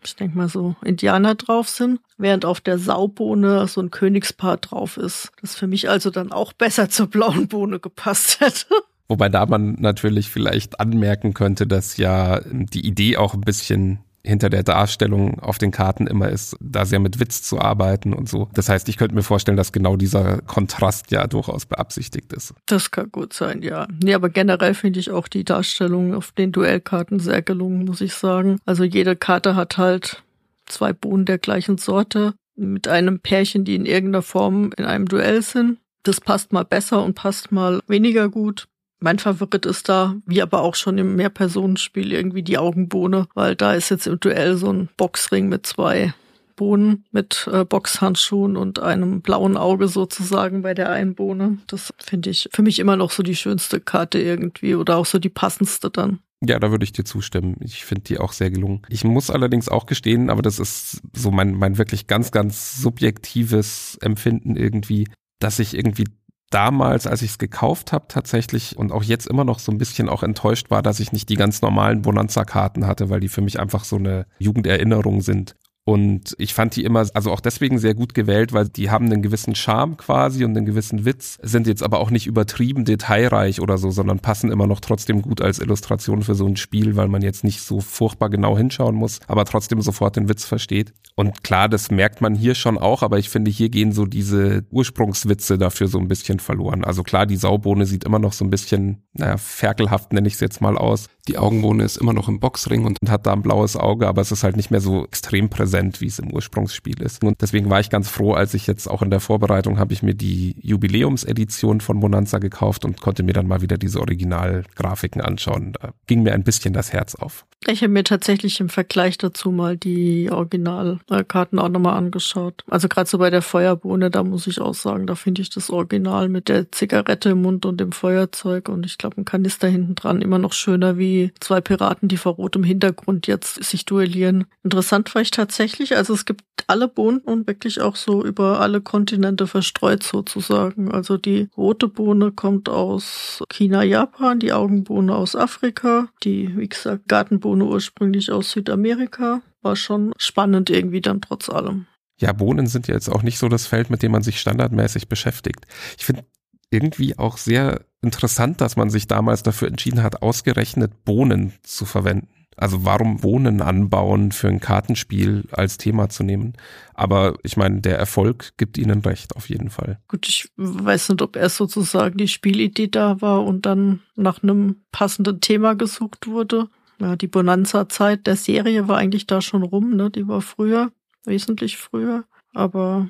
ich 0.03 0.15
denke 0.15 0.37
mal 0.37 0.49
so 0.49 0.75
Indianer 0.83 1.35
drauf 1.35 1.69
sind, 1.69 1.99
während 2.17 2.45
auf 2.45 2.61
der 2.61 2.77
Saubohne 2.79 3.67
so 3.67 3.81
ein 3.81 3.91
Königspaar 3.91 4.57
drauf 4.57 4.97
ist. 4.97 5.31
Das 5.41 5.55
für 5.55 5.67
mich 5.67 5.89
also 5.89 6.09
dann 6.09 6.31
auch 6.31 6.53
besser 6.53 6.89
zur 6.89 7.07
blauen 7.07 7.47
Bohne 7.47 7.79
gepasst 7.79 8.39
hätte. 8.39 8.65
Wobei 9.07 9.29
da 9.29 9.45
man 9.45 9.73
natürlich 9.79 10.29
vielleicht 10.29 10.79
anmerken 10.79 11.33
könnte, 11.33 11.65
dass 11.65 11.97
ja 11.97 12.41
die 12.45 12.85
Idee 12.85 13.17
auch 13.17 13.33
ein 13.33 13.41
bisschen 13.41 13.99
hinter 14.23 14.49
der 14.49 14.63
Darstellung 14.63 15.39
auf 15.39 15.57
den 15.57 15.71
Karten 15.71 16.07
immer 16.07 16.29
ist, 16.29 16.55
da 16.59 16.85
sehr 16.85 16.99
mit 16.99 17.19
Witz 17.19 17.41
zu 17.43 17.59
arbeiten 17.59 18.13
und 18.13 18.27
so. 18.27 18.49
Das 18.53 18.69
heißt, 18.69 18.89
ich 18.89 18.97
könnte 18.97 19.15
mir 19.15 19.23
vorstellen, 19.23 19.57
dass 19.57 19.71
genau 19.71 19.95
dieser 19.95 20.41
Kontrast 20.41 21.11
ja 21.11 21.27
durchaus 21.27 21.65
beabsichtigt 21.65 22.33
ist. 22.33 22.53
Das 22.65 22.91
kann 22.91 23.11
gut 23.11 23.33
sein, 23.33 23.61
ja. 23.61 23.87
Nee, 24.03 24.13
aber 24.13 24.29
generell 24.29 24.73
finde 24.73 24.99
ich 24.99 25.11
auch 25.11 25.27
die 25.27 25.45
Darstellung 25.45 26.13
auf 26.13 26.31
den 26.31 26.51
Duellkarten 26.51 27.19
sehr 27.19 27.41
gelungen, 27.41 27.85
muss 27.85 28.01
ich 28.01 28.13
sagen. 28.13 28.59
Also 28.65 28.83
jede 28.83 29.15
Karte 29.15 29.55
hat 29.55 29.77
halt 29.77 30.23
zwei 30.65 30.93
Bohnen 30.93 31.25
der 31.25 31.37
gleichen 31.37 31.77
Sorte 31.77 32.33
mit 32.55 32.87
einem 32.87 33.19
Pärchen, 33.19 33.63
die 33.63 33.75
in 33.75 33.85
irgendeiner 33.85 34.23
Form 34.23 34.71
in 34.77 34.85
einem 34.85 35.07
Duell 35.07 35.41
sind. 35.41 35.77
Das 36.03 36.21
passt 36.21 36.53
mal 36.53 36.63
besser 36.63 37.03
und 37.03 37.15
passt 37.15 37.51
mal 37.51 37.81
weniger 37.87 38.29
gut. 38.29 38.67
Mein 38.99 39.19
Favorit 39.19 39.65
ist 39.65 39.89
da, 39.89 40.15
wie 40.25 40.41
aber 40.41 40.61
auch 40.61 40.75
schon 40.75 40.97
im 40.97 41.15
Mehrpersonenspiel, 41.15 42.11
irgendwie 42.11 42.43
die 42.43 42.57
Augenbohne, 42.57 43.27
weil 43.35 43.55
da 43.55 43.73
ist 43.73 43.89
jetzt 43.89 44.07
im 44.07 44.19
Duell 44.19 44.57
so 44.57 44.71
ein 44.71 44.89
Boxring 44.97 45.49
mit 45.49 45.65
zwei 45.67 46.13
Bohnen 46.57 47.05
mit 47.11 47.47
äh, 47.53 47.63
Boxhandschuhen 47.63 48.57
und 48.57 48.79
einem 48.79 49.21
blauen 49.21 49.55
Auge 49.55 49.87
sozusagen 49.87 50.63
bei 50.63 50.73
der 50.73 50.89
einen 50.89 51.15
Bohne. 51.15 51.59
Das 51.67 51.93
finde 51.99 52.31
ich 52.31 52.49
für 52.51 52.63
mich 52.63 52.79
immer 52.79 52.97
noch 52.97 53.11
so 53.11 53.23
die 53.23 53.35
schönste 53.35 53.79
Karte 53.79 54.19
irgendwie 54.19 54.75
oder 54.75 54.97
auch 54.97 55.05
so 55.05 55.19
die 55.19 55.29
passendste 55.29 55.89
dann. 55.89 56.19
Ja, 56.41 56.59
da 56.59 56.69
würde 56.69 56.83
ich 56.83 56.91
dir 56.91 57.05
zustimmen. 57.05 57.55
Ich 57.61 57.85
finde 57.85 58.03
die 58.03 58.19
auch 58.19 58.33
sehr 58.33 58.51
gelungen. 58.51 58.81
Ich 58.89 59.03
muss 59.03 59.31
allerdings 59.31 59.69
auch 59.69 59.85
gestehen, 59.85 60.29
aber 60.29 60.41
das 60.41 60.59
ist 60.59 61.01
so 61.13 61.31
mein, 61.31 61.53
mein 61.53 61.77
wirklich 61.77 62.07
ganz, 62.07 62.31
ganz 62.31 62.79
subjektives 62.81 63.97
Empfinden 64.01 64.55
irgendwie, 64.55 65.07
dass 65.39 65.59
ich 65.59 65.75
irgendwie 65.75 66.05
damals, 66.49 67.07
als 67.07 67.21
ich 67.21 67.31
es 67.31 67.37
gekauft 67.37 67.91
habe 67.91 68.05
tatsächlich 68.07 68.77
und 68.77 68.91
auch 68.91 69.03
jetzt 69.03 69.27
immer 69.27 69.43
noch 69.43 69.59
so 69.59 69.71
ein 69.71 69.77
bisschen 69.77 70.09
auch 70.09 70.23
enttäuscht 70.23 70.69
war, 70.69 70.81
dass 70.81 70.99
ich 70.99 71.11
nicht 71.11 71.29
die 71.29 71.35
ganz 71.35 71.61
normalen 71.61 72.01
Bonanza-Karten 72.01 72.87
hatte, 72.87 73.09
weil 73.09 73.19
die 73.19 73.27
für 73.27 73.41
mich 73.41 73.59
einfach 73.59 73.83
so 73.83 73.97
eine 73.97 74.25
Jugenderinnerung 74.39 75.21
sind. 75.21 75.55
Und 75.87 76.35
ich 76.37 76.53
fand 76.53 76.75
die 76.75 76.83
immer, 76.83 77.07
also 77.13 77.31
auch 77.31 77.39
deswegen 77.39 77.79
sehr 77.79 77.93
gut 77.93 78.13
gewählt, 78.13 78.51
weil 78.51 78.67
die 78.67 78.91
haben 78.91 79.05
einen 79.05 79.21
gewissen 79.21 79.55
Charme 79.55 79.95
quasi 79.95 80.43
und 80.43 80.57
einen 80.57 80.65
gewissen 80.65 81.05
Witz, 81.05 81.39
sind 81.41 81.65
jetzt 81.65 81.81
aber 81.81 81.99
auch 81.99 82.11
nicht 82.11 82.27
übertrieben 82.27 82.83
detailreich 82.83 83.61
oder 83.61 83.77
so, 83.77 83.89
sondern 83.89 84.19
passen 84.19 84.51
immer 84.51 84.67
noch 84.67 84.81
trotzdem 84.81 85.21
gut 85.21 85.39
als 85.41 85.59
Illustration 85.59 86.23
für 86.23 86.35
so 86.35 86.45
ein 86.45 86.57
Spiel, 86.57 86.97
weil 86.97 87.07
man 87.07 87.21
jetzt 87.21 87.45
nicht 87.45 87.61
so 87.61 87.79
furchtbar 87.79 88.29
genau 88.29 88.57
hinschauen 88.57 88.95
muss, 88.95 89.21
aber 89.27 89.45
trotzdem 89.45 89.79
sofort 89.81 90.17
den 90.17 90.27
Witz 90.27 90.43
versteht. 90.43 90.91
Und 91.15 91.41
klar, 91.45 91.69
das 91.69 91.89
merkt 91.89 92.19
man 92.19 92.35
hier 92.35 92.53
schon 92.53 92.77
auch, 92.77 93.01
aber 93.01 93.17
ich 93.17 93.29
finde, 93.29 93.49
hier 93.49 93.69
gehen 93.69 93.93
so 93.93 94.05
diese 94.05 94.65
Ursprungswitze 94.69 95.57
dafür 95.57 95.87
so 95.87 95.99
ein 95.99 96.09
bisschen 96.09 96.41
verloren. 96.41 96.83
Also 96.83 97.01
klar, 97.01 97.25
die 97.25 97.37
Saubohne 97.37 97.85
sieht 97.85 98.03
immer 98.03 98.19
noch 98.19 98.33
so 98.33 98.43
ein 98.43 98.49
bisschen, 98.49 99.03
naja, 99.13 99.37
ferkelhaft 99.37 100.11
nenne 100.11 100.27
ich 100.27 100.33
es 100.33 100.41
jetzt 100.41 100.59
mal 100.59 100.77
aus. 100.77 101.07
Die 101.27 101.37
Augenbohne 101.37 101.83
ist 101.83 101.97
immer 101.97 102.13
noch 102.13 102.27
im 102.27 102.39
Boxring 102.39 102.85
und 102.85 102.97
hat 103.09 103.25
da 103.25 103.33
ein 103.33 103.41
blaues 103.41 103.75
Auge, 103.75 104.07
aber 104.07 104.21
es 104.21 104.31
ist 104.31 104.43
halt 104.43 104.57
nicht 104.57 104.71
mehr 104.71 104.79
so 104.79 105.05
extrem 105.05 105.49
präsent, 105.49 105.76
wie 105.83 106.07
es 106.07 106.19
im 106.19 106.31
Ursprungsspiel 106.31 107.01
ist. 107.01 107.23
Und 107.23 107.41
deswegen 107.41 107.69
war 107.69 107.79
ich 107.79 107.89
ganz 107.89 108.09
froh, 108.09 108.33
als 108.33 108.53
ich 108.53 108.67
jetzt 108.67 108.87
auch 108.87 109.01
in 109.01 109.09
der 109.09 109.19
Vorbereitung 109.19 109.79
habe 109.79 109.93
ich 109.93 110.03
mir 110.03 110.13
die 110.13 110.55
Jubiläumsedition 110.61 111.81
von 111.81 111.99
Bonanza 111.99 112.39
gekauft 112.39 112.85
und 112.85 113.01
konnte 113.01 113.23
mir 113.23 113.33
dann 113.33 113.47
mal 113.47 113.61
wieder 113.61 113.77
diese 113.77 113.99
Originalgrafiken 113.99 115.21
anschauen. 115.21 115.73
Da 115.73 115.91
ging 116.07 116.23
mir 116.23 116.33
ein 116.33 116.43
bisschen 116.43 116.73
das 116.73 116.93
Herz 116.93 117.15
auf. 117.15 117.45
Ich 117.65 117.81
habe 117.81 117.91
mir 117.91 118.03
tatsächlich 118.03 118.59
im 118.59 118.69
Vergleich 118.69 119.17
dazu 119.17 119.51
mal 119.51 119.77
die 119.77 120.29
Originalkarten 120.31 121.59
auch 121.59 121.69
nochmal 121.69 121.97
angeschaut. 121.97 122.63
Also 122.69 122.87
gerade 122.87 123.09
so 123.09 123.17
bei 123.17 123.29
der 123.29 123.41
Feuerbohne, 123.41 124.11
da 124.11 124.23
muss 124.23 124.47
ich 124.47 124.61
auch 124.61 124.75
sagen, 124.75 125.07
da 125.07 125.15
finde 125.15 125.41
ich 125.41 125.49
das 125.49 125.69
Original 125.69 126.29
mit 126.29 126.49
der 126.49 126.71
Zigarette 126.71 127.29
im 127.29 127.41
Mund 127.41 127.65
und 127.65 127.79
dem 127.81 127.91
Feuerzeug 127.91 128.69
und 128.69 128.85
ich 128.85 128.97
glaube 128.97 129.17
ein 129.17 129.25
Kanister 129.25 129.67
hinten 129.67 129.95
dran 129.95 130.21
immer 130.21 130.37
noch 130.37 130.53
schöner 130.53 130.97
wie 130.97 131.33
zwei 131.39 131.59
Piraten, 131.59 132.07
die 132.07 132.17
vor 132.17 132.33
rotem 132.33 132.63
Hintergrund 132.63 133.27
jetzt 133.27 133.63
sich 133.63 133.85
duellieren. 133.85 134.45
Interessant 134.63 135.13
war 135.15 135.21
ich 135.21 135.31
tatsächlich 135.31 135.66
tatsächlich, 135.67 135.97
also 135.97 136.13
es 136.13 136.25
gibt 136.25 136.43
alle 136.67 136.87
Bohnen 136.87 137.19
und 137.19 137.47
wirklich 137.47 137.81
auch 137.81 137.95
so 137.95 138.23
über 138.23 138.59
alle 138.59 138.81
Kontinente 138.81 139.47
verstreut 139.47 140.03
sozusagen. 140.03 140.91
Also 140.91 141.17
die 141.17 141.49
rote 141.57 141.87
Bohne 141.87 142.31
kommt 142.31 142.69
aus 142.69 143.43
China, 143.49 143.83
Japan, 143.83 144.39
die 144.39 144.53
Augenbohne 144.53 145.15
aus 145.15 145.35
Afrika, 145.35 146.07
die, 146.23 146.57
wie 146.57 146.69
gesagt, 146.69 147.07
Gartenbohne 147.07 147.65
ursprünglich 147.65 148.31
aus 148.31 148.51
Südamerika. 148.51 149.41
War 149.61 149.75
schon 149.75 150.13
spannend 150.17 150.69
irgendwie 150.69 151.01
dann 151.01 151.21
trotz 151.21 151.49
allem. 151.49 151.87
Ja, 152.19 152.31
Bohnen 152.31 152.67
sind 152.67 152.87
ja 152.87 152.93
jetzt 152.93 153.09
auch 153.09 153.23
nicht 153.23 153.37
so 153.37 153.49
das 153.49 153.67
Feld, 153.67 153.89
mit 153.89 154.01
dem 154.01 154.11
man 154.11 154.23
sich 154.23 154.39
standardmäßig 154.39 155.07
beschäftigt. 155.07 155.67
Ich 155.97 156.05
finde 156.05 156.25
irgendwie 156.69 157.17
auch 157.17 157.37
sehr 157.37 157.85
interessant, 158.01 158.61
dass 158.61 158.75
man 158.75 158.89
sich 158.89 159.07
damals 159.07 159.43
dafür 159.43 159.67
entschieden 159.67 160.03
hat, 160.03 160.21
ausgerechnet 160.21 161.03
Bohnen 161.05 161.53
zu 161.63 161.85
verwenden. 161.85 162.36
Also 162.57 162.83
warum 162.83 163.23
Wohnen 163.23 163.61
anbauen 163.61 164.31
für 164.31 164.47
ein 164.47 164.59
Kartenspiel 164.59 165.45
als 165.51 165.77
Thema 165.77 166.09
zu 166.09 166.23
nehmen? 166.23 166.53
Aber 166.95 167.37
ich 167.43 167.55
meine, 167.55 167.81
der 167.81 167.97
Erfolg 167.99 168.53
gibt 168.57 168.77
ihnen 168.79 169.01
recht, 169.01 169.35
auf 169.35 169.49
jeden 169.49 169.69
Fall. 169.69 169.99
Gut, 170.07 170.27
ich 170.27 170.51
weiß 170.57 171.09
nicht, 171.09 171.21
ob 171.21 171.35
erst 171.35 171.57
sozusagen 171.57 172.17
die 172.17 172.27
Spielidee 172.27 172.87
da 172.87 173.21
war 173.21 173.45
und 173.45 173.67
dann 173.67 174.01
nach 174.15 174.41
einem 174.41 174.77
passenden 174.91 175.39
Thema 175.39 175.75
gesucht 175.75 176.27
wurde. 176.27 176.67
Ja, 176.99 177.15
die 177.15 177.27
Bonanza-Zeit 177.27 178.25
der 178.25 178.35
Serie 178.35 178.87
war 178.87 178.97
eigentlich 178.97 179.27
da 179.27 179.39
schon 179.39 179.61
rum, 179.61 179.95
ne? 179.95 180.09
Die 180.09 180.27
war 180.27 180.41
früher, 180.41 180.91
wesentlich 181.25 181.77
früher. 181.77 182.25
Aber 182.55 183.07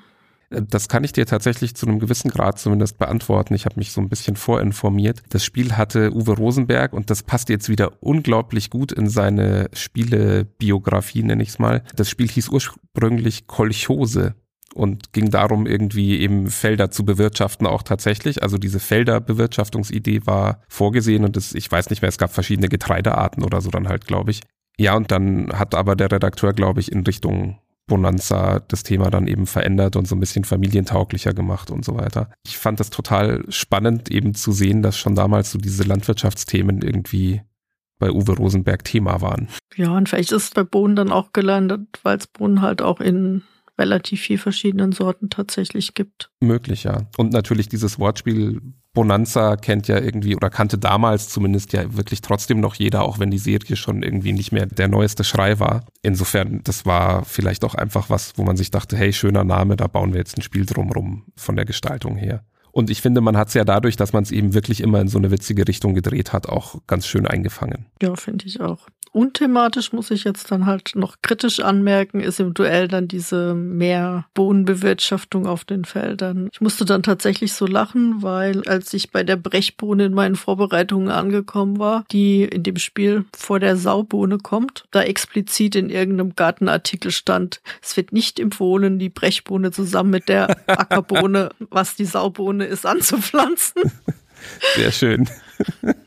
das 0.50 0.88
kann 0.88 1.04
ich 1.04 1.12
dir 1.12 1.26
tatsächlich 1.26 1.76
zu 1.76 1.86
einem 1.86 2.00
gewissen 2.00 2.32
Grad 2.32 2.60
zumindest 2.60 2.98
beantworten. 2.98 3.54
Ich 3.54 3.66
habe 3.66 3.76
mich 3.78 3.92
so 3.92 4.00
ein 4.00 4.10
bisschen 4.10 4.36
vorinformiert. 4.36 5.22
Das 5.30 5.44
Spiel 5.44 5.74
hatte 5.74 6.14
Uwe 6.14 6.34
Rosenberg 6.34 6.94
und 6.94 7.10
das 7.10 7.24
passt 7.24 7.50
jetzt 7.50 7.70
wieder 7.70 8.02
unglaublich 8.02 8.70
gut 8.70 8.92
in 8.92 9.10
seine 9.10 9.70
Spielebiografie, 9.74 11.24
nenne 11.24 11.44
ich 11.44 11.50
es 11.50 11.60
mal. 11.60 11.84
Das 11.96 12.10
Spiel 12.10 12.30
hieß 12.30 12.50
ursprünglich 12.50 13.48
Kolchose 13.48 14.36
und 14.74 15.12
ging 15.12 15.32
darum, 15.32 15.66
irgendwie 15.66 16.20
eben 16.20 16.48
Felder 16.48 16.92
zu 16.92 17.04
bewirtschaften 17.04 17.68
auch 17.68 17.84
tatsächlich. 17.84 18.44
Also 18.44 18.58
diese 18.58 18.80
Felderbewirtschaftungsidee 18.80 20.22
war 20.26 20.62
vorgesehen 20.70 21.26
und 21.26 21.36
das, 21.36 21.56
ich 21.56 21.70
weiß 21.70 21.90
nicht 21.90 22.02
mehr, 22.02 22.10
es 22.10 22.18
gab 22.18 22.32
verschiedene 22.32 22.70
Getreidearten 22.70 23.44
oder 23.44 23.60
so 23.60 23.70
dann 23.70 23.90
halt, 23.90 24.06
glaube 24.06 24.32
ich. 24.32 24.42
Ja, 24.80 24.96
und 24.96 25.12
dann 25.12 25.52
hat 25.54 25.74
aber 25.74 25.96
der 25.96 26.12
Redakteur, 26.12 26.54
glaube 26.54 26.80
ich, 26.80 26.92
in 26.92 27.04
Richtung 27.04 27.58
Bonanza 27.88 28.60
das 28.60 28.84
Thema 28.84 29.10
dann 29.10 29.28
eben 29.28 29.48
verändert 29.48 29.96
und 29.96 30.08
so 30.08 30.16
ein 30.16 30.20
bisschen 30.20 30.44
familientauglicher 30.44 31.34
gemacht 31.34 31.72
und 31.72 31.84
so 31.84 31.96
weiter. 31.96 32.30
Ich 32.46 32.58
fand 32.58 32.80
das 32.80 32.90
total 32.90 33.46
spannend 33.50 34.12
eben 34.12 34.36
zu 34.36 34.52
sehen, 34.52 34.82
dass 34.82 34.98
schon 34.98 35.16
damals 35.16 35.52
so 35.52 35.58
diese 35.58 35.84
Landwirtschaftsthemen 35.84 36.82
irgendwie 36.82 37.42
bei 37.98 38.12
Uwe 38.12 38.34
Rosenberg 38.34 38.84
Thema 38.84 39.22
waren. 39.22 39.48
Ja, 39.76 39.96
und 39.96 40.10
vielleicht 40.10 40.32
ist 40.32 40.44
es 40.44 40.52
bei 40.52 40.64
Bohnen 40.64 40.96
dann 40.96 41.12
auch 41.12 41.34
gelandet, 41.34 42.00
weil 42.04 42.18
es 42.18 42.28
Bohnen 42.28 42.62
halt 42.62 42.82
auch 42.82 43.00
in 43.00 43.44
relativ 43.80 44.22
viel 44.22 44.38
verschiedenen 44.38 44.92
Sorten 44.92 45.30
tatsächlich 45.30 45.94
gibt. 45.94 46.32
Möglich, 46.40 46.84
ja. 46.84 47.08
Und 47.18 47.32
natürlich 47.32 47.70
dieses 47.70 48.00
Wortspiel 48.00 48.62
Bonanza 48.98 49.58
kennt 49.58 49.88
ja 49.88 50.00
irgendwie 50.00 50.36
oder 50.36 50.50
kannte 50.50 50.80
damals 50.80 51.30
zumindest 51.30 51.72
ja 51.72 51.96
wirklich 51.96 52.22
trotzdem 52.22 52.60
noch 52.60 52.74
jeder, 52.74 53.04
auch 53.04 53.20
wenn 53.20 53.30
die 53.30 53.38
Serie 53.38 53.76
schon 53.76 54.02
irgendwie 54.02 54.34
nicht 54.34 54.52
mehr 54.52 54.66
der 54.66 54.88
neueste 54.88 55.24
Schrei 55.24 55.60
war. 55.60 55.86
Insofern, 56.02 56.62
das 56.64 56.88
war 56.88 57.24
vielleicht 57.24 57.64
auch 57.64 57.76
einfach 57.76 58.10
was, 58.10 58.40
wo 58.40 58.44
man 58.44 58.58
sich 58.58 58.72
dachte, 58.72 58.98
hey, 58.98 59.14
schöner 59.14 59.44
Name, 59.44 59.76
da 59.76 59.86
bauen 59.86 60.14
wir 60.14 60.20
jetzt 60.20 60.36
ein 60.36 60.42
Spiel 60.42 60.66
drumrum 60.66 61.26
von 61.36 61.56
der 61.56 61.66
Gestaltung 61.66 62.18
her. 62.18 62.44
Und 62.72 62.90
ich 62.90 63.04
finde, 63.04 63.22
man 63.22 63.38
hat 63.38 63.50
es 63.50 63.54
ja 63.54 63.64
dadurch, 63.66 63.98
dass 63.98 64.14
man 64.14 64.24
es 64.24 64.32
eben 64.32 64.56
wirklich 64.56 64.82
immer 64.82 65.00
in 65.00 65.10
so 65.10 65.20
eine 65.20 65.30
witzige 65.30 65.68
Richtung 65.68 65.94
gedreht 65.94 66.34
hat, 66.34 66.50
auch 66.50 66.80
ganz 66.88 67.06
schön 67.06 67.28
eingefangen. 67.28 67.86
Ja, 68.02 68.16
finde 68.16 68.48
ich 68.48 68.62
auch. 68.62 68.88
Unthematisch 69.18 69.94
muss 69.94 70.12
ich 70.12 70.26
jetzt 70.26 70.52
dann 70.52 70.68
halt 70.68 70.92
noch 70.94 71.24
kritisch 71.24 71.60
anmerken, 71.60 72.20
ist 72.20 72.40
im 72.40 72.54
Duell 72.54 72.88
dann 72.88 73.08
diese 73.08 73.56
mehr 73.56 74.28
Bohnenbewirtschaftung 74.36 75.48
auf 75.48 75.66
den 75.66 75.86
Feldern. 75.86 76.50
Ich 76.54 76.62
musste 76.62 76.86
dann 76.86 77.02
tatsächlich 77.02 77.54
so 77.54 77.66
lachen, 77.66 78.22
weil 78.22 78.62
als 78.68 78.94
ich 78.94 79.10
bei 79.10 79.24
der 79.24 79.36
Brechbohne 79.36 80.06
in 80.06 80.14
meinen 80.14 80.36
Vorbereitungen 80.36 81.10
angekommen 81.10 81.80
war, 81.80 82.06
die 82.12 82.44
in 82.44 82.62
dem 82.62 82.78
Spiel 82.78 83.26
vor 83.36 83.60
der 83.60 83.76
Saubohne 83.76 84.38
kommt, 84.38 84.86
da 84.92 85.02
explizit 85.02 85.76
in 85.76 85.90
irgendeinem 85.90 86.36
Gartenartikel 86.36 87.10
stand, 87.10 87.62
es 87.82 87.98
wird 87.98 88.14
nicht 88.14 88.40
empfohlen, 88.40 89.00
die 89.00 89.10
Brechbohne 89.10 89.72
zusammen 89.72 90.12
mit 90.12 90.30
der 90.30 90.56
Ackerbohne, 90.68 91.50
was 91.72 91.96
die 91.96 92.06
Saubohne 92.06 92.66
ist, 92.66 92.86
anzupflanzen. 92.86 93.82
Sehr 94.76 94.92
schön. 94.92 95.28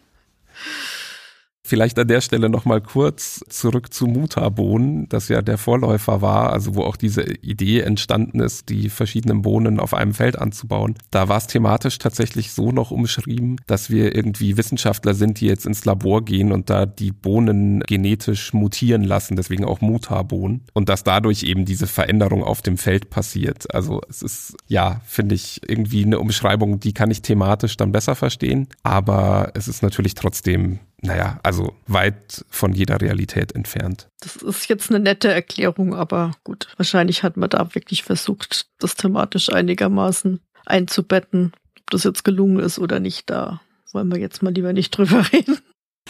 Vielleicht 1.71 2.01
an 2.01 2.09
der 2.09 2.21
Stelle 2.21 2.49
nochmal 2.49 2.81
kurz 2.81 3.45
zurück 3.49 3.95
zu 3.95 4.09
Mutabohnen, 4.09 5.09
das 5.09 5.29
ja 5.29 5.41
der 5.41 5.57
Vorläufer 5.57 6.21
war, 6.21 6.53
also 6.53 6.75
wo 6.75 6.83
auch 6.83 6.97
diese 6.97 7.23
Idee 7.23 7.83
entstanden 7.83 8.41
ist, 8.41 8.71
die 8.71 8.89
verschiedenen 8.89 9.43
Bohnen 9.43 9.79
auf 9.79 9.95
einem 9.95 10.13
Feld 10.13 10.37
anzubauen. 10.37 10.97
Da 11.13 11.29
war 11.29 11.37
es 11.37 11.47
thematisch 11.47 11.99
tatsächlich 11.99 12.51
so 12.51 12.73
noch 12.73 12.91
umschrieben, 12.91 13.61
dass 13.69 13.89
wir 13.89 14.17
irgendwie 14.17 14.57
Wissenschaftler 14.57 15.15
sind, 15.15 15.39
die 15.41 15.47
jetzt 15.47 15.65
ins 15.65 15.85
Labor 15.85 16.25
gehen 16.25 16.51
und 16.51 16.71
da 16.71 16.87
die 16.87 17.13
Bohnen 17.13 17.85
genetisch 17.87 18.53
mutieren 18.53 19.05
lassen, 19.05 19.37
deswegen 19.37 19.65
auch 19.65 19.81
Mutabohnen. 19.81 20.63
Und 20.73 20.89
dass 20.89 21.05
dadurch 21.05 21.45
eben 21.45 21.67
diese 21.67 21.87
Veränderung 21.87 22.43
auf 22.43 22.63
dem 22.63 22.79
Feld 22.79 23.11
passiert. 23.11 23.73
Also 23.73 24.01
es 24.09 24.23
ist, 24.23 24.57
ja, 24.67 25.03
finde 25.07 25.37
ich 25.37 25.61
irgendwie 25.69 26.05
eine 26.05 26.19
Umschreibung, 26.19 26.81
die 26.81 26.95
kann 26.95 27.13
ich 27.13 27.23
thematisch 27.23 27.77
dann 27.77 27.93
besser 27.93 28.17
verstehen. 28.17 28.67
Aber 28.83 29.53
es 29.55 29.69
ist 29.69 29.85
natürlich 29.85 30.15
trotzdem 30.15 30.81
naja, 31.03 31.41
also 31.43 31.77
weit 31.87 32.45
von 32.51 32.73
jeder 32.73 33.01
Realität 33.01 33.55
entfernt. 33.55 34.09
Das 34.21 34.37
ist 34.37 34.69
jetzt 34.69 34.91
eine 34.91 35.01
nette 35.01 35.33
Erklärung, 35.33 35.95
aber 35.95 36.33
gut, 36.45 36.69
wahrscheinlich 36.77 37.23
hat 37.23 37.37
man 37.37 37.51
da 37.51 37.75
wirklich 37.75 38.03
versucht, 38.03 38.67
das 38.79 38.97
thematisch 38.97 39.51
einigermaßen 39.51 40.41
einzubetten. 40.67 41.53
Ob 41.81 41.91
das 41.91 42.05
jetzt 42.05 42.25
gelungen 42.25 42.59
ist 42.59 42.79
oder 42.79 43.01
nicht, 43.01 43.31
da 43.31 43.61
wollen 43.93 44.13
wir 44.13 44.21
jetzt 44.21 44.43
mal 44.43 44.53
lieber 44.53 44.73
nicht 44.73 44.91
drüber 44.97 45.25
reden. 45.33 45.59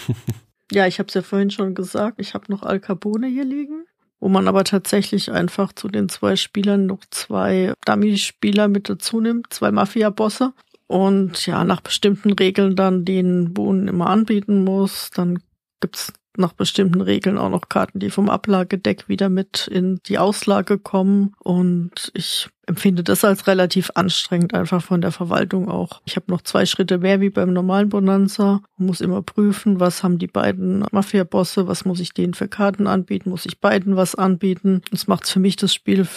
ja, 0.72 0.86
ich 0.86 0.98
habe 0.98 1.08
es 1.08 1.14
ja 1.14 1.22
vorhin 1.22 1.50
schon 1.50 1.74
gesagt, 1.74 2.20
ich 2.20 2.34
habe 2.34 2.46
noch 2.48 2.62
Al 2.62 2.80
Capone 2.80 3.28
hier 3.28 3.44
liegen 3.44 3.84
wo 4.20 4.28
man 4.28 4.46
aber 4.48 4.64
tatsächlich 4.64 5.32
einfach 5.32 5.72
zu 5.72 5.88
den 5.88 6.08
zwei 6.08 6.36
Spielern 6.36 6.86
noch 6.86 7.00
zwei 7.10 7.72
Dummy-Spieler 7.86 8.68
mit 8.68 8.88
dazu 8.88 9.20
nimmt, 9.20 9.52
zwei 9.52 9.72
Mafia-Bosse 9.72 10.52
und 10.90 11.46
ja, 11.46 11.62
nach 11.62 11.82
bestimmten 11.82 12.32
Regeln 12.32 12.74
dann 12.74 13.04
den 13.04 13.54
Bohnen 13.54 13.86
immer 13.86 14.08
anbieten 14.08 14.64
muss. 14.64 15.10
Dann 15.14 15.38
gibt's 15.78 16.12
nach 16.36 16.52
bestimmten 16.52 17.00
Regeln 17.00 17.38
auch 17.38 17.48
noch 17.48 17.68
Karten, 17.68 18.00
die 18.00 18.10
vom 18.10 18.28
Ablagedeck 18.28 19.08
wieder 19.08 19.28
mit 19.28 19.68
in 19.68 20.00
die 20.06 20.18
Auslage 20.18 20.80
kommen. 20.80 21.32
Und 21.38 22.10
ich 22.14 22.48
empfinde 22.66 23.04
das 23.04 23.24
als 23.24 23.46
relativ 23.46 23.92
anstrengend, 23.94 24.52
einfach 24.52 24.82
von 24.82 25.00
der 25.00 25.12
Verwaltung 25.12 25.68
auch. 25.68 26.00
Ich 26.06 26.16
habe 26.16 26.26
noch 26.28 26.42
zwei 26.42 26.66
Schritte 26.66 26.98
mehr 26.98 27.20
wie 27.20 27.30
beim 27.30 27.52
normalen 27.52 27.88
Bonanza. 27.88 28.60
Man 28.76 28.88
muss 28.88 29.00
immer 29.00 29.22
prüfen, 29.22 29.78
was 29.78 30.02
haben 30.02 30.18
die 30.18 30.26
beiden 30.26 30.84
Mafia-Bosse, 30.90 31.68
was 31.68 31.84
muss 31.84 32.00
ich 32.00 32.14
denen 32.14 32.34
für 32.34 32.48
Karten 32.48 32.88
anbieten, 32.88 33.30
muss 33.30 33.46
ich 33.46 33.60
beiden 33.60 33.94
was 33.94 34.16
anbieten. 34.16 34.82
Das 34.90 35.06
macht 35.06 35.28
für 35.28 35.38
mich 35.38 35.54
das 35.54 35.72
Spiel 35.72 36.08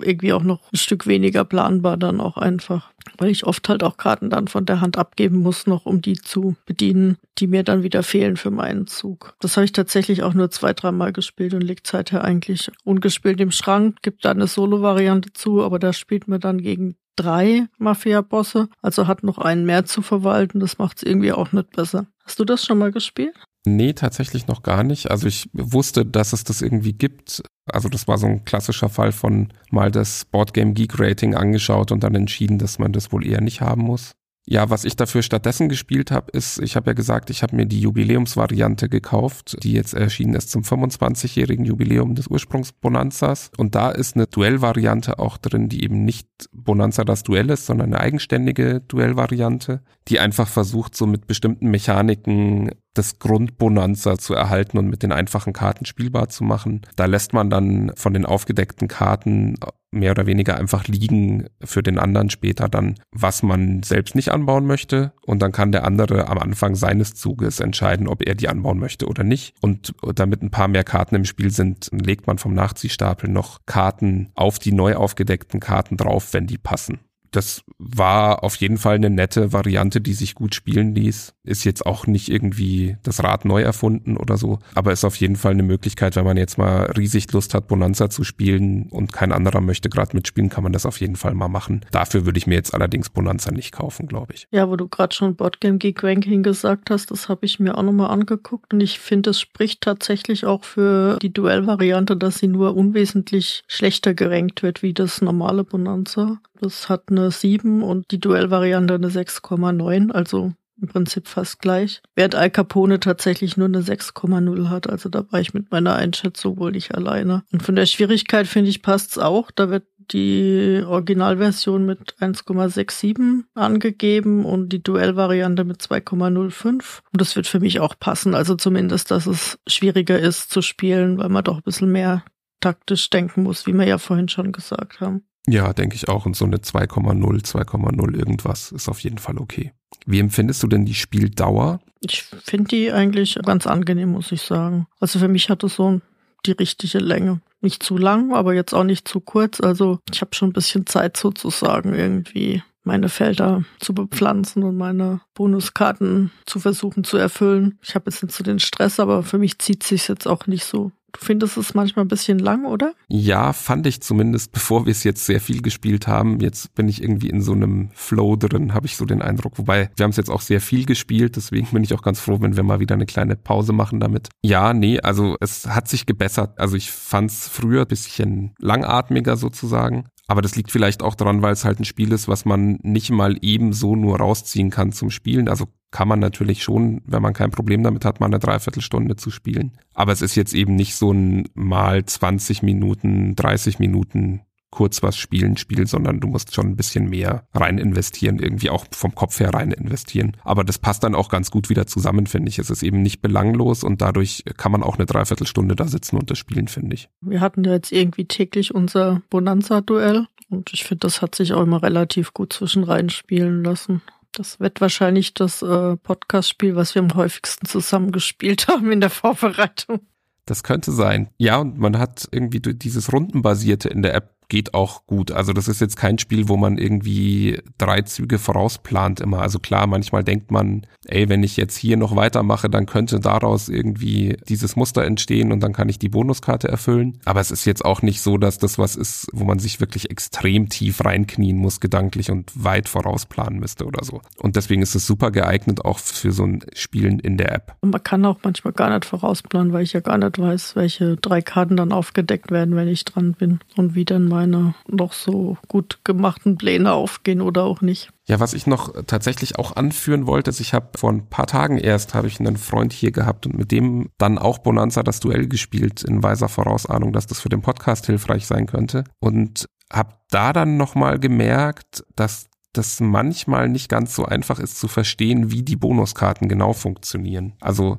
irgendwie 0.00 0.32
auch 0.32 0.42
noch 0.42 0.60
ein 0.72 0.76
Stück 0.76 1.06
weniger 1.06 1.44
planbar 1.44 1.96
dann 1.96 2.20
auch 2.20 2.36
einfach, 2.36 2.92
weil 3.18 3.30
ich 3.30 3.44
oft 3.44 3.68
halt 3.68 3.82
auch 3.82 3.96
Karten 3.96 4.30
dann 4.30 4.48
von 4.48 4.64
der 4.64 4.80
Hand 4.80 4.98
abgeben 4.98 5.38
muss, 5.38 5.66
noch 5.66 5.86
um 5.86 6.02
die 6.02 6.14
zu 6.14 6.56
bedienen, 6.66 7.16
die 7.38 7.46
mir 7.46 7.62
dann 7.62 7.82
wieder 7.82 8.02
fehlen 8.02 8.36
für 8.36 8.50
meinen 8.50 8.86
Zug. 8.86 9.34
Das 9.40 9.56
habe 9.56 9.64
ich 9.64 9.72
tatsächlich 9.72 10.22
auch 10.22 10.34
nur 10.34 10.50
zwei, 10.50 10.72
dreimal 10.72 11.12
gespielt 11.12 11.54
und 11.54 11.62
liegt 11.62 11.86
seither 11.86 12.24
eigentlich 12.24 12.70
ungespielt 12.84 13.40
im 13.40 13.50
Schrank. 13.50 13.98
Gibt 14.02 14.24
da 14.24 14.30
eine 14.30 14.46
Solo-Variante 14.46 15.32
zu, 15.32 15.62
aber 15.62 15.78
da 15.78 15.92
spielt 15.92 16.28
man 16.28 16.40
dann 16.40 16.58
gegen 16.58 16.96
drei 17.16 17.66
Mafia-Bosse, 17.78 18.68
also 18.80 19.06
hat 19.06 19.22
noch 19.22 19.38
einen 19.38 19.66
mehr 19.66 19.84
zu 19.84 20.02
verwalten. 20.02 20.60
Das 20.60 20.78
macht 20.78 20.98
es 20.98 21.02
irgendwie 21.02 21.32
auch 21.32 21.52
nicht 21.52 21.70
besser. 21.70 22.06
Hast 22.24 22.38
du 22.38 22.44
das 22.44 22.64
schon 22.64 22.78
mal 22.78 22.92
gespielt? 22.92 23.34
Nee, 23.64 23.92
tatsächlich 23.92 24.48
noch 24.48 24.62
gar 24.62 24.82
nicht. 24.82 25.10
Also 25.10 25.28
ich 25.28 25.48
wusste, 25.52 26.04
dass 26.04 26.32
es 26.32 26.42
das 26.44 26.62
irgendwie 26.62 26.92
gibt. 26.92 27.42
Also 27.70 27.88
das 27.88 28.08
war 28.08 28.18
so 28.18 28.26
ein 28.26 28.44
klassischer 28.44 28.88
Fall 28.88 29.12
von 29.12 29.52
mal 29.70 29.90
das 29.90 30.24
Boardgame 30.24 30.72
Geek 30.72 30.98
Rating 30.98 31.34
angeschaut 31.34 31.92
und 31.92 32.02
dann 32.02 32.14
entschieden, 32.14 32.58
dass 32.58 32.78
man 32.78 32.92
das 32.92 33.12
wohl 33.12 33.26
eher 33.26 33.40
nicht 33.40 33.60
haben 33.60 33.82
muss. 33.82 34.12
Ja, 34.44 34.70
was 34.70 34.84
ich 34.84 34.96
dafür 34.96 35.22
stattdessen 35.22 35.68
gespielt 35.68 36.10
habe, 36.10 36.32
ist, 36.32 36.58
ich 36.60 36.74
habe 36.74 36.90
ja 36.90 36.94
gesagt, 36.94 37.30
ich 37.30 37.44
habe 37.44 37.54
mir 37.54 37.66
die 37.66 37.80
Jubiläumsvariante 37.80 38.88
gekauft, 38.88 39.56
die 39.62 39.72
jetzt 39.72 39.94
erschienen 39.94 40.34
ist 40.34 40.50
zum 40.50 40.62
25-jährigen 40.62 41.64
Jubiläum 41.64 42.16
des 42.16 42.26
Ursprungs 42.26 42.72
Bonanzas. 42.72 43.52
Und 43.56 43.76
da 43.76 43.90
ist 43.90 44.16
eine 44.16 44.26
Duellvariante 44.26 45.20
auch 45.20 45.38
drin, 45.38 45.68
die 45.68 45.84
eben 45.84 46.04
nicht 46.04 46.26
Bonanza 46.52 47.04
das 47.04 47.22
Duell 47.22 47.50
ist, 47.50 47.66
sondern 47.66 47.94
eine 47.94 48.00
eigenständige 48.00 48.80
Duellvariante, 48.80 49.82
die 50.08 50.18
einfach 50.18 50.48
versucht, 50.48 50.96
so 50.96 51.06
mit 51.06 51.28
bestimmten 51.28 51.70
Mechaniken 51.70 52.70
das 52.94 53.20
Grundbonanza 53.20 54.18
zu 54.18 54.34
erhalten 54.34 54.76
und 54.76 54.88
mit 54.88 55.04
den 55.04 55.12
einfachen 55.12 55.52
Karten 55.52 55.86
spielbar 55.86 56.28
zu 56.28 56.42
machen. 56.42 56.82
Da 56.96 57.06
lässt 57.06 57.32
man 57.32 57.48
dann 57.48 57.92
von 57.94 58.12
den 58.12 58.26
aufgedeckten 58.26 58.88
Karten 58.88 59.54
mehr 59.92 60.10
oder 60.10 60.26
weniger 60.26 60.56
einfach 60.56 60.88
liegen 60.88 61.46
für 61.62 61.82
den 61.82 61.98
anderen 61.98 62.30
später 62.30 62.68
dann, 62.68 62.96
was 63.12 63.42
man 63.42 63.82
selbst 63.82 64.14
nicht 64.14 64.30
anbauen 64.30 64.66
möchte. 64.66 65.12
Und 65.24 65.40
dann 65.42 65.52
kann 65.52 65.72
der 65.72 65.84
andere 65.84 66.28
am 66.28 66.38
Anfang 66.38 66.74
seines 66.74 67.14
Zuges 67.14 67.60
entscheiden, 67.60 68.08
ob 68.08 68.26
er 68.26 68.34
die 68.34 68.48
anbauen 68.48 68.78
möchte 68.78 69.06
oder 69.06 69.22
nicht. 69.22 69.54
Und 69.60 69.94
damit 70.14 70.42
ein 70.42 70.50
paar 70.50 70.68
mehr 70.68 70.84
Karten 70.84 71.14
im 71.14 71.24
Spiel 71.24 71.50
sind, 71.50 71.88
legt 71.92 72.26
man 72.26 72.38
vom 72.38 72.54
Nachziehstapel 72.54 73.28
noch 73.28 73.60
Karten 73.66 74.30
auf 74.34 74.58
die 74.58 74.72
neu 74.72 74.96
aufgedeckten 74.96 75.60
Karten 75.60 75.96
drauf, 75.96 76.32
wenn 76.32 76.46
die 76.46 76.58
passen 76.58 77.00
das 77.32 77.64
war 77.78 78.44
auf 78.44 78.56
jeden 78.56 78.78
Fall 78.78 78.96
eine 78.96 79.10
nette 79.10 79.52
Variante, 79.52 80.00
die 80.00 80.14
sich 80.14 80.34
gut 80.34 80.54
spielen 80.54 80.94
ließ. 80.94 81.34
Ist 81.44 81.64
jetzt 81.64 81.84
auch 81.86 82.06
nicht 82.06 82.28
irgendwie 82.28 82.96
das 83.02 83.22
Rad 83.22 83.44
neu 83.44 83.62
erfunden 83.62 84.16
oder 84.16 84.36
so, 84.36 84.58
aber 84.74 84.92
ist 84.92 85.04
auf 85.04 85.16
jeden 85.16 85.36
Fall 85.36 85.52
eine 85.52 85.62
Möglichkeit, 85.62 86.16
wenn 86.16 86.24
man 86.24 86.36
jetzt 86.36 86.58
mal 86.58 86.90
riesig 86.96 87.32
Lust 87.32 87.54
hat, 87.54 87.68
Bonanza 87.68 88.10
zu 88.10 88.24
spielen 88.24 88.88
und 88.90 89.12
kein 89.12 89.32
anderer 89.32 89.60
möchte 89.60 89.88
gerade 89.88 90.16
mitspielen, 90.16 90.50
kann 90.50 90.62
man 90.62 90.72
das 90.72 90.86
auf 90.86 91.00
jeden 91.00 91.16
Fall 91.16 91.34
mal 91.34 91.48
machen. 91.48 91.84
Dafür 91.90 92.26
würde 92.26 92.38
ich 92.38 92.46
mir 92.46 92.54
jetzt 92.54 92.74
allerdings 92.74 93.10
Bonanza 93.10 93.50
nicht 93.50 93.72
kaufen, 93.72 94.06
glaube 94.06 94.34
ich. 94.34 94.46
Ja, 94.50 94.68
wo 94.68 94.76
du 94.76 94.88
gerade 94.88 95.14
schon 95.14 95.34
Boardgame 95.34 95.78
Geek 95.78 96.02
Ranking 96.02 96.42
gesagt 96.42 96.90
hast, 96.90 97.10
das 97.10 97.28
habe 97.28 97.44
ich 97.46 97.58
mir 97.58 97.76
auch 97.76 97.82
nochmal 97.82 98.10
angeguckt 98.10 98.72
und 98.72 98.80
ich 98.80 98.98
finde, 98.98 99.30
es 99.30 99.40
spricht 99.40 99.80
tatsächlich 99.80 100.44
auch 100.46 100.64
für 100.64 101.18
die 101.20 101.32
Duellvariante, 101.32 102.16
dass 102.16 102.38
sie 102.38 102.48
nur 102.48 102.76
unwesentlich 102.76 103.64
schlechter 103.66 104.14
gerankt 104.14 104.62
wird 104.62 104.82
wie 104.82 104.94
das 104.94 105.22
normale 105.22 105.64
Bonanza. 105.64 106.40
Das 106.60 106.88
hat 106.88 107.10
eine 107.10 107.32
7 107.32 107.71
und 107.80 108.10
die 108.10 108.18
Duellvariante 108.18 108.94
eine 108.94 109.08
6,9, 109.08 110.10
also 110.10 110.52
im 110.80 110.88
Prinzip 110.88 111.28
fast 111.28 111.60
gleich. 111.60 112.02
Während 112.16 112.34
Al 112.34 112.50
Capone 112.50 112.98
tatsächlich 112.98 113.56
nur 113.56 113.68
eine 113.68 113.82
6,0 113.82 114.68
hat, 114.68 114.90
also 114.90 115.08
da 115.08 115.24
war 115.30 115.40
ich 115.40 115.54
mit 115.54 115.70
meiner 115.70 115.94
Einschätzung 115.94 116.58
wohl 116.58 116.72
nicht 116.72 116.94
alleine. 116.94 117.44
Und 117.52 117.62
von 117.62 117.76
der 117.76 117.86
Schwierigkeit 117.86 118.48
finde 118.48 118.70
ich 118.70 118.82
passt's 118.82 119.16
auch. 119.16 119.50
Da 119.52 119.70
wird 119.70 119.84
die 120.10 120.82
Originalversion 120.84 121.86
mit 121.86 122.16
1,67 122.20 123.44
angegeben 123.54 124.44
und 124.44 124.70
die 124.70 124.82
Duellvariante 124.82 125.64
mit 125.64 125.80
2,05. 125.80 126.66
Und 126.68 126.84
das 127.12 127.36
wird 127.36 127.46
für 127.46 127.60
mich 127.60 127.80
auch 127.80 127.94
passen. 127.98 128.34
Also 128.34 128.56
zumindest, 128.56 129.10
dass 129.10 129.26
es 129.26 129.58
schwieriger 129.68 130.18
ist 130.18 130.50
zu 130.50 130.62
spielen, 130.62 131.18
weil 131.18 131.28
man 131.28 131.44
doch 131.44 131.56
ein 131.56 131.62
bisschen 131.62 131.92
mehr 131.92 132.24
taktisch 132.60 133.10
denken 133.10 133.42
muss, 133.44 133.66
wie 133.66 133.72
wir 133.72 133.86
ja 133.86 133.98
vorhin 133.98 134.28
schon 134.28 134.52
gesagt 134.52 135.00
haben. 135.00 135.24
Ja, 135.46 135.72
denke 135.72 135.96
ich 135.96 136.08
auch. 136.08 136.26
Und 136.26 136.36
so 136.36 136.44
eine 136.44 136.58
2,0, 136.58 137.44
2,0 137.44 138.16
irgendwas 138.16 138.72
ist 138.72 138.88
auf 138.88 139.00
jeden 139.00 139.18
Fall 139.18 139.38
okay. 139.38 139.72
Wie 140.06 140.20
empfindest 140.20 140.62
du 140.62 140.66
denn 140.68 140.84
die 140.84 140.94
Spieldauer? 140.94 141.80
Ich 142.00 142.22
finde 142.22 142.68
die 142.68 142.92
eigentlich 142.92 143.38
ganz 143.44 143.66
angenehm, 143.66 144.12
muss 144.12 144.32
ich 144.32 144.42
sagen. 144.42 144.86
Also 145.00 145.18
für 145.18 145.28
mich 145.28 145.50
hat 145.50 145.62
es 145.64 145.74
so 145.74 146.00
die 146.46 146.52
richtige 146.52 146.98
Länge. 146.98 147.40
Nicht 147.60 147.82
zu 147.82 147.96
lang, 147.96 148.32
aber 148.32 148.54
jetzt 148.54 148.74
auch 148.74 148.84
nicht 148.84 149.06
zu 149.06 149.20
kurz. 149.20 149.60
Also 149.60 150.00
ich 150.12 150.20
habe 150.20 150.34
schon 150.34 150.50
ein 150.50 150.54
bisschen 150.54 150.86
Zeit 150.86 151.16
sozusagen 151.16 151.94
irgendwie 151.94 152.62
meine 152.84 153.08
Felder 153.08 153.64
zu 153.78 153.94
bepflanzen 153.94 154.64
und 154.64 154.76
meine 154.76 155.20
Bonuskarten 155.34 156.32
zu 156.46 156.58
versuchen 156.58 157.04
zu 157.04 157.16
erfüllen. 157.16 157.78
Ich 157.82 157.94
habe 157.94 158.10
jetzt 158.10 158.22
nicht 158.22 158.34
so 158.34 158.42
den 158.42 158.58
Stress, 158.58 158.98
aber 158.98 159.22
für 159.22 159.38
mich 159.38 159.58
zieht 159.60 159.84
sich 159.84 160.08
jetzt 160.08 160.26
auch 160.26 160.48
nicht 160.48 160.64
so 160.64 160.90
Du 161.12 161.24
findest 161.24 161.56
es 161.58 161.74
manchmal 161.74 162.04
ein 162.04 162.08
bisschen 162.08 162.38
lang, 162.38 162.64
oder? 162.64 162.94
Ja, 163.08 163.52
fand 163.52 163.86
ich 163.86 164.00
zumindest, 164.00 164.52
bevor 164.52 164.86
wir 164.86 164.90
es 164.90 165.04
jetzt 165.04 165.26
sehr 165.26 165.40
viel 165.40 165.60
gespielt 165.60 166.06
haben. 166.06 166.40
Jetzt 166.40 166.74
bin 166.74 166.88
ich 166.88 167.02
irgendwie 167.02 167.28
in 167.28 167.42
so 167.42 167.52
einem 167.52 167.90
Flow 167.94 168.36
drin, 168.36 168.72
habe 168.72 168.86
ich 168.86 168.96
so 168.96 169.04
den 169.04 169.20
Eindruck. 169.20 169.58
Wobei, 169.58 169.90
wir 169.96 170.04
haben 170.04 170.10
es 170.10 170.16
jetzt 170.16 170.30
auch 170.30 170.40
sehr 170.40 170.60
viel 170.60 170.86
gespielt, 170.86 171.36
deswegen 171.36 171.66
bin 171.66 171.84
ich 171.84 171.92
auch 171.94 172.02
ganz 172.02 172.18
froh, 172.20 172.38
wenn 172.40 172.56
wir 172.56 172.62
mal 172.62 172.80
wieder 172.80 172.94
eine 172.94 173.06
kleine 173.06 173.36
Pause 173.36 173.72
machen 173.72 174.00
damit. 174.00 174.30
Ja, 174.42 174.72
nee, 174.72 175.00
also 175.00 175.36
es 175.40 175.66
hat 175.66 175.88
sich 175.88 176.06
gebessert. 176.06 176.58
Also 176.58 176.76
ich 176.76 176.90
fand 176.90 177.30
es 177.30 177.46
früher 177.46 177.82
ein 177.82 177.88
bisschen 177.88 178.54
langatmiger 178.58 179.36
sozusagen. 179.36 180.06
Aber 180.28 180.40
das 180.40 180.56
liegt 180.56 180.70
vielleicht 180.70 181.02
auch 181.02 181.14
daran, 181.14 181.42
weil 181.42 181.52
es 181.52 181.64
halt 181.64 181.80
ein 181.80 181.84
Spiel 181.84 182.12
ist, 182.12 182.28
was 182.28 182.44
man 182.44 182.78
nicht 182.82 183.10
mal 183.10 183.36
eben 183.42 183.72
so 183.72 183.96
nur 183.96 184.18
rausziehen 184.18 184.70
kann 184.70 184.92
zum 184.92 185.10
Spielen. 185.10 185.48
Also 185.48 185.66
kann 185.90 186.08
man 186.08 186.20
natürlich 186.20 186.62
schon, 186.62 187.02
wenn 187.04 187.22
man 187.22 187.34
kein 187.34 187.50
Problem 187.50 187.82
damit 187.82 188.04
hat, 188.04 188.20
mal 188.20 188.26
eine 188.26 188.38
Dreiviertelstunde 188.38 189.16
zu 189.16 189.30
spielen. 189.30 189.72
Aber 189.94 190.12
es 190.12 190.22
ist 190.22 190.34
jetzt 190.36 190.54
eben 190.54 190.74
nicht 190.74 190.94
so 190.94 191.12
ein 191.12 191.48
mal 191.54 192.04
20 192.04 192.62
Minuten, 192.62 193.34
30 193.36 193.78
Minuten 193.78 194.42
kurz 194.72 195.02
was 195.02 195.16
spielen 195.16 195.56
Spiel, 195.56 195.86
sondern 195.86 196.18
du 196.18 196.26
musst 196.26 196.52
schon 196.54 196.66
ein 196.66 196.76
bisschen 196.76 197.08
mehr 197.08 197.46
rein 197.54 197.78
investieren, 197.78 198.40
irgendwie 198.40 198.70
auch 198.70 198.86
vom 198.90 199.14
Kopf 199.14 199.38
her 199.38 199.54
rein 199.54 199.70
investieren. 199.70 200.36
Aber 200.42 200.64
das 200.64 200.78
passt 200.78 201.04
dann 201.04 201.14
auch 201.14 201.28
ganz 201.28 201.52
gut 201.52 201.68
wieder 201.68 201.86
zusammen, 201.86 202.26
finde 202.26 202.48
ich. 202.48 202.58
Es 202.58 202.70
ist 202.70 202.82
eben 202.82 203.02
nicht 203.02 203.22
belanglos 203.22 203.84
und 203.84 204.02
dadurch 204.02 204.42
kann 204.56 204.72
man 204.72 204.82
auch 204.82 204.96
eine 204.96 205.06
Dreiviertelstunde 205.06 205.76
da 205.76 205.86
sitzen 205.86 206.16
und 206.16 206.30
das 206.30 206.38
spielen, 206.38 206.66
finde 206.66 206.94
ich. 206.94 207.08
Wir 207.20 207.40
hatten 207.40 207.62
ja 207.62 207.72
jetzt 207.72 207.92
irgendwie 207.92 208.24
täglich 208.24 208.74
unser 208.74 209.22
Bonanza-Duell 209.30 210.26
und 210.48 210.72
ich 210.72 210.84
finde, 210.84 211.00
das 211.00 211.22
hat 211.22 211.34
sich 211.34 211.52
auch 211.52 211.62
immer 211.62 211.82
relativ 211.82 212.32
gut 212.32 212.52
zwischen 212.52 212.82
rein 212.82 213.10
spielen 213.10 213.62
lassen. 213.62 214.02
Das 214.32 214.58
wird 214.58 214.80
wahrscheinlich 214.80 215.34
das 215.34 215.60
äh, 215.60 215.96
Podcast-Spiel, 215.96 216.74
was 216.74 216.94
wir 216.94 217.02
am 217.02 217.14
häufigsten 217.14 217.66
zusammengespielt 217.66 218.68
haben 218.68 218.90
in 218.90 219.00
der 219.00 219.10
Vorbereitung. 219.10 220.00
Das 220.46 220.62
könnte 220.62 220.90
sein. 220.90 221.28
Ja, 221.36 221.58
und 221.58 221.78
man 221.78 221.98
hat 221.98 222.28
irgendwie 222.32 222.60
dieses 222.60 223.12
Rundenbasierte 223.12 223.88
in 223.88 224.02
der 224.02 224.14
App 224.14 224.34
geht 224.52 224.74
auch 224.74 225.06
gut. 225.06 225.32
Also 225.32 225.54
das 225.54 225.66
ist 225.66 225.80
jetzt 225.80 225.96
kein 225.96 226.18
Spiel, 226.18 226.46
wo 226.46 226.58
man 226.58 226.76
irgendwie 226.76 227.58
drei 227.78 228.02
Züge 228.02 228.38
vorausplant 228.38 229.18
immer. 229.18 229.40
Also 229.40 229.58
klar, 229.58 229.86
manchmal 229.86 230.24
denkt 230.24 230.50
man, 230.50 230.86
ey, 231.06 231.30
wenn 231.30 231.42
ich 231.42 231.56
jetzt 231.56 231.74
hier 231.74 231.96
noch 231.96 232.16
weitermache, 232.16 232.68
dann 232.68 232.84
könnte 232.84 233.18
daraus 233.18 233.70
irgendwie 233.70 234.36
dieses 234.50 234.76
Muster 234.76 235.04
entstehen 235.04 235.52
und 235.52 235.60
dann 235.60 235.72
kann 235.72 235.88
ich 235.88 235.98
die 235.98 236.10
Bonuskarte 236.10 236.68
erfüllen. 236.68 237.18
Aber 237.24 237.40
es 237.40 237.50
ist 237.50 237.64
jetzt 237.64 237.82
auch 237.82 238.02
nicht 238.02 238.20
so, 238.20 238.36
dass 238.36 238.58
das 238.58 238.78
was 238.78 238.94
ist, 238.94 239.26
wo 239.32 239.44
man 239.44 239.58
sich 239.58 239.80
wirklich 239.80 240.10
extrem 240.10 240.68
tief 240.68 241.02
reinknien 241.02 241.56
muss, 241.56 241.80
gedanklich 241.80 242.30
und 242.30 242.52
weit 242.54 242.90
vorausplanen 242.90 243.58
müsste 243.58 243.86
oder 243.86 244.04
so. 244.04 244.20
Und 244.36 244.56
deswegen 244.56 244.82
ist 244.82 244.94
es 244.94 245.06
super 245.06 245.30
geeignet 245.30 245.82
auch 245.82 245.98
für 245.98 246.32
so 246.32 246.44
ein 246.44 246.62
Spielen 246.74 247.20
in 247.20 247.38
der 247.38 247.52
App. 247.52 247.74
Man 247.80 248.02
kann 248.02 248.22
auch 248.26 248.36
manchmal 248.44 248.74
gar 248.74 248.90
nicht 248.90 249.06
vorausplanen, 249.06 249.72
weil 249.72 249.84
ich 249.84 249.94
ja 249.94 250.00
gar 250.00 250.18
nicht 250.18 250.38
weiß, 250.38 250.76
welche 250.76 251.16
drei 251.16 251.40
Karten 251.40 251.78
dann 251.78 251.90
aufgedeckt 251.90 252.50
werden, 252.50 252.76
wenn 252.76 252.88
ich 252.88 253.06
dran 253.06 253.32
bin 253.32 253.60
und 253.76 253.94
wie 253.94 254.04
dann 254.04 254.28
mal 254.28 254.41
meine 254.42 254.74
noch 254.88 255.12
so 255.12 255.56
gut 255.68 256.00
gemachten 256.04 256.56
Pläne 256.56 256.92
aufgehen 256.92 257.40
oder 257.40 257.64
auch 257.64 257.80
nicht. 257.80 258.10
Ja, 258.26 258.40
was 258.40 258.54
ich 258.54 258.66
noch 258.66 258.92
tatsächlich 259.06 259.58
auch 259.58 259.76
anführen 259.76 260.26
wollte, 260.26 260.50
ist, 260.50 260.60
ich 260.60 260.74
habe 260.74 260.90
vor 260.96 261.10
ein 261.10 261.28
paar 261.28 261.46
Tagen 261.46 261.78
erst 261.78 262.14
habe 262.14 262.26
ich 262.26 262.40
einen 262.40 262.56
Freund 262.56 262.92
hier 262.92 263.12
gehabt 263.12 263.46
und 263.46 263.56
mit 263.56 263.70
dem 263.70 264.10
dann 264.18 264.38
auch 264.38 264.58
Bonanza 264.58 265.02
das 265.02 265.20
Duell 265.20 265.48
gespielt 265.48 266.02
in 266.02 266.22
weiser 266.22 266.48
Vorausahnung, 266.48 267.12
dass 267.12 267.26
das 267.26 267.40
für 267.40 267.48
den 267.48 267.62
Podcast 267.62 268.06
hilfreich 268.06 268.46
sein 268.46 268.66
könnte 268.66 269.04
und 269.20 269.66
habe 269.92 270.14
da 270.30 270.52
dann 270.52 270.76
nochmal 270.76 271.18
gemerkt, 271.18 272.04
dass 272.16 272.48
das 272.72 273.00
manchmal 273.00 273.68
nicht 273.68 273.88
ganz 273.88 274.14
so 274.14 274.24
einfach 274.24 274.58
ist 274.58 274.78
zu 274.78 274.88
verstehen, 274.88 275.50
wie 275.50 275.62
die 275.62 275.76
Bonuskarten 275.76 276.48
genau 276.48 276.72
funktionieren. 276.72 277.52
Also 277.60 277.98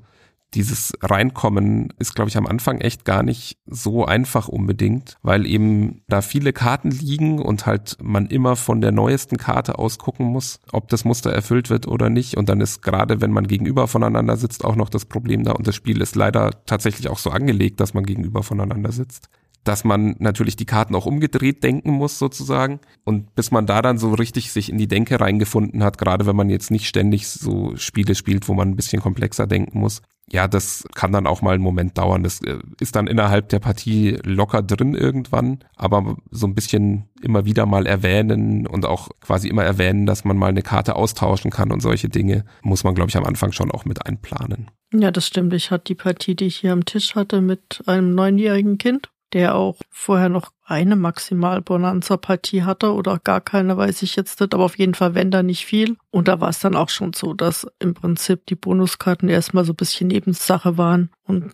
dieses 0.56 0.94
Reinkommen 1.02 1.94
ist, 2.00 2.16
glaube 2.16 2.30
ich, 2.30 2.38
am 2.38 2.48
Anfang 2.48 2.80
echt 2.80 3.06
gar 3.06 3.24
nicht 3.24 3.58
so 3.66 4.06
einfach 4.06 4.48
unbedingt, 4.48 5.18
weil 5.22 5.46
eben 5.46 6.02
da 6.08 6.22
viele 6.22 6.54
Karten 6.54 6.92
liegen 6.92 7.40
und 7.40 7.66
halt 7.66 7.98
man 8.02 8.28
immer 8.28 8.56
von 8.56 8.82
der 8.82 8.92
neuesten 8.92 9.38
Karte 9.38 9.80
aus 9.80 9.98
gucken 9.98 10.28
muss, 10.28 10.60
ob 10.72 10.90
das 10.90 11.06
Muster 11.06 11.32
erfüllt 11.32 11.70
wird 11.70 11.88
oder 11.88 12.10
nicht. 12.10 12.38
Und 12.38 12.50
dann 12.50 12.62
ist 12.62 12.82
gerade, 12.82 13.22
wenn 13.22 13.32
man 13.32 13.48
gegenüber 13.48 13.88
voneinander 13.88 14.38
sitzt, 14.38 14.64
auch 14.64 14.76
noch 14.76 14.90
das 14.90 15.06
Problem 15.06 15.44
da. 15.44 15.52
Und 15.54 15.68
das 15.68 15.76
Spiel 15.76 16.02
ist 16.02 16.16
leider 16.16 16.52
tatsächlich 16.66 17.10
auch 17.10 17.20
so 17.20 17.32
angelegt, 17.32 17.80
dass 17.80 17.94
man 17.94 18.06
gegenüber 18.06 18.44
voneinander 18.44 18.92
sitzt 18.92 19.30
dass 19.64 19.84
man 19.84 20.16
natürlich 20.20 20.56
die 20.56 20.66
Karten 20.66 20.96
auch 20.96 21.06
umgedreht 21.06 21.64
denken 21.64 21.92
muss 21.92 22.20
sozusagen. 22.20 22.80
Und 23.04 23.34
bis 23.36 23.52
man 23.52 23.66
da 23.66 23.82
dann 23.82 23.98
so 23.98 24.14
richtig 24.14 24.52
sich 24.52 24.70
in 24.70 24.78
die 24.78 24.88
Denke 24.88 25.20
reingefunden 25.20 25.84
hat, 25.84 25.98
gerade 25.98 26.26
wenn 26.26 26.36
man 26.36 26.50
jetzt 26.50 26.72
nicht 26.72 26.88
ständig 26.88 27.28
so 27.28 27.76
Spiele 27.78 28.16
spielt, 28.16 28.48
wo 28.48 28.54
man 28.54 28.70
ein 28.70 28.76
bisschen 28.76 29.02
komplexer 29.02 29.48
denken 29.48 29.80
muss, 29.80 30.02
ja, 30.32 30.48
das 30.48 30.86
kann 30.96 31.12
dann 31.12 31.28
auch 31.28 31.42
mal 31.42 31.54
einen 31.54 31.64
Moment 31.64 31.98
dauern. 31.98 32.24
Das 32.24 32.42
äh, 32.42 32.60
ist 32.80 32.96
dann 32.96 33.08
innerhalb 33.08 33.50
der 33.50 33.60
Partie 33.60 34.18
locker 34.24 34.62
drin 34.62 34.96
irgendwann, 34.96 35.60
aber 35.76 36.18
so 36.32 36.48
ein 36.48 36.56
bisschen 36.56 37.10
immer 37.22 37.46
wieder 37.46 37.66
mal 37.66 37.86
erwähnen 37.86 38.66
und 38.66 38.86
auch 38.86 39.10
quasi 39.22 39.48
immer 39.48 39.64
erwähnen, 39.64 40.06
dass 40.06 40.24
man 40.24 40.38
mal 40.38 40.48
eine 40.48 40.62
Karte 40.62 40.96
austauschen 40.96 41.52
kann 41.52 41.72
und 41.72 41.82
solche 41.82 42.10
Dinge, 42.10 42.46
muss 42.62 42.84
man, 42.84 42.96
glaube 42.96 43.10
ich, 43.10 43.18
am 43.18 43.26
Anfang 43.26 43.52
schon 43.52 43.72
auch 43.72 43.86
mit 43.86 44.06
einplanen. 44.06 44.72
Ja, 44.94 45.12
das 45.12 45.28
stimmt. 45.28 45.54
Ich 45.54 45.72
hatte 45.72 45.86
die 45.86 45.96
Partie, 45.96 46.36
die 46.36 46.46
ich 46.46 46.58
hier 46.58 46.72
am 46.72 46.86
Tisch 46.86 47.16
hatte, 47.16 47.42
mit 47.42 47.82
einem 47.86 48.14
neunjährigen 48.16 48.78
Kind 48.78 49.10
der 49.34 49.56
auch 49.56 49.78
vorher 49.90 50.30
noch 50.30 50.52
eine 50.64 50.96
Maximal-Bonanza-Partie 50.96 52.64
hatte 52.64 52.94
oder 52.94 53.20
gar 53.20 53.42
keine, 53.42 53.76
weiß 53.76 54.02
ich 54.04 54.16
jetzt 54.16 54.40
nicht, 54.40 54.54
aber 54.54 54.64
auf 54.64 54.78
jeden 54.78 54.94
Fall, 54.94 55.16
wenn 55.16 55.32
da 55.32 55.44
nicht 55.44 55.66
viel. 55.66 55.98
Und 56.12 56.28
da 56.28 56.40
war 56.40 56.50
es 56.50 56.60
dann 56.60 56.76
auch 56.76 56.90
schon 56.90 57.14
so, 57.14 57.34
dass 57.34 57.68
im 57.80 57.94
Prinzip 57.94 58.46
die 58.46 58.56
Bonuskarten 58.56 59.30
erstmal 59.30 59.66
so 59.66 59.74
ein 59.74 59.78
bisschen 59.78 60.08
Nebensache 60.08 60.78
waren 60.78 61.10
und 61.24 61.54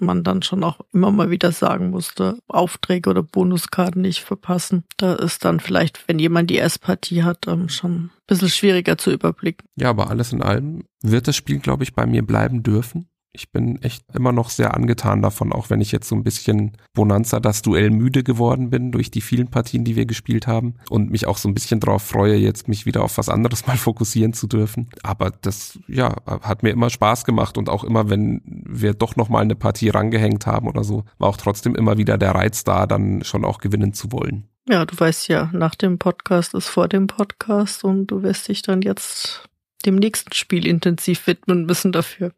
man 0.00 0.24
dann 0.24 0.42
schon 0.42 0.64
auch 0.64 0.80
immer 0.92 1.10
mal 1.10 1.30
wieder 1.30 1.52
sagen 1.52 1.90
musste, 1.90 2.38
Aufträge 2.48 3.10
oder 3.10 3.22
Bonuskarten 3.22 4.02
nicht 4.02 4.20
verpassen. 4.20 4.84
Da 4.96 5.14
ist 5.14 5.44
dann 5.44 5.60
vielleicht, 5.60 6.08
wenn 6.08 6.18
jemand 6.18 6.50
die 6.50 6.58
S-Partie 6.58 7.22
hat, 7.22 7.46
ähm, 7.46 7.68
schon 7.68 7.94
ein 7.94 8.10
bisschen 8.26 8.50
schwieriger 8.50 8.98
zu 8.98 9.12
überblicken. 9.12 9.68
Ja, 9.76 9.90
aber 9.90 10.10
alles 10.10 10.32
in 10.32 10.42
allem 10.42 10.84
wird 11.02 11.28
das 11.28 11.36
Spiel, 11.36 11.60
glaube 11.60 11.84
ich, 11.84 11.94
bei 11.94 12.06
mir 12.06 12.26
bleiben 12.26 12.62
dürfen. 12.62 13.08
Ich 13.36 13.50
bin 13.50 13.82
echt 13.82 14.04
immer 14.14 14.30
noch 14.30 14.48
sehr 14.48 14.74
angetan 14.74 15.20
davon, 15.20 15.52
auch 15.52 15.68
wenn 15.68 15.80
ich 15.80 15.90
jetzt 15.90 16.08
so 16.08 16.14
ein 16.14 16.22
bisschen 16.22 16.76
Bonanza 16.94 17.40
das 17.40 17.62
Duell 17.62 17.90
müde 17.90 18.22
geworden 18.22 18.70
bin 18.70 18.92
durch 18.92 19.10
die 19.10 19.20
vielen 19.20 19.48
Partien, 19.48 19.84
die 19.84 19.96
wir 19.96 20.06
gespielt 20.06 20.46
haben 20.46 20.74
und 20.88 21.10
mich 21.10 21.26
auch 21.26 21.36
so 21.36 21.48
ein 21.48 21.54
bisschen 21.54 21.80
darauf 21.80 22.02
freue, 22.02 22.36
jetzt 22.36 22.68
mich 22.68 22.86
wieder 22.86 23.02
auf 23.02 23.18
was 23.18 23.28
anderes 23.28 23.66
mal 23.66 23.76
fokussieren 23.76 24.32
zu 24.32 24.46
dürfen. 24.46 24.88
Aber 25.02 25.30
das, 25.30 25.78
ja, 25.88 26.14
hat 26.26 26.62
mir 26.62 26.70
immer 26.70 26.90
Spaß 26.90 27.24
gemacht 27.24 27.58
und 27.58 27.68
auch 27.68 27.82
immer, 27.82 28.08
wenn 28.08 28.40
wir 28.44 28.94
doch 28.94 29.16
noch 29.16 29.28
mal 29.28 29.40
eine 29.40 29.56
Partie 29.56 29.88
rangehängt 29.88 30.46
haben 30.46 30.68
oder 30.68 30.84
so, 30.84 31.04
war 31.18 31.28
auch 31.28 31.36
trotzdem 31.36 31.74
immer 31.74 31.98
wieder 31.98 32.18
der 32.18 32.36
Reiz 32.36 32.64
da, 32.64 32.86
dann 32.86 33.24
schon 33.24 33.44
auch 33.44 33.58
gewinnen 33.58 33.92
zu 33.94 34.12
wollen. 34.12 34.48
Ja, 34.68 34.86
du 34.86 34.98
weißt 34.98 35.28
ja, 35.28 35.50
nach 35.52 35.74
dem 35.74 35.98
Podcast 35.98 36.54
ist 36.54 36.68
vor 36.68 36.88
dem 36.88 37.06
Podcast 37.06 37.84
und 37.84 38.06
du 38.06 38.22
wirst 38.22 38.48
dich 38.48 38.62
dann 38.62 38.80
jetzt 38.80 39.48
dem 39.84 39.96
nächsten 39.96 40.32
Spiel 40.32 40.66
intensiv 40.66 41.26
widmen 41.26 41.66
müssen 41.66 41.92
dafür. 41.92 42.32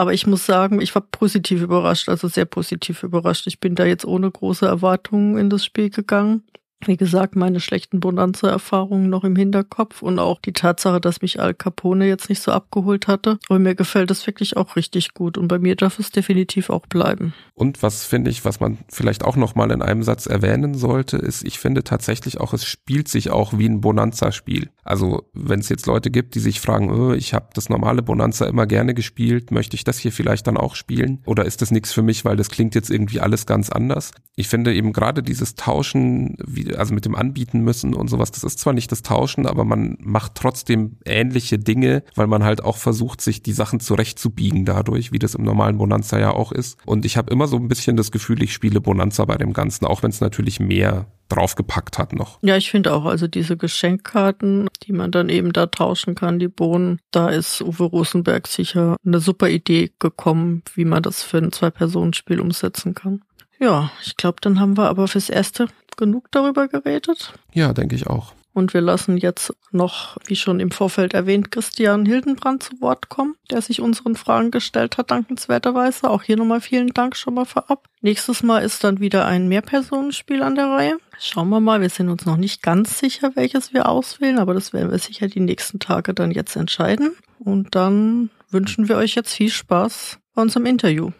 Aber 0.00 0.14
ich 0.14 0.26
muss 0.26 0.46
sagen, 0.46 0.80
ich 0.80 0.94
war 0.94 1.02
positiv 1.02 1.60
überrascht, 1.60 2.08
also 2.08 2.26
sehr 2.26 2.46
positiv 2.46 3.02
überrascht. 3.02 3.46
Ich 3.46 3.60
bin 3.60 3.74
da 3.74 3.84
jetzt 3.84 4.06
ohne 4.06 4.30
große 4.30 4.64
Erwartungen 4.64 5.36
in 5.36 5.50
das 5.50 5.62
Spiel 5.62 5.90
gegangen 5.90 6.42
wie 6.86 6.96
gesagt, 6.96 7.36
meine 7.36 7.60
schlechten 7.60 8.00
Bonanza-Erfahrungen 8.00 9.10
noch 9.10 9.24
im 9.24 9.36
Hinterkopf 9.36 10.02
und 10.02 10.18
auch 10.18 10.40
die 10.40 10.52
Tatsache, 10.52 11.00
dass 11.00 11.22
mich 11.22 11.40
Al 11.40 11.54
Capone 11.54 12.06
jetzt 12.06 12.28
nicht 12.28 12.42
so 12.42 12.52
abgeholt 12.52 13.06
hatte. 13.06 13.38
Aber 13.48 13.58
mir 13.58 13.74
gefällt 13.74 14.10
es 14.10 14.26
wirklich 14.26 14.56
auch 14.56 14.76
richtig 14.76 15.14
gut 15.14 15.36
und 15.36 15.48
bei 15.48 15.58
mir 15.58 15.76
darf 15.76 15.98
es 15.98 16.10
definitiv 16.10 16.70
auch 16.70 16.86
bleiben. 16.86 17.34
Und 17.54 17.82
was 17.82 18.06
finde 18.06 18.30
ich, 18.30 18.44
was 18.44 18.60
man 18.60 18.78
vielleicht 18.88 19.24
auch 19.24 19.36
noch 19.36 19.54
mal 19.54 19.70
in 19.70 19.82
einem 19.82 20.02
Satz 20.02 20.26
erwähnen 20.26 20.74
sollte, 20.74 21.18
ist, 21.18 21.44
ich 21.44 21.58
finde 21.58 21.84
tatsächlich 21.84 22.40
auch, 22.40 22.54
es 22.54 22.64
spielt 22.64 23.08
sich 23.08 23.30
auch 23.30 23.58
wie 23.58 23.68
ein 23.68 23.80
Bonanza-Spiel. 23.80 24.70
Also 24.82 25.28
wenn 25.34 25.60
es 25.60 25.68
jetzt 25.68 25.86
Leute 25.86 26.10
gibt, 26.10 26.34
die 26.34 26.40
sich 26.40 26.60
fragen, 26.60 26.90
oh, 26.90 27.12
ich 27.12 27.34
habe 27.34 27.50
das 27.54 27.68
normale 27.68 28.02
Bonanza 28.02 28.46
immer 28.46 28.66
gerne 28.66 28.94
gespielt, 28.94 29.50
möchte 29.50 29.76
ich 29.76 29.84
das 29.84 29.98
hier 29.98 30.12
vielleicht 30.12 30.46
dann 30.46 30.56
auch 30.56 30.74
spielen? 30.74 31.22
Oder 31.26 31.44
ist 31.44 31.60
das 31.60 31.70
nichts 31.70 31.92
für 31.92 32.02
mich, 32.02 32.24
weil 32.24 32.36
das 32.36 32.48
klingt 32.48 32.74
jetzt 32.74 32.90
irgendwie 32.90 33.20
alles 33.20 33.44
ganz 33.44 33.70
anders? 33.70 34.12
Ich 34.36 34.48
finde 34.48 34.74
eben 34.74 34.92
gerade 34.92 35.22
dieses 35.22 35.54
Tauschen, 35.54 36.36
wie 36.46 36.69
also 36.76 36.94
mit 36.94 37.04
dem 37.04 37.14
anbieten 37.14 37.60
müssen 37.60 37.94
und 37.94 38.08
sowas. 38.08 38.30
Das 38.30 38.44
ist 38.44 38.58
zwar 38.58 38.72
nicht 38.72 38.90
das 38.92 39.02
Tauschen, 39.02 39.46
aber 39.46 39.64
man 39.64 39.96
macht 40.00 40.34
trotzdem 40.34 40.96
ähnliche 41.04 41.58
Dinge, 41.58 42.02
weil 42.14 42.26
man 42.26 42.44
halt 42.44 42.62
auch 42.62 42.76
versucht, 42.76 43.20
sich 43.20 43.42
die 43.42 43.52
Sachen 43.52 43.80
zurechtzubiegen 43.80 44.64
dadurch, 44.64 45.12
wie 45.12 45.18
das 45.18 45.34
im 45.34 45.44
normalen 45.44 45.78
Bonanza 45.78 46.18
ja 46.18 46.32
auch 46.32 46.52
ist. 46.52 46.78
Und 46.86 47.04
ich 47.04 47.16
habe 47.16 47.32
immer 47.32 47.46
so 47.46 47.56
ein 47.56 47.68
bisschen 47.68 47.96
das 47.96 48.10
Gefühl, 48.10 48.42
ich 48.42 48.52
spiele 48.52 48.80
Bonanza 48.80 49.24
bei 49.24 49.36
dem 49.36 49.52
Ganzen, 49.52 49.86
auch 49.86 50.02
wenn 50.02 50.10
es 50.10 50.20
natürlich 50.20 50.60
mehr 50.60 51.06
draufgepackt 51.30 51.98
hat 51.98 52.12
noch. 52.12 52.38
Ja, 52.42 52.56
ich 52.56 52.70
finde 52.70 52.92
auch, 52.92 53.04
also 53.04 53.26
diese 53.26 53.56
Geschenkkarten, 53.56 54.68
die 54.82 54.92
man 54.92 55.10
dann 55.10 55.28
eben 55.28 55.52
da 55.52 55.66
tauschen 55.66 56.14
kann, 56.14 56.38
die 56.38 56.48
Bohnen, 56.48 56.98
da 57.10 57.28
ist 57.28 57.62
Uwe 57.62 57.84
Rosenberg 57.84 58.46
sicher 58.46 58.96
eine 59.06 59.20
super 59.20 59.48
Idee 59.48 59.92
gekommen, 59.98 60.62
wie 60.74 60.84
man 60.84 61.02
das 61.02 61.22
für 61.22 61.38
ein 61.38 61.52
Zwei-Personen-Spiel 61.52 62.40
umsetzen 62.40 62.94
kann. 62.94 63.22
Ja, 63.60 63.92
ich 64.02 64.16
glaube, 64.16 64.38
dann 64.40 64.58
haben 64.58 64.76
wir 64.76 64.88
aber 64.88 65.06
fürs 65.06 65.28
Erste 65.28 65.68
genug 65.96 66.30
darüber 66.30 66.66
geredet. 66.66 67.34
Ja, 67.52 67.72
denke 67.72 67.94
ich 67.94 68.06
auch. 68.06 68.32
Und 68.52 68.74
wir 68.74 68.80
lassen 68.80 69.16
jetzt 69.16 69.54
noch, 69.70 70.16
wie 70.26 70.34
schon 70.34 70.58
im 70.58 70.72
Vorfeld 70.72 71.14
erwähnt, 71.14 71.52
Christian 71.52 72.04
Hildenbrand 72.04 72.62
zu 72.64 72.80
Wort 72.80 73.08
kommen, 73.08 73.36
der 73.50 73.62
sich 73.62 73.80
unseren 73.80 74.16
Fragen 74.16 74.50
gestellt 74.50 74.98
hat, 74.98 75.12
dankenswerterweise. 75.12 76.10
Auch 76.10 76.22
hier 76.24 76.36
nochmal 76.36 76.60
vielen 76.60 76.88
Dank 76.88 77.16
schon 77.16 77.34
mal 77.34 77.44
vorab. 77.44 77.86
Nächstes 78.00 78.42
Mal 78.42 78.60
ist 78.60 78.82
dann 78.82 78.98
wieder 78.98 79.26
ein 79.26 79.46
Mehrpersonenspiel 79.46 80.42
an 80.42 80.56
der 80.56 80.66
Reihe. 80.66 80.98
Schauen 81.20 81.48
wir 81.50 81.60
mal, 81.60 81.80
wir 81.80 81.90
sind 81.90 82.08
uns 82.08 82.26
noch 82.26 82.36
nicht 82.36 82.62
ganz 82.62 82.98
sicher, 82.98 83.32
welches 83.36 83.72
wir 83.72 83.88
auswählen, 83.88 84.38
aber 84.38 84.54
das 84.54 84.72
werden 84.72 84.90
wir 84.90 84.98
sicher 84.98 85.28
die 85.28 85.40
nächsten 85.40 85.78
Tage 85.78 86.12
dann 86.12 86.32
jetzt 86.32 86.56
entscheiden. 86.56 87.12
Und 87.38 87.74
dann 87.76 88.30
wünschen 88.50 88.88
wir 88.88 88.96
euch 88.96 89.14
jetzt 89.14 89.34
viel 89.34 89.50
Spaß 89.50 90.18
bei 90.34 90.42
unserem 90.42 90.66
Interview. 90.66 91.12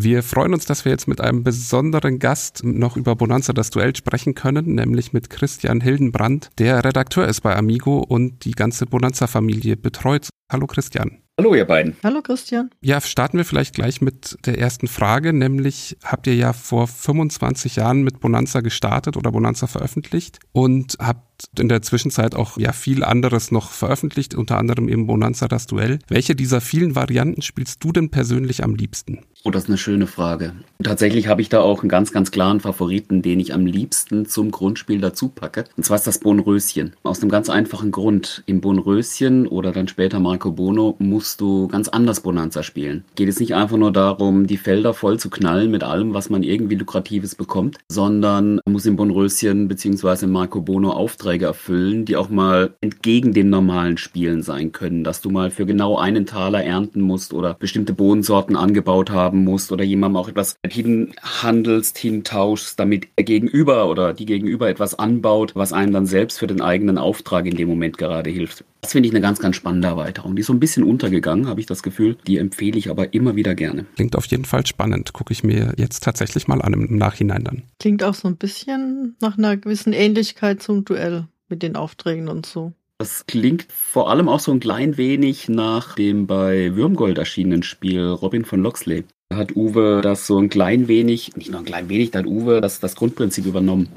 Wir 0.00 0.22
freuen 0.22 0.54
uns, 0.54 0.64
dass 0.64 0.84
wir 0.84 0.92
jetzt 0.92 1.08
mit 1.08 1.20
einem 1.20 1.42
besonderen 1.42 2.20
Gast 2.20 2.62
noch 2.62 2.96
über 2.96 3.16
Bonanza 3.16 3.52
das 3.52 3.70
Duell 3.70 3.96
sprechen 3.96 4.36
können, 4.36 4.76
nämlich 4.76 5.12
mit 5.12 5.28
Christian 5.28 5.80
Hildenbrand, 5.80 6.50
der 6.58 6.84
Redakteur 6.84 7.26
ist 7.26 7.40
bei 7.40 7.56
Amigo 7.56 7.98
und 7.98 8.44
die 8.44 8.52
ganze 8.52 8.86
Bonanza-Familie 8.86 9.76
betreut. 9.76 10.28
Hallo 10.52 10.68
Christian. 10.68 11.18
Hallo 11.36 11.52
ihr 11.52 11.64
beiden. 11.64 11.96
Hallo 12.04 12.22
Christian. 12.22 12.70
Ja, 12.80 13.00
starten 13.00 13.38
wir 13.38 13.44
vielleicht 13.44 13.74
gleich 13.74 14.00
mit 14.00 14.36
der 14.46 14.58
ersten 14.58 14.86
Frage, 14.86 15.32
nämlich 15.32 15.96
habt 16.04 16.28
ihr 16.28 16.36
ja 16.36 16.52
vor 16.52 16.86
25 16.86 17.74
Jahren 17.74 18.02
mit 18.02 18.20
Bonanza 18.20 18.60
gestartet 18.60 19.16
oder 19.16 19.32
Bonanza 19.32 19.66
veröffentlicht 19.66 20.38
und 20.52 20.96
habt 21.00 21.27
in 21.58 21.68
der 21.68 21.82
Zwischenzeit 21.82 22.34
auch 22.34 22.58
ja 22.58 22.72
viel 22.72 23.04
anderes 23.04 23.50
noch 23.50 23.70
veröffentlicht, 23.70 24.34
unter 24.34 24.58
anderem 24.58 24.88
eben 24.88 25.06
Bonanza 25.06 25.48
das 25.48 25.66
Duell. 25.66 25.98
Welche 26.08 26.34
dieser 26.34 26.60
vielen 26.60 26.94
Varianten 26.94 27.42
spielst 27.42 27.82
du 27.84 27.92
denn 27.92 28.10
persönlich 28.10 28.64
am 28.64 28.74
liebsten? 28.74 29.20
Oh, 29.44 29.50
das 29.50 29.64
ist 29.64 29.68
eine 29.68 29.78
schöne 29.78 30.08
Frage. 30.08 30.52
Tatsächlich 30.82 31.28
habe 31.28 31.40
ich 31.40 31.48
da 31.48 31.60
auch 31.60 31.80
einen 31.80 31.88
ganz, 31.88 32.12
ganz 32.12 32.32
klaren 32.32 32.58
Favoriten, 32.58 33.22
den 33.22 33.38
ich 33.38 33.54
am 33.54 33.66
liebsten 33.66 34.26
zum 34.26 34.50
Grundspiel 34.50 35.00
dazu 35.00 35.28
packe. 35.28 35.64
Und 35.76 35.84
zwar 35.84 35.96
ist 35.96 36.08
das 36.08 36.18
Bonröschen. 36.18 36.94
Aus 37.04 37.20
einem 37.20 37.30
ganz 37.30 37.48
einfachen 37.48 37.92
Grund. 37.92 38.42
Im 38.46 38.60
Bonröschen 38.60 39.46
oder 39.46 39.70
dann 39.70 39.86
später 39.86 40.18
Marco 40.18 40.50
Bono 40.50 40.96
musst 40.98 41.40
du 41.40 41.68
ganz 41.68 41.88
anders 41.88 42.20
Bonanza 42.20 42.64
spielen. 42.64 43.04
Geht 43.14 43.28
es 43.28 43.38
nicht 43.38 43.54
einfach 43.54 43.76
nur 43.76 43.92
darum, 43.92 44.48
die 44.48 44.56
Felder 44.56 44.92
voll 44.92 45.20
zu 45.20 45.30
knallen 45.30 45.70
mit 45.70 45.84
allem, 45.84 46.14
was 46.14 46.30
man 46.30 46.42
irgendwie 46.42 46.74
Lukratives 46.74 47.36
bekommt, 47.36 47.78
sondern 47.88 48.60
muss 48.68 48.86
im 48.86 48.96
Bonröschen 48.96 49.68
bzw. 49.68 50.26
Marco 50.26 50.60
Bono 50.60 50.92
Aufträge 51.28 51.44
erfüllen, 51.44 52.04
die 52.06 52.16
auch 52.16 52.30
mal 52.30 52.74
entgegen 52.80 53.34
den 53.34 53.50
normalen 53.50 53.98
Spielen 53.98 54.42
sein 54.42 54.72
können. 54.72 55.04
Dass 55.04 55.20
du 55.20 55.30
mal 55.30 55.50
für 55.50 55.66
genau 55.66 55.98
einen 55.98 56.24
Taler 56.24 56.64
ernten 56.64 57.02
musst 57.02 57.34
oder 57.34 57.54
bestimmte 57.54 57.92
Bohnensorten 57.92 58.56
angebaut 58.56 59.10
haben 59.10 59.18
haben 59.28 59.44
musst 59.44 59.72
oder 59.72 59.84
jemandem 59.84 60.16
auch 60.16 60.28
etwas 60.28 60.56
hinhandelst, 60.66 61.98
hintauschst, 61.98 62.80
damit 62.80 63.08
er 63.16 63.24
gegenüber 63.24 63.90
oder 63.90 64.14
die 64.14 64.24
gegenüber 64.24 64.70
etwas 64.70 64.98
anbaut, 64.98 65.54
was 65.54 65.74
einem 65.74 65.92
dann 65.92 66.06
selbst 66.06 66.38
für 66.38 66.46
den 66.46 66.62
eigenen 66.62 66.96
Auftrag 66.96 67.44
in 67.44 67.56
dem 67.56 67.68
Moment 67.68 67.98
gerade 67.98 68.30
hilft. 68.30 68.64
Das 68.80 68.92
finde 68.92 69.08
ich 69.08 69.12
eine 69.12 69.20
ganz, 69.20 69.40
ganz 69.40 69.56
spannende 69.56 69.88
Erweiterung. 69.88 70.36
Die 70.36 70.40
ist 70.40 70.46
so 70.46 70.52
ein 70.52 70.60
bisschen 70.60 70.84
untergegangen, 70.84 71.48
habe 71.48 71.60
ich 71.60 71.66
das 71.66 71.82
Gefühl. 71.82 72.16
Die 72.26 72.38
empfehle 72.38 72.78
ich 72.78 72.90
aber 72.90 73.12
immer 73.12 73.36
wieder 73.36 73.54
gerne. 73.54 73.86
Klingt 73.96 74.16
auf 74.16 74.26
jeden 74.26 74.44
Fall 74.44 74.66
spannend. 74.66 75.12
Gucke 75.12 75.32
ich 75.32 75.42
mir 75.42 75.74
jetzt 75.76 76.02
tatsächlich 76.02 76.48
mal 76.48 76.62
an 76.62 76.72
im 76.72 76.96
Nachhinein 76.96 77.44
dann. 77.44 77.62
Klingt 77.80 78.04
auch 78.04 78.14
so 78.14 78.28
ein 78.28 78.36
bisschen 78.36 79.16
nach 79.20 79.36
einer 79.36 79.56
gewissen 79.56 79.92
Ähnlichkeit 79.92 80.62
zum 80.62 80.84
Duell 80.84 81.26
mit 81.48 81.62
den 81.62 81.76
Aufträgen 81.76 82.28
und 82.28 82.46
so. 82.46 82.72
Das 82.98 83.26
klingt 83.26 83.66
vor 83.70 84.10
allem 84.10 84.28
auch 84.28 84.40
so 84.40 84.52
ein 84.52 84.60
klein 84.60 84.96
wenig 84.96 85.48
nach 85.48 85.94
dem 85.94 86.26
bei 86.26 86.74
Würmgold 86.74 87.18
erschienenen 87.18 87.62
Spiel 87.62 88.06
Robin 88.06 88.44
von 88.44 88.60
Loxley 88.60 89.04
hat 89.32 89.56
Uwe 89.56 90.00
das 90.02 90.26
so 90.26 90.38
ein 90.38 90.48
klein 90.48 90.88
wenig, 90.88 91.36
nicht 91.36 91.50
nur 91.50 91.60
ein 91.60 91.66
klein 91.66 91.88
wenig, 91.88 92.10
da 92.10 92.20
hat 92.20 92.26
Uwe 92.26 92.60
das, 92.60 92.80
das 92.80 92.96
Grundprinzip 92.96 93.46
übernommen. 93.46 93.88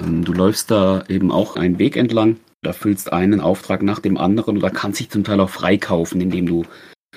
Ähm, 0.00 0.24
du 0.24 0.32
läufst 0.32 0.70
da 0.70 1.04
eben 1.08 1.30
auch 1.30 1.56
einen 1.56 1.78
Weg 1.78 1.96
entlang, 1.96 2.36
da 2.64 2.72
füllst 2.72 3.12
einen 3.12 3.40
Auftrag 3.40 3.82
nach 3.82 4.00
dem 4.00 4.16
anderen 4.16 4.56
oder 4.56 4.70
kannst 4.70 5.00
dich 5.00 5.10
zum 5.10 5.24
Teil 5.24 5.40
auch 5.40 5.50
freikaufen, 5.50 6.20
indem 6.20 6.46
du 6.46 6.64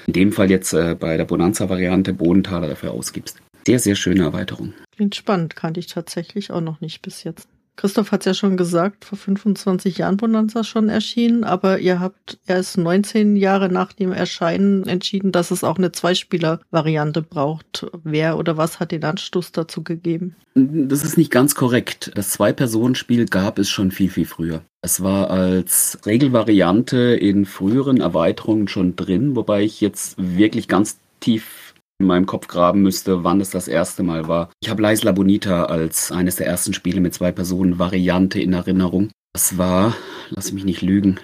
in 0.05 0.13
dem 0.13 0.31
Fall 0.31 0.49
jetzt 0.49 0.73
äh, 0.73 0.95
bei 0.99 1.17
der 1.17 1.25
Bonanza-Variante 1.25 2.13
Bodentaler 2.13 2.69
dafür 2.69 2.91
ausgibst. 2.91 3.39
Sehr, 3.65 3.79
sehr 3.79 3.95
schöne 3.95 4.23
Erweiterung. 4.23 4.73
Klingt 4.95 5.15
spannend, 5.15 5.55
kannte 5.55 5.79
ich 5.79 5.87
tatsächlich 5.87 6.51
auch 6.51 6.61
noch 6.61 6.79
nicht 6.79 7.01
bis 7.01 7.23
jetzt. 7.23 7.49
Christoph 7.77 8.11
hat 8.11 8.21
es 8.21 8.25
ja 8.25 8.33
schon 8.33 8.57
gesagt, 8.57 9.05
vor 9.05 9.19
25 9.19 9.99
Jahren 9.99 10.17
Bonanza 10.17 10.63
schon 10.63 10.89
erschienen, 10.89 11.43
aber 11.43 11.79
ihr 11.79 11.99
habt 11.99 12.39
erst 12.47 12.77
19 12.79 13.35
Jahre 13.35 13.69
nach 13.69 13.93
dem 13.93 14.11
Erscheinen 14.11 14.87
entschieden, 14.87 15.31
dass 15.31 15.51
es 15.51 15.63
auch 15.63 15.77
eine 15.77 15.91
Zweispieler-Variante 15.91 17.21
braucht. 17.21 17.85
Wer 18.03 18.39
oder 18.39 18.57
was 18.57 18.79
hat 18.79 18.91
den 18.91 19.03
Anstoß 19.03 19.51
dazu 19.51 19.83
gegeben? 19.83 20.35
Das 20.55 21.03
ist 21.03 21.17
nicht 21.17 21.29
ganz 21.29 21.53
korrekt. 21.53 22.11
Das 22.15 22.31
Zwei-Personen-Spiel 22.31 23.27
gab 23.27 23.59
es 23.59 23.69
schon 23.69 23.91
viel, 23.91 24.09
viel 24.09 24.25
früher. 24.25 24.63
Es 24.81 25.03
war 25.03 25.29
als 25.29 25.99
Regelvariante 26.03 26.97
in 26.97 27.45
früheren 27.45 28.01
Erweiterungen 28.01 28.67
schon 28.67 28.95
drin, 28.95 29.35
wobei 29.35 29.61
ich 29.61 29.81
jetzt 29.81 30.15
wirklich 30.17 30.67
ganz 30.67 30.97
tief 31.19 31.66
in 31.99 32.07
meinem 32.07 32.25
Kopf 32.25 32.47
graben 32.47 32.81
müsste, 32.81 33.23
wann 33.23 33.41
es 33.41 33.49
das 33.49 33.67
erste 33.67 34.03
Mal 34.03 34.27
war. 34.27 34.49
Ich 34.61 34.69
habe 34.69 34.81
Leis 34.81 35.03
La 35.03 35.11
Bonita 35.11 35.65
als 35.65 36.11
eines 36.11 36.35
der 36.35 36.47
ersten 36.47 36.73
Spiele 36.73 37.01
mit 37.01 37.13
zwei 37.13 37.31
Personen 37.31 37.79
Variante 37.79 38.39
in 38.39 38.53
Erinnerung. 38.53 39.09
Das 39.33 39.57
war, 39.57 39.95
lass 40.29 40.51
mich 40.51 40.63
nicht 40.63 40.81
lügen, 40.81 41.19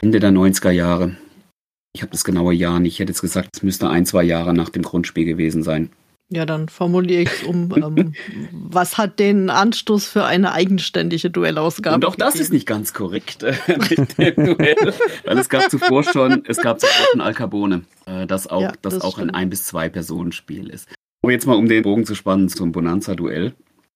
Ende 0.00 0.20
der 0.20 0.30
90er 0.30 0.70
Jahre. 0.70 1.16
Ich 1.94 2.02
habe 2.02 2.12
das 2.12 2.24
genaue 2.24 2.52
Jahr 2.52 2.78
nicht. 2.78 2.94
Ich 2.94 3.00
hätte 3.00 3.10
jetzt 3.10 3.22
gesagt, 3.22 3.48
es 3.54 3.62
müsste 3.62 3.88
ein, 3.88 4.06
zwei 4.06 4.22
Jahre 4.22 4.54
nach 4.54 4.68
dem 4.68 4.82
Grundspiel 4.82 5.24
gewesen 5.24 5.62
sein. 5.62 5.90
Ja, 6.30 6.44
dann 6.44 6.68
formuliere 6.68 7.22
ich 7.22 7.30
es 7.30 7.42
um. 7.44 7.68
Ähm, 7.78 8.12
was 8.52 8.98
hat 8.98 9.18
den 9.18 9.50
Anstoß 9.50 10.06
für 10.06 10.24
eine 10.24 10.52
eigenständige 10.52 11.30
Duellausgabe? 11.30 11.94
Und 11.96 12.04
auch 12.04 12.16
das 12.16 12.36
ist 12.36 12.52
nicht 12.52 12.66
ganz 12.66 12.92
korrekt 12.92 13.42
äh, 13.44 13.54
mit 13.68 14.18
dem 14.18 14.44
Duell. 14.44 14.94
Weil 15.24 15.38
es 15.38 15.48
gab 15.48 15.70
zuvor 15.70 16.02
schon, 16.02 16.44
es 16.46 16.58
gab 16.58 16.80
zuvor 16.80 17.06
schon 17.12 17.20
Alcabone, 17.20 17.82
äh, 18.06 18.26
das 18.26 18.46
auch, 18.46 18.60
ja, 18.62 18.72
das, 18.82 18.94
das 18.94 19.02
auch 19.04 19.18
ein 19.18 19.30
Ein- 19.30 19.50
bis 19.50 19.64
Zwei-Personen-Spiel 19.64 20.68
ist. 20.70 20.88
Aber 21.22 21.32
jetzt 21.32 21.46
mal, 21.46 21.54
um 21.56 21.68
den 21.68 21.82
Bogen 21.82 22.04
zu 22.04 22.14
spannen 22.14 22.48
zum 22.48 22.72
Bonanza-Duell. 22.72 23.54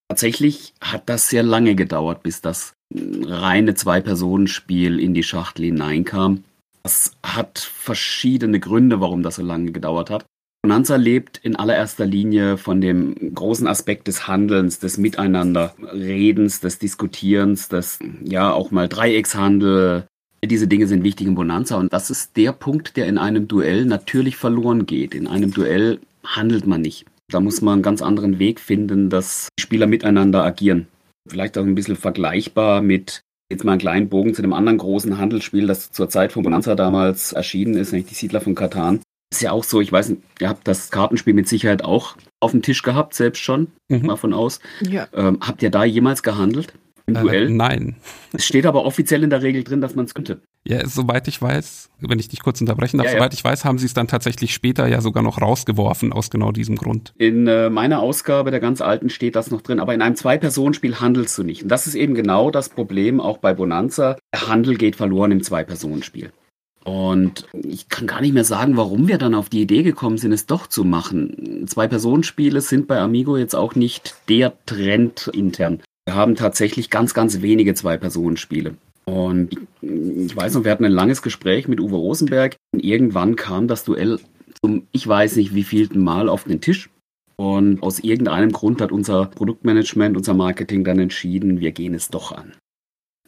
Tatsächlich 0.09 0.74
hat 0.80 1.09
das 1.09 1.28
sehr 1.28 1.43
lange 1.43 1.74
gedauert, 1.74 2.22
bis 2.22 2.41
das 2.41 2.74
reine 2.95 3.74
Zwei-Personen-Spiel 3.74 5.01
in 5.01 5.14
die 5.14 5.22
Schachtel 5.22 5.66
hineinkam. 5.66 6.45
Das 6.83 7.12
hat 7.24 7.59
verschiedene 7.59 8.61
Gründe, 8.61 9.01
warum 9.01 9.22
das 9.22 9.37
so 9.37 9.43
lange 9.43 9.72
gedauert 9.72 10.11
hat. 10.11 10.24
Bonanza 10.65 10.95
lebt 10.95 11.39
in 11.43 11.57
allererster 11.57 12.07
Linie 12.07 12.57
von 12.57 12.81
dem 12.81 13.35
großen 13.35 13.67
Aspekt 13.67 14.07
des 14.07 14.29
Handelns, 14.29 14.79
des 14.79 14.97
Miteinanderredens, 14.97 16.61
des 16.61 16.79
Diskutierens, 16.79 17.69
des, 17.69 17.99
ja, 18.23 18.53
auch 18.53 18.71
mal 18.71 18.89
Dreieckshandel. 18.89 20.07
Diese 20.45 20.69
Dinge 20.69 20.87
sind 20.87 21.03
wichtig 21.03 21.27
in 21.27 21.35
Bonanza 21.35 21.77
und 21.77 21.93
das 21.93 22.11
ist 22.11 22.37
der 22.37 22.53
Punkt, 22.53 22.97
der 22.97 23.07
in 23.07 23.19
einem 23.19 23.49
Duell 23.49 23.87
natürlich 23.87 24.37
verloren 24.37 24.87
geht. 24.87 25.17
In 25.17 25.27
einem 25.27 25.53
Duell 25.53 25.99
handelt 26.25 26.65
man 26.65 26.81
nicht. 26.81 27.07
Da 27.29 27.41
muss 27.41 27.61
man 27.61 27.75
einen 27.75 27.83
ganz 27.83 28.01
anderen 28.01 28.39
Weg 28.39 28.61
finden, 28.61 29.11
dass 29.11 29.49
Spieler 29.59 29.89
miteinander 29.89 30.45
agieren. 30.45 30.87
Vielleicht 31.29 31.59
auch 31.59 31.65
ein 31.65 31.75
bisschen 31.75 31.97
vergleichbar 31.97 32.83
mit 32.83 33.23
jetzt 33.51 33.65
mal 33.65 33.73
einen 33.73 33.81
kleinen 33.81 34.09
Bogen 34.09 34.33
zu 34.33 34.43
dem 34.43 34.53
anderen 34.53 34.79
großen 34.79 35.19
Handelsspiel, 35.19 35.67
das 35.67 35.91
zur 35.91 36.09
Zeit 36.09 36.31
von 36.31 36.45
Bonanza 36.45 36.77
damals 36.77 37.33
erschienen 37.33 37.75
ist, 37.75 37.91
nämlich 37.91 38.09
die 38.09 38.15
Siedler 38.15 38.41
von 38.41 38.55
Katan. 38.55 39.01
Ist 39.33 39.41
ja 39.41 39.51
auch 39.53 39.64
so, 39.64 39.80
ich 39.80 39.91
weiß 39.91 40.11
nicht, 40.11 40.20
ihr 40.41 40.51
habt 40.51 40.68
das 40.68 40.91
Kartenspiel 40.91 41.33
mit 41.33 41.49
Sicherheit 41.49 41.83
auch 41.83 42.16
auf 42.39 42.51
dem 42.51 42.61
Tisch 42.61 42.83
gehabt, 42.83 43.14
selbst 43.14 43.41
schon, 43.41 43.68
mhm. 43.89 44.05
mal 44.05 44.16
von 44.16 44.35
aus. 44.35 44.61
Ja. 44.83 45.09
Ähm, 45.14 45.39
habt 45.41 45.62
ihr 45.62 45.70
da 45.70 45.85
jemals 45.85 46.22
gehandelt? 46.22 46.74
Im 47.07 47.16
äh, 47.16 47.20
Duell? 47.22 47.49
Nein. 47.49 47.97
Es 48.35 48.45
steht 48.45 48.66
aber 48.66 48.85
offiziell 48.85 49.24
in 49.24 49.30
der 49.30 49.41
Regel 49.41 49.64
drin, 49.64 49.80
dass 49.80 49.95
man 49.95 50.05
es 50.05 50.12
könnte. 50.12 50.43
Ja, 50.68 50.87
soweit 50.87 51.28
ich 51.28 51.41
weiß, 51.41 51.89
wenn 52.01 52.18
ich 52.18 52.28
dich 52.28 52.43
kurz 52.43 52.61
unterbrechen 52.61 52.99
darf, 52.99 53.07
ja, 53.07 53.12
soweit 53.14 53.33
ja. 53.33 53.39
ich 53.39 53.43
weiß, 53.43 53.64
haben 53.64 53.78
sie 53.78 53.87
es 53.87 53.95
dann 53.95 54.07
tatsächlich 54.07 54.53
später 54.53 54.87
ja 54.87 55.01
sogar 55.01 55.22
noch 55.22 55.41
rausgeworfen, 55.41 56.12
aus 56.12 56.28
genau 56.28 56.53
diesem 56.53 56.76
Grund. 56.76 57.14
In 57.16 57.47
äh, 57.47 57.70
meiner 57.70 58.01
Ausgabe 58.01 58.51
der 58.51 58.61
ganz 58.61 58.83
alten 58.83 59.09
steht 59.09 59.35
das 59.35 59.51
noch 59.51 59.62
drin, 59.62 59.80
aber 59.80 59.95
in 59.95 60.03
einem 60.03 60.14
Zwei-Personen-Spiel 60.14 61.01
handelst 61.01 61.39
du 61.39 61.43
nicht. 61.43 61.62
Und 61.62 61.70
das 61.70 61.87
ist 61.87 61.95
eben 61.95 62.12
genau 62.12 62.51
das 62.51 62.68
Problem 62.68 63.18
auch 63.18 63.39
bei 63.39 63.55
Bonanza. 63.55 64.18
Der 64.35 64.49
Handel 64.49 64.76
geht 64.76 64.95
verloren 64.95 65.33
im 65.33 65.43
Zwei-Personen-Spiel. 65.43 66.33
Und 66.85 67.47
ich 67.53 67.89
kann 67.89 68.07
gar 68.07 68.20
nicht 68.20 68.35
mehr 68.35 68.45
sagen, 68.45 68.76
warum 68.76 69.07
wir 69.07 69.18
dann 69.18 69.35
auf 69.35 69.49
die 69.49 69.62
Idee 69.62 69.83
gekommen 69.83 70.18
sind, 70.18 70.33
es 70.33 70.47
doch 70.47 70.66
zu 70.66 70.85
machen. 70.85 71.66
Zwei-Personen-Spiele 71.66 72.61
sind 72.61 72.89
bei 72.89 72.99
Amigo 72.99 73.37
jetzt 73.37 73.55
auch 73.55 73.74
nicht 73.74 74.16
der 74.28 74.53
Trend 74.66 75.30
intern. 75.33 75.80
Wir 76.07 76.16
haben 76.16 76.35
tatsächlich 76.35 76.91
ganz, 76.91 77.14
ganz 77.14 77.41
wenige 77.41 77.74
Zwei-Personen-Spiele. 77.74 78.74
Und 79.05 79.57
ich 79.80 80.35
weiß 80.35 80.55
noch, 80.55 80.64
wir 80.64 80.70
hatten 80.70 80.85
ein 80.85 80.93
langes 80.93 81.22
Gespräch 81.22 81.68
mit 81.68 81.80
Uwe 81.80 81.97
Rosenberg 81.97 82.57
und 82.72 82.85
irgendwann 82.85 83.37
kam 83.37 83.68
das 83.68 83.85
Duell 83.85 84.20
zum, 84.61 84.87
ich 84.93 85.07
weiß 85.07 85.37
nicht 85.37 85.55
wie 85.55 85.64
vielten 85.64 86.03
Mal 86.03 86.28
auf 86.28 86.45
den 86.45 86.61
Tisch. 86.61 86.91
Und 87.37 87.83
aus 87.83 87.99
irgendeinem 88.01 88.53
Grund 88.53 88.80
hat 88.80 88.93
unser 88.93 89.26
Produktmanagement, 89.26 90.16
unser 90.16 90.35
Marketing 90.35 90.85
dann 90.85 90.99
entschieden, 90.99 91.61
wir 91.61 91.72
gehen 91.72 91.95
es 91.95 92.09
doch 92.09 92.30
an. 92.30 92.53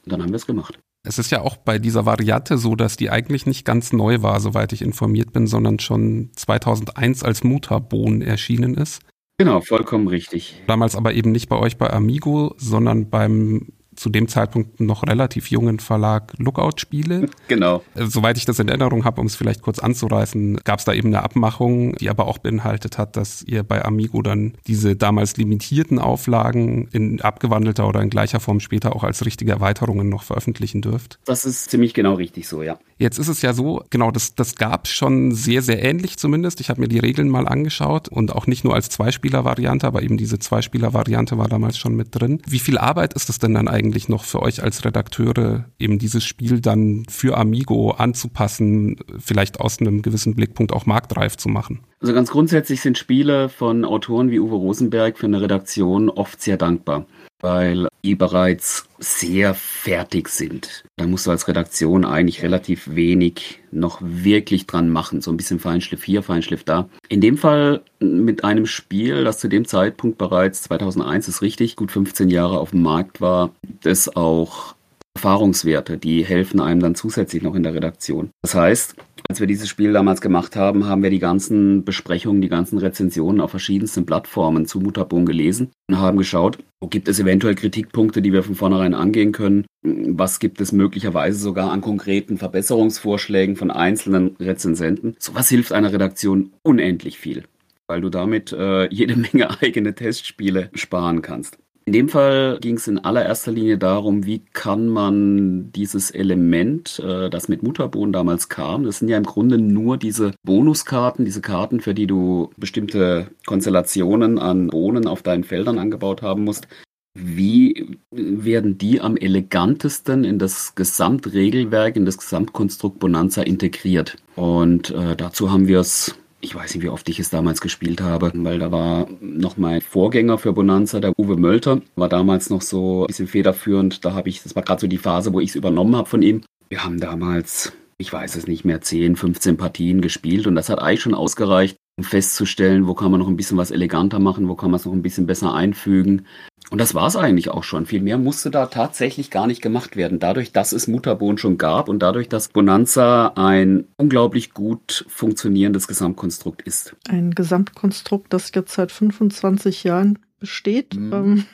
Und 0.04 0.12
dann 0.12 0.22
haben 0.22 0.30
wir 0.30 0.36
es 0.36 0.46
gemacht. 0.46 0.78
Es 1.06 1.18
ist 1.18 1.30
ja 1.30 1.42
auch 1.42 1.58
bei 1.58 1.78
dieser 1.78 2.06
Variante 2.06 2.56
so, 2.56 2.74
dass 2.74 2.96
die 2.96 3.10
eigentlich 3.10 3.44
nicht 3.44 3.66
ganz 3.66 3.92
neu 3.92 4.22
war, 4.22 4.40
soweit 4.40 4.72
ich 4.72 4.80
informiert 4.80 5.32
bin, 5.34 5.46
sondern 5.46 5.78
schon 5.78 6.30
2001 6.34 7.22
als 7.22 7.44
Mutterbohnen 7.44 8.22
erschienen 8.22 8.74
ist. 8.74 9.02
Genau, 9.36 9.60
vollkommen 9.60 10.08
richtig. 10.08 10.62
Damals 10.66 10.96
aber 10.96 11.12
eben 11.12 11.30
nicht 11.30 11.48
bei 11.48 11.56
euch 11.56 11.76
bei 11.76 11.90
Amigo, 11.90 12.54
sondern 12.56 13.10
beim 13.10 13.68
zu 13.96 14.10
dem 14.10 14.28
Zeitpunkt 14.28 14.80
noch 14.80 15.06
relativ 15.06 15.50
jungen 15.50 15.80
Verlag 15.80 16.32
Lookout-Spiele. 16.38 17.28
Genau. 17.46 17.82
Äh, 17.94 18.06
soweit 18.06 18.38
ich 18.38 18.46
das 18.46 18.58
in 18.58 18.68
Erinnerung 18.68 19.04
habe, 19.04 19.20
um 19.20 19.26
es 19.26 19.36
vielleicht 19.36 19.60
kurz 19.60 19.78
anzureißen, 19.78 20.60
gab 20.64 20.78
es 20.78 20.84
da 20.84 20.94
eben 20.94 21.08
eine 21.08 21.22
Abmachung, 21.22 21.94
die 21.96 22.08
aber 22.08 22.26
auch 22.26 22.38
beinhaltet 22.38 22.96
hat, 22.96 23.16
dass 23.16 23.42
ihr 23.42 23.62
bei 23.62 23.84
Amigo 23.84 24.22
dann 24.22 24.54
diese 24.66 24.96
damals 24.96 25.36
limitierten 25.36 25.98
Auflagen 25.98 26.88
in 26.92 27.20
abgewandelter 27.20 27.86
oder 27.86 28.00
in 28.00 28.08
gleicher 28.08 28.40
Form 28.40 28.60
später 28.60 28.96
auch 28.96 29.04
als 29.04 29.24
richtige 29.26 29.52
Erweiterungen 29.52 30.08
noch 30.08 30.22
veröffentlichen 30.22 30.80
dürft. 30.80 31.18
Das 31.26 31.44
ist 31.44 31.70
ziemlich 31.70 31.92
genau 31.92 32.14
richtig 32.14 32.48
so, 32.48 32.62
ja. 32.62 32.78
Jetzt 32.96 33.18
ist 33.18 33.28
es 33.28 33.42
ja 33.42 33.52
so, 33.52 33.82
genau, 33.90 34.10
das, 34.10 34.34
das 34.34 34.54
gab 34.54 34.86
schon 34.86 35.32
sehr, 35.32 35.62
sehr 35.62 35.82
ähnlich 35.82 36.16
zumindest. 36.16 36.60
Ich 36.60 36.70
habe 36.70 36.80
mir 36.80 36.88
die 36.88 36.98
Regeln 36.98 37.28
mal 37.28 37.48
angeschaut 37.48 38.08
und 38.08 38.32
auch 38.32 38.46
nicht 38.46 38.64
nur 38.64 38.74
als 38.74 38.88
Zweispieler-Variante, 38.88 39.86
aber 39.86 40.02
eben 40.02 40.16
diese 40.16 40.38
Zweispieler-Variante 40.38 41.36
war 41.36 41.48
damals 41.48 41.76
schon 41.76 41.96
mit 41.96 42.08
drin. 42.12 42.40
Wie 42.46 42.58
viel 42.58 42.78
Arbeit 42.78 43.14
ist 43.14 43.28
es 43.28 43.38
denn 43.38 43.54
dann 43.54 43.68
eigentlich 43.68 44.08
noch 44.08 44.24
für 44.24 44.42
euch 44.42 44.62
als 44.62 44.84
Redakteure, 44.84 45.66
eben 45.78 45.98
dieses 45.98 46.24
Spiel 46.24 46.60
dann 46.60 47.04
für 47.08 47.36
Amigo 47.36 47.90
anzupassen, 47.90 48.96
vielleicht 49.18 49.60
aus 49.60 49.80
einem 49.80 50.02
gewissen 50.02 50.34
Blickpunkt 50.34 50.72
auch 50.72 50.86
marktreif 50.86 51.36
zu 51.36 51.48
machen? 51.48 51.80
Also 52.00 52.14
ganz 52.14 52.30
grundsätzlich 52.30 52.80
sind 52.80 52.98
Spiele 52.98 53.48
von 53.48 53.84
Autoren 53.84 54.30
wie 54.30 54.38
Uwe 54.38 54.56
Rosenberg 54.56 55.18
für 55.18 55.26
eine 55.26 55.40
Redaktion 55.40 56.10
oft 56.10 56.40
sehr 56.40 56.56
dankbar 56.56 57.06
weil 57.44 57.88
die 58.02 58.14
bereits 58.14 58.88
sehr 58.98 59.52
fertig 59.52 60.30
sind. 60.30 60.82
Da 60.96 61.06
musst 61.06 61.26
du 61.26 61.30
als 61.30 61.46
Redaktion 61.46 62.06
eigentlich 62.06 62.42
relativ 62.42 62.94
wenig 62.94 63.60
noch 63.70 63.98
wirklich 64.00 64.66
dran 64.66 64.88
machen. 64.88 65.20
So 65.20 65.30
ein 65.30 65.36
bisschen 65.36 65.60
Feinschliff 65.60 66.02
hier, 66.02 66.22
Feinschliff 66.22 66.64
da. 66.64 66.88
In 67.10 67.20
dem 67.20 67.36
Fall 67.36 67.82
mit 68.00 68.44
einem 68.44 68.64
Spiel, 68.64 69.24
das 69.24 69.40
zu 69.40 69.48
dem 69.48 69.66
Zeitpunkt 69.66 70.16
bereits 70.16 70.62
2001 70.62 71.28
ist 71.28 71.42
richtig, 71.42 71.76
gut 71.76 71.92
15 71.92 72.30
Jahre 72.30 72.58
auf 72.58 72.70
dem 72.70 72.80
Markt 72.80 73.20
war, 73.20 73.50
das 73.82 74.16
auch 74.16 74.74
Erfahrungswerte, 75.16 75.96
die 75.96 76.24
helfen 76.24 76.60
einem 76.60 76.80
dann 76.80 76.94
zusätzlich 76.94 77.42
noch 77.42 77.54
in 77.54 77.62
der 77.62 77.74
Redaktion. 77.74 78.30
Das 78.42 78.54
heißt, 78.54 78.96
als 79.28 79.40
wir 79.40 79.46
dieses 79.46 79.68
Spiel 79.68 79.92
damals 79.92 80.20
gemacht 80.20 80.54
haben, 80.54 80.86
haben 80.86 81.02
wir 81.02 81.10
die 81.10 81.18
ganzen 81.18 81.84
Besprechungen, 81.84 82.42
die 82.42 82.48
ganzen 82.48 82.78
Rezensionen 82.78 83.40
auf 83.40 83.50
verschiedensten 83.50 84.04
Plattformen 84.04 84.66
zu 84.66 84.80
Mutterbon 84.80 85.24
gelesen 85.24 85.70
und 85.88 85.98
haben 85.98 86.18
geschaut, 86.18 86.58
wo 86.80 86.88
gibt 86.88 87.08
es 87.08 87.18
eventuell 87.20 87.54
Kritikpunkte, 87.54 88.20
die 88.20 88.32
wir 88.32 88.42
von 88.42 88.54
vornherein 88.54 88.92
angehen 88.92 89.32
können, 89.32 89.64
was 89.82 90.40
gibt 90.40 90.60
es 90.60 90.72
möglicherweise 90.72 91.38
sogar 91.38 91.70
an 91.70 91.80
konkreten 91.80 92.36
Verbesserungsvorschlägen 92.36 93.56
von 93.56 93.70
einzelnen 93.70 94.36
Rezensenten. 94.38 95.14
Sowas 95.18 95.48
hilft 95.48 95.72
einer 95.72 95.92
Redaktion 95.92 96.52
unendlich 96.62 97.18
viel, 97.18 97.44
weil 97.86 98.02
du 98.02 98.10
damit 98.10 98.52
äh, 98.52 98.92
jede 98.92 99.16
Menge 99.16 99.58
eigene 99.62 99.94
Testspiele 99.94 100.70
sparen 100.74 101.22
kannst. 101.22 101.56
In 101.86 101.92
dem 101.92 102.08
Fall 102.08 102.58
ging 102.60 102.76
es 102.76 102.88
in 102.88 102.98
allererster 102.98 103.52
Linie 103.52 103.76
darum, 103.76 104.24
wie 104.24 104.38
kann 104.54 104.88
man 104.88 105.70
dieses 105.72 106.10
Element, 106.10 106.98
äh, 106.98 107.28
das 107.28 107.48
mit 107.48 107.62
Mutterbohnen 107.62 108.12
damals 108.12 108.48
kam, 108.48 108.84
das 108.84 109.00
sind 109.00 109.08
ja 109.08 109.18
im 109.18 109.24
Grunde 109.24 109.58
nur 109.58 109.98
diese 109.98 110.32
Bonuskarten, 110.44 111.26
diese 111.26 111.42
Karten, 111.42 111.80
für 111.80 111.92
die 111.92 112.06
du 112.06 112.50
bestimmte 112.56 113.28
Konstellationen 113.44 114.38
an 114.38 114.68
Bohnen 114.68 115.06
auf 115.06 115.22
deinen 115.22 115.44
Feldern 115.44 115.78
angebaut 115.78 116.22
haben 116.22 116.44
musst. 116.44 116.68
Wie 117.16 117.98
werden 118.10 118.78
die 118.78 119.00
am 119.00 119.16
elegantesten 119.16 120.24
in 120.24 120.38
das 120.38 120.74
Gesamtregelwerk, 120.74 121.96
in 121.96 122.06
das 122.06 122.18
Gesamtkonstrukt 122.18 122.98
Bonanza 122.98 123.42
integriert? 123.42 124.16
Und 124.36 124.90
äh, 124.90 125.14
dazu 125.14 125.52
haben 125.52 125.68
wir 125.68 125.80
es 125.80 126.16
ich 126.44 126.54
weiß 126.54 126.74
nicht, 126.74 126.84
wie 126.84 126.90
oft 126.90 127.08
ich 127.08 127.18
es 127.18 127.30
damals 127.30 127.62
gespielt 127.62 128.02
habe, 128.02 128.30
weil 128.34 128.58
da 128.58 128.70
war 128.70 129.08
noch 129.20 129.56
mein 129.56 129.80
Vorgänger 129.80 130.36
für 130.36 130.52
Bonanza, 130.52 131.00
der 131.00 131.18
Uwe 131.18 131.36
Mölter, 131.36 131.80
war 131.96 132.10
damals 132.10 132.50
noch 132.50 132.60
so 132.60 133.04
ein 133.04 133.06
bisschen 133.06 133.26
federführend. 133.26 134.04
Da 134.04 134.12
habe 134.12 134.28
ich, 134.28 134.42
das 134.42 134.54
war 134.54 134.62
gerade 134.62 134.82
so 134.82 134.86
die 134.86 134.98
Phase, 134.98 135.32
wo 135.32 135.40
ich 135.40 135.50
es 135.50 135.56
übernommen 135.56 135.96
habe 135.96 136.08
von 136.08 136.22
ihm. 136.22 136.42
Wir 136.68 136.84
haben 136.84 137.00
damals, 137.00 137.72
ich 137.96 138.12
weiß 138.12 138.36
es 138.36 138.46
nicht 138.46 138.64
mehr, 138.64 138.82
10, 138.82 139.16
15 139.16 139.56
Partien 139.56 140.02
gespielt 140.02 140.46
und 140.46 140.54
das 140.54 140.68
hat 140.68 140.80
eigentlich 140.80 141.00
schon 141.00 141.14
ausgereicht, 141.14 141.78
um 141.96 142.04
festzustellen, 142.04 142.86
wo 142.88 142.94
kann 142.94 143.10
man 143.10 143.20
noch 143.20 143.28
ein 143.28 143.36
bisschen 143.36 143.56
was 143.56 143.70
eleganter 143.70 144.18
machen, 144.18 144.48
wo 144.48 144.56
kann 144.56 144.70
man 144.70 144.80
es 144.80 144.86
noch 144.86 144.92
ein 144.92 145.02
bisschen 145.02 145.26
besser 145.26 145.54
einfügen. 145.54 146.26
Und 146.70 146.80
das 146.80 146.94
war 146.94 147.06
es 147.06 147.14
eigentlich 147.14 147.50
auch 147.50 147.62
schon. 147.62 147.86
Viel 147.86 148.00
mehr 148.00 148.18
musste 148.18 148.50
da 148.50 148.66
tatsächlich 148.66 149.30
gar 149.30 149.46
nicht 149.46 149.62
gemacht 149.62 149.96
werden. 149.96 150.18
Dadurch, 150.18 150.50
dass 150.50 150.72
es 150.72 150.88
Mutterbohnen 150.88 151.38
schon 151.38 151.58
gab 151.58 151.88
und 151.88 152.00
dadurch, 152.00 152.28
dass 152.28 152.48
Bonanza 152.48 153.28
ein 153.36 153.86
unglaublich 153.96 154.54
gut 154.54 155.04
funktionierendes 155.08 155.86
Gesamtkonstrukt 155.86 156.62
ist. 156.62 156.96
Ein 157.08 157.32
Gesamtkonstrukt, 157.32 158.32
das 158.32 158.50
jetzt 158.54 158.74
seit 158.74 158.90
25 158.90 159.84
Jahren 159.84 160.18
besteht. 160.40 160.96
Mhm. 160.96 161.12
Ähm, 161.12 161.44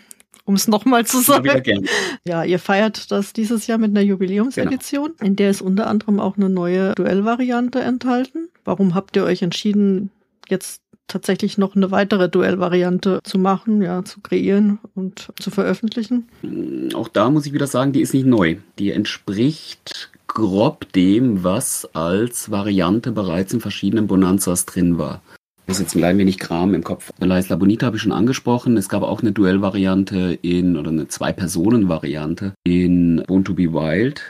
um 0.46 0.54
es 0.54 0.66
nochmal 0.68 1.06
zu 1.06 1.20
sagen. 1.20 1.86
Ja, 2.24 2.42
ihr 2.42 2.58
feiert 2.58 3.10
das 3.12 3.32
dieses 3.32 3.66
Jahr 3.66 3.78
mit 3.78 3.90
einer 3.90 4.00
Jubiläumsedition, 4.00 5.12
genau. 5.16 5.26
in 5.26 5.36
der 5.36 5.50
ist 5.50 5.62
unter 5.62 5.86
anderem 5.86 6.18
auch 6.18 6.36
eine 6.36 6.48
neue 6.48 6.94
Duellvariante 6.94 7.80
enthalten. 7.80 8.48
Warum 8.64 8.94
habt 8.94 9.14
ihr 9.16 9.24
euch 9.24 9.42
entschieden, 9.42 10.10
jetzt 10.50 10.82
tatsächlich 11.10 11.58
noch 11.58 11.76
eine 11.76 11.90
weitere 11.90 12.28
Duellvariante 12.28 13.20
zu 13.24 13.38
machen, 13.38 13.82
ja, 13.82 14.04
zu 14.04 14.20
kreieren 14.20 14.78
und 14.94 15.28
zu 15.40 15.50
veröffentlichen? 15.50 16.28
Auch 16.94 17.08
da 17.08 17.30
muss 17.30 17.46
ich 17.46 17.52
wieder 17.52 17.66
sagen, 17.66 17.92
die 17.92 18.00
ist 18.00 18.14
nicht 18.14 18.26
neu. 18.26 18.56
Die 18.78 18.92
entspricht 18.92 20.10
grob 20.26 20.92
dem, 20.92 21.42
was 21.42 21.88
als 21.94 22.50
Variante 22.50 23.10
bereits 23.10 23.52
in 23.52 23.60
verschiedenen 23.60 24.06
Bonanzas 24.06 24.64
drin 24.66 24.98
war. 24.98 25.22
Ich 25.62 25.68
muss 25.68 25.80
jetzt 25.80 25.94
ein 25.94 26.00
klein 26.00 26.18
wenig 26.18 26.38
Kram 26.38 26.74
im 26.74 26.82
Kopf. 26.82 27.12
La 27.20 27.38
Isla 27.38 27.56
Bonita 27.56 27.86
habe 27.86 27.96
ich 27.96 28.02
schon 28.02 28.12
angesprochen. 28.12 28.76
Es 28.76 28.88
gab 28.88 29.02
auch 29.02 29.20
eine 29.20 29.32
Duellvariante 29.32 30.38
in, 30.42 30.76
oder 30.76 30.90
eine 30.90 31.08
Zwei-Personen-Variante 31.08 32.54
in 32.64 33.22
Born 33.26 33.44
to 33.44 33.54
be 33.54 33.72
Wild. 33.72 34.20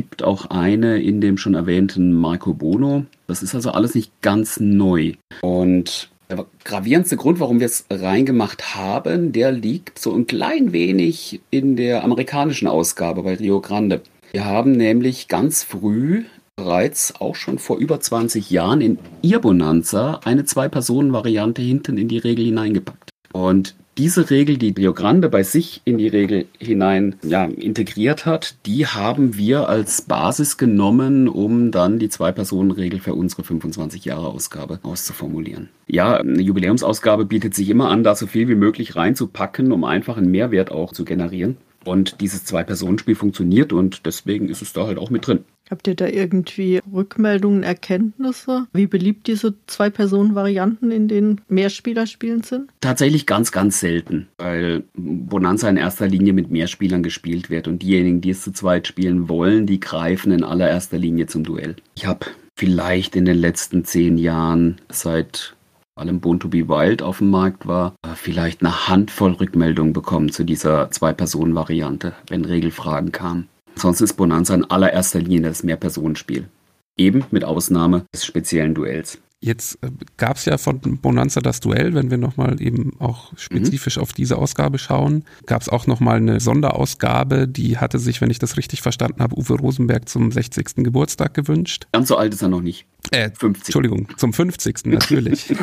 Gibt 0.00 0.22
auch 0.22 0.46
eine 0.46 0.98
in 0.98 1.20
dem 1.20 1.36
schon 1.36 1.52
erwähnten 1.52 2.14
Marco 2.14 2.54
Bono. 2.54 3.04
Das 3.26 3.42
ist 3.42 3.54
also 3.54 3.72
alles 3.72 3.94
nicht 3.94 4.10
ganz 4.22 4.58
neu. 4.58 5.12
Und 5.42 6.08
der 6.30 6.46
gravierendste 6.64 7.18
Grund, 7.18 7.38
warum 7.38 7.60
wir 7.60 7.66
es 7.66 7.84
reingemacht 7.90 8.74
haben, 8.74 9.32
der 9.32 9.52
liegt 9.52 9.98
so 9.98 10.14
ein 10.14 10.26
klein 10.26 10.72
wenig 10.72 11.42
in 11.50 11.76
der 11.76 12.02
amerikanischen 12.02 12.66
Ausgabe 12.66 13.24
bei 13.24 13.34
Rio 13.34 13.60
Grande. 13.60 14.00
Wir 14.32 14.46
haben 14.46 14.72
nämlich 14.72 15.28
ganz 15.28 15.64
früh 15.64 16.24
bereits 16.56 17.20
auch 17.20 17.36
schon 17.36 17.58
vor 17.58 17.76
über 17.76 18.00
20 18.00 18.48
Jahren 18.48 18.80
in 18.80 18.98
ihr 19.20 19.40
Bonanza 19.40 20.20
eine 20.24 20.46
Zwei-Personen-Variante 20.46 21.60
hinten 21.60 21.98
in 21.98 22.08
die 22.08 22.16
Regel 22.16 22.46
hineingepackt. 22.46 23.10
Und 23.34 23.74
diese 24.00 24.30
Regel, 24.30 24.56
die 24.56 24.70
Rio 24.70 24.94
Grande 24.94 25.28
bei 25.28 25.42
sich 25.42 25.82
in 25.84 25.98
die 25.98 26.08
Regel 26.08 26.46
hinein 26.58 27.16
ja, 27.22 27.44
integriert 27.44 28.24
hat, 28.24 28.54
die 28.64 28.86
haben 28.86 29.36
wir 29.36 29.68
als 29.68 30.00
Basis 30.00 30.56
genommen, 30.56 31.28
um 31.28 31.70
dann 31.70 31.98
die 31.98 32.08
Zwei-Personen-Regel 32.08 33.00
für 33.00 33.12
unsere 33.14 33.42
25-Jahre-Ausgabe 33.42 34.80
auszuformulieren. 34.84 35.68
Ja, 35.86 36.16
eine 36.16 36.40
Jubiläumsausgabe 36.40 37.26
bietet 37.26 37.54
sich 37.54 37.68
immer 37.68 37.90
an, 37.90 38.02
da 38.02 38.14
so 38.14 38.26
viel 38.26 38.48
wie 38.48 38.54
möglich 38.54 38.96
reinzupacken, 38.96 39.70
um 39.70 39.84
einfach 39.84 40.16
einen 40.16 40.30
Mehrwert 40.30 40.72
auch 40.72 40.94
zu 40.94 41.04
generieren. 41.04 41.58
Und 41.84 42.22
dieses 42.22 42.46
Zwei-Personen-Spiel 42.46 43.16
funktioniert 43.16 43.70
und 43.70 44.06
deswegen 44.06 44.48
ist 44.48 44.62
es 44.62 44.72
da 44.72 44.86
halt 44.86 44.96
auch 44.96 45.10
mit 45.10 45.26
drin. 45.26 45.44
Habt 45.70 45.86
ihr 45.86 45.94
da 45.94 46.08
irgendwie 46.08 46.80
Rückmeldungen, 46.92 47.62
Erkenntnisse, 47.62 48.66
wie 48.72 48.88
beliebt 48.88 49.28
diese 49.28 49.54
Zwei-Personen-Varianten 49.68 50.90
in 50.90 51.06
den 51.06 51.40
Mehrspielerspielen 51.48 52.42
sind? 52.42 52.70
Tatsächlich 52.80 53.24
ganz, 53.24 53.52
ganz 53.52 53.78
selten, 53.78 54.26
weil 54.38 54.82
Bonanza 54.94 55.68
in 55.68 55.76
erster 55.76 56.08
Linie 56.08 56.32
mit 56.32 56.50
Mehrspielern 56.50 57.04
gespielt 57.04 57.50
wird 57.50 57.68
und 57.68 57.82
diejenigen, 57.82 58.20
die 58.20 58.30
es 58.30 58.42
zu 58.42 58.52
zweit 58.52 58.88
spielen 58.88 59.28
wollen, 59.28 59.66
die 59.66 59.78
greifen 59.78 60.32
in 60.32 60.42
allererster 60.42 60.98
Linie 60.98 61.28
zum 61.28 61.44
Duell. 61.44 61.76
Ich 61.94 62.04
habe 62.04 62.26
vielleicht 62.56 63.14
in 63.14 63.24
den 63.24 63.38
letzten 63.38 63.84
zehn 63.84 64.18
Jahren 64.18 64.80
seit 64.90 65.54
allem 65.94 66.18
Born 66.18 66.40
to 66.40 66.48
be 66.48 66.68
Wild 66.68 67.00
auf 67.00 67.18
dem 67.18 67.30
Markt 67.30 67.68
war, 67.68 67.94
vielleicht 68.14 68.62
eine 68.62 68.88
Handvoll 68.88 69.32
Rückmeldungen 69.32 69.92
bekommen 69.92 70.32
zu 70.32 70.42
dieser 70.44 70.90
Zwei-Personen-Variante, 70.90 72.14
wenn 72.28 72.44
Regelfragen 72.44 73.12
kamen. 73.12 73.48
Sonst 73.76 74.00
ist 74.00 74.14
Bonanza 74.14 74.54
in 74.54 74.64
allererster 74.64 75.20
Linie 75.20 75.42
das 75.48 75.62
Mehrpersonenspiel. 75.62 76.48
Eben 76.96 77.24
mit 77.30 77.44
Ausnahme 77.44 78.04
des 78.12 78.24
speziellen 78.24 78.74
Duells. 78.74 79.18
Jetzt 79.42 79.78
äh, 79.82 79.90
gab 80.18 80.36
es 80.36 80.44
ja 80.44 80.58
von 80.58 80.80
Bonanza 81.00 81.40
das 81.40 81.60
Duell, 81.60 81.94
wenn 81.94 82.10
wir 82.10 82.18
nochmal 82.18 82.60
eben 82.60 82.92
auch 83.00 83.32
spezifisch 83.36 83.96
mhm. 83.96 84.02
auf 84.02 84.12
diese 84.12 84.36
Ausgabe 84.36 84.78
schauen. 84.78 85.24
Gab 85.46 85.62
es 85.62 85.70
auch 85.70 85.86
nochmal 85.86 86.16
eine 86.18 86.40
Sonderausgabe, 86.40 87.48
die 87.48 87.78
hatte 87.78 87.98
sich, 87.98 88.20
wenn 88.20 88.28
ich 88.30 88.38
das 88.38 88.58
richtig 88.58 88.82
verstanden 88.82 89.22
habe, 89.22 89.36
Uwe 89.38 89.54
Rosenberg 89.54 90.10
zum 90.10 90.30
60. 90.30 90.84
Geburtstag 90.84 91.32
gewünscht. 91.32 91.86
Ganz 91.92 92.08
so 92.08 92.16
alt 92.16 92.34
ist 92.34 92.42
er 92.42 92.48
noch 92.48 92.60
nicht. 92.60 92.86
Äh, 93.12 93.30
50. 93.30 93.68
Entschuldigung, 93.68 94.08
zum 94.18 94.34
50. 94.34 94.84
natürlich. 94.84 95.54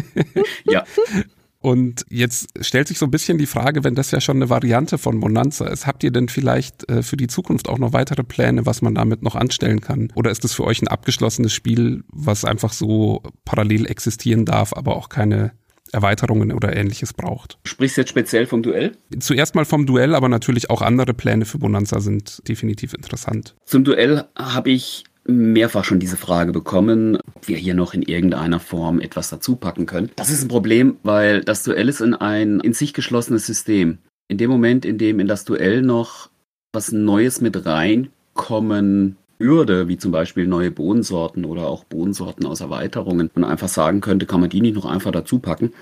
ja. 0.64 0.84
Und 1.62 2.04
jetzt 2.10 2.48
stellt 2.60 2.88
sich 2.88 2.98
so 2.98 3.06
ein 3.06 3.10
bisschen 3.10 3.38
die 3.38 3.46
Frage, 3.46 3.84
wenn 3.84 3.94
das 3.94 4.10
ja 4.10 4.20
schon 4.20 4.36
eine 4.36 4.50
Variante 4.50 4.98
von 4.98 5.20
Bonanza 5.20 5.66
ist, 5.68 5.86
habt 5.86 6.02
ihr 6.02 6.10
denn 6.10 6.28
vielleicht 6.28 6.90
äh, 6.90 7.02
für 7.02 7.16
die 7.16 7.28
Zukunft 7.28 7.68
auch 7.68 7.78
noch 7.78 7.92
weitere 7.92 8.24
Pläne, 8.24 8.66
was 8.66 8.82
man 8.82 8.96
damit 8.96 9.22
noch 9.22 9.36
anstellen 9.36 9.80
kann? 9.80 10.12
Oder 10.16 10.32
ist 10.32 10.42
das 10.42 10.52
für 10.52 10.64
euch 10.64 10.82
ein 10.82 10.88
abgeschlossenes 10.88 11.52
Spiel, 11.52 12.02
was 12.08 12.44
einfach 12.44 12.72
so 12.72 13.22
parallel 13.44 13.86
existieren 13.86 14.44
darf, 14.44 14.72
aber 14.72 14.96
auch 14.96 15.08
keine 15.08 15.52
Erweiterungen 15.92 16.52
oder 16.52 16.74
ähnliches 16.74 17.12
braucht. 17.12 17.58
Sprichst 17.64 17.96
du 17.96 18.00
jetzt 18.00 18.08
speziell 18.08 18.46
vom 18.46 18.62
Duell? 18.62 18.92
Zuerst 19.20 19.54
mal 19.54 19.66
vom 19.66 19.86
Duell, 19.86 20.14
aber 20.14 20.28
natürlich 20.28 20.70
auch 20.70 20.82
andere 20.82 21.14
Pläne 21.14 21.44
für 21.44 21.58
Bonanza 21.58 22.00
sind 22.00 22.46
definitiv 22.48 22.94
interessant. 22.94 23.54
Zum 23.64 23.84
Duell 23.84 24.24
habe 24.36 24.70
ich 24.70 25.04
mehrfach 25.24 25.84
schon 25.84 26.00
diese 26.00 26.16
Frage 26.16 26.52
bekommen, 26.52 27.16
ob 27.34 27.48
wir 27.48 27.56
hier 27.56 27.74
noch 27.74 27.94
in 27.94 28.02
irgendeiner 28.02 28.60
Form 28.60 29.00
etwas 29.00 29.30
dazu 29.30 29.56
packen 29.56 29.86
können. 29.86 30.10
Das 30.16 30.30
ist 30.30 30.42
ein 30.42 30.48
Problem, 30.48 30.96
weil 31.02 31.42
das 31.42 31.62
Duell 31.62 31.88
ist 31.88 32.00
in 32.00 32.14
ein 32.14 32.60
in 32.60 32.72
sich 32.72 32.92
geschlossenes 32.92 33.46
System. 33.46 33.98
In 34.28 34.38
dem 34.38 34.50
Moment, 34.50 34.84
in 34.84 34.98
dem 34.98 35.20
in 35.20 35.28
das 35.28 35.44
Duell 35.44 35.82
noch 35.82 36.30
was 36.72 36.90
Neues 36.90 37.40
mit 37.40 37.66
reinkommen 37.66 39.16
würde, 39.38 39.88
wie 39.88 39.98
zum 39.98 40.12
Beispiel 40.12 40.46
neue 40.46 40.70
Bohnensorten 40.70 41.44
oder 41.44 41.66
auch 41.66 41.84
Bohnensorten 41.84 42.46
aus 42.46 42.60
Erweiterungen 42.60 43.30
und 43.34 43.44
einfach 43.44 43.68
sagen 43.68 44.00
könnte, 44.00 44.26
kann 44.26 44.40
man 44.40 44.50
die 44.50 44.60
nicht 44.60 44.74
noch 44.74 44.86
einfach 44.86 45.10
dazu 45.10 45.38
packen, 45.38 45.72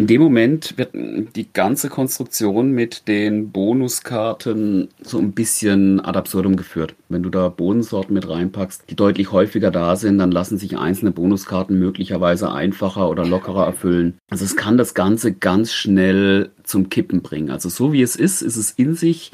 in 0.00 0.06
dem 0.06 0.22
Moment 0.22 0.78
wird 0.78 0.94
die 0.94 1.52
ganze 1.52 1.90
Konstruktion 1.90 2.72
mit 2.72 3.06
den 3.06 3.50
Bonuskarten 3.50 4.88
so 5.02 5.18
ein 5.18 5.32
bisschen 5.32 6.00
ad 6.00 6.18
absurdum 6.18 6.56
geführt. 6.56 6.94
Wenn 7.10 7.22
du 7.22 7.28
da 7.28 7.50
Bodensorten 7.50 8.14
mit 8.14 8.26
reinpackst, 8.26 8.84
die 8.88 8.96
deutlich 8.96 9.30
häufiger 9.30 9.70
da 9.70 9.96
sind, 9.96 10.16
dann 10.16 10.32
lassen 10.32 10.56
sich 10.56 10.78
einzelne 10.78 11.10
Bonuskarten 11.10 11.78
möglicherweise 11.78 12.50
einfacher 12.50 13.10
oder 13.10 13.26
lockerer 13.26 13.66
erfüllen. 13.66 14.16
Also 14.30 14.46
es 14.46 14.56
kann 14.56 14.78
das 14.78 14.94
Ganze 14.94 15.34
ganz 15.34 15.70
schnell 15.70 16.50
zum 16.64 16.88
Kippen 16.88 17.20
bringen. 17.20 17.50
Also 17.50 17.68
so 17.68 17.92
wie 17.92 18.00
es 18.00 18.16
ist, 18.16 18.40
ist 18.40 18.56
es 18.56 18.70
in 18.70 18.94
sich 18.94 19.32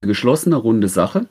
eine 0.00 0.08
geschlossene 0.08 0.56
runde 0.56 0.88
Sache. 0.88 1.26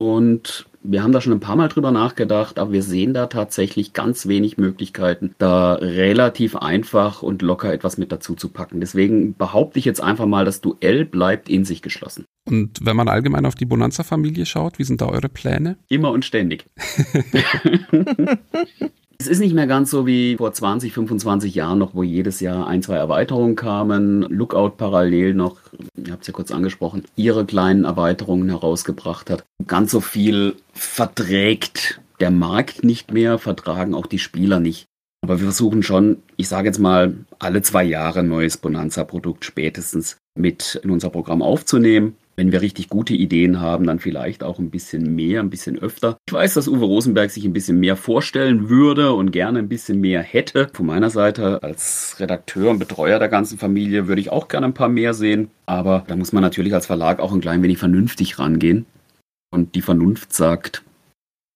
Und 0.00 0.67
wir 0.82 1.02
haben 1.02 1.12
da 1.12 1.20
schon 1.20 1.32
ein 1.32 1.40
paar 1.40 1.56
Mal 1.56 1.68
drüber 1.68 1.90
nachgedacht, 1.90 2.58
aber 2.58 2.72
wir 2.72 2.82
sehen 2.82 3.14
da 3.14 3.26
tatsächlich 3.26 3.92
ganz 3.92 4.26
wenig 4.26 4.58
Möglichkeiten, 4.58 5.34
da 5.38 5.74
relativ 5.74 6.56
einfach 6.56 7.22
und 7.22 7.42
locker 7.42 7.72
etwas 7.72 7.98
mit 7.98 8.12
dazu 8.12 8.34
zu 8.34 8.48
packen. 8.48 8.80
Deswegen 8.80 9.34
behaupte 9.34 9.78
ich 9.78 9.84
jetzt 9.84 10.02
einfach 10.02 10.26
mal, 10.26 10.44
das 10.44 10.60
Duell 10.60 11.04
bleibt 11.04 11.48
in 11.48 11.64
sich 11.64 11.82
geschlossen. 11.82 12.24
Und 12.46 12.78
wenn 12.82 12.96
man 12.96 13.08
allgemein 13.08 13.46
auf 13.46 13.54
die 13.54 13.66
Bonanza-Familie 13.66 14.46
schaut, 14.46 14.78
wie 14.78 14.84
sind 14.84 15.00
da 15.00 15.06
eure 15.06 15.28
Pläne? 15.28 15.76
Immer 15.88 16.10
und 16.10 16.24
ständig. 16.24 16.66
Es 19.20 19.26
ist 19.26 19.40
nicht 19.40 19.52
mehr 19.52 19.66
ganz 19.66 19.90
so 19.90 20.06
wie 20.06 20.36
vor 20.36 20.52
20, 20.52 20.92
25 20.92 21.52
Jahren 21.52 21.80
noch, 21.80 21.92
wo 21.92 22.04
jedes 22.04 22.38
Jahr 22.38 22.68
ein, 22.68 22.84
zwei 22.84 22.94
Erweiterungen 22.94 23.56
kamen. 23.56 24.22
Lookout 24.22 24.76
parallel 24.76 25.34
noch, 25.34 25.58
ihr 25.96 26.12
habt 26.12 26.22
es 26.22 26.28
ja 26.28 26.32
kurz 26.32 26.52
angesprochen, 26.52 27.02
ihre 27.16 27.44
kleinen 27.44 27.84
Erweiterungen 27.84 28.48
herausgebracht 28.48 29.28
hat. 29.28 29.44
Ganz 29.66 29.90
so 29.90 30.00
viel 30.00 30.54
verträgt 30.72 32.00
der 32.20 32.30
Markt 32.30 32.84
nicht 32.84 33.12
mehr, 33.12 33.38
vertragen 33.38 33.92
auch 33.92 34.06
die 34.06 34.20
Spieler 34.20 34.60
nicht. 34.60 34.86
Aber 35.22 35.40
wir 35.40 35.46
versuchen 35.46 35.82
schon, 35.82 36.22
ich 36.36 36.46
sage 36.46 36.68
jetzt 36.68 36.78
mal, 36.78 37.16
alle 37.40 37.62
zwei 37.62 37.82
Jahre 37.82 38.20
ein 38.20 38.28
neues 38.28 38.56
Bonanza-Produkt 38.56 39.44
spätestens 39.44 40.16
mit 40.38 40.80
in 40.84 40.90
unser 40.90 41.10
Programm 41.10 41.42
aufzunehmen 41.42 42.14
wenn 42.38 42.52
wir 42.52 42.62
richtig 42.62 42.88
gute 42.88 43.14
Ideen 43.14 43.60
haben, 43.60 43.84
dann 43.84 43.98
vielleicht 43.98 44.44
auch 44.44 44.60
ein 44.60 44.70
bisschen 44.70 45.16
mehr, 45.16 45.40
ein 45.40 45.50
bisschen 45.50 45.76
öfter. 45.76 46.18
Ich 46.28 46.32
weiß, 46.32 46.54
dass 46.54 46.68
Uwe 46.68 46.84
Rosenberg 46.84 47.32
sich 47.32 47.44
ein 47.44 47.52
bisschen 47.52 47.80
mehr 47.80 47.96
vorstellen 47.96 48.68
würde 48.68 49.12
und 49.12 49.32
gerne 49.32 49.58
ein 49.58 49.68
bisschen 49.68 50.00
mehr 50.00 50.22
hätte. 50.22 50.70
Von 50.72 50.86
meiner 50.86 51.10
Seite 51.10 51.60
als 51.64 52.14
Redakteur 52.20 52.70
und 52.70 52.78
Betreuer 52.78 53.18
der 53.18 53.28
ganzen 53.28 53.58
Familie 53.58 54.06
würde 54.06 54.20
ich 54.20 54.30
auch 54.30 54.46
gerne 54.46 54.66
ein 54.66 54.74
paar 54.74 54.88
mehr 54.88 55.14
sehen. 55.14 55.50
Aber 55.66 56.04
da 56.06 56.14
muss 56.14 56.32
man 56.32 56.44
natürlich 56.44 56.72
als 56.74 56.86
Verlag 56.86 57.18
auch 57.18 57.32
ein 57.32 57.40
klein 57.40 57.60
wenig 57.64 57.78
vernünftig 57.78 58.38
rangehen. 58.38 58.86
Und 59.50 59.74
die 59.74 59.82
Vernunft 59.82 60.32
sagt, 60.32 60.84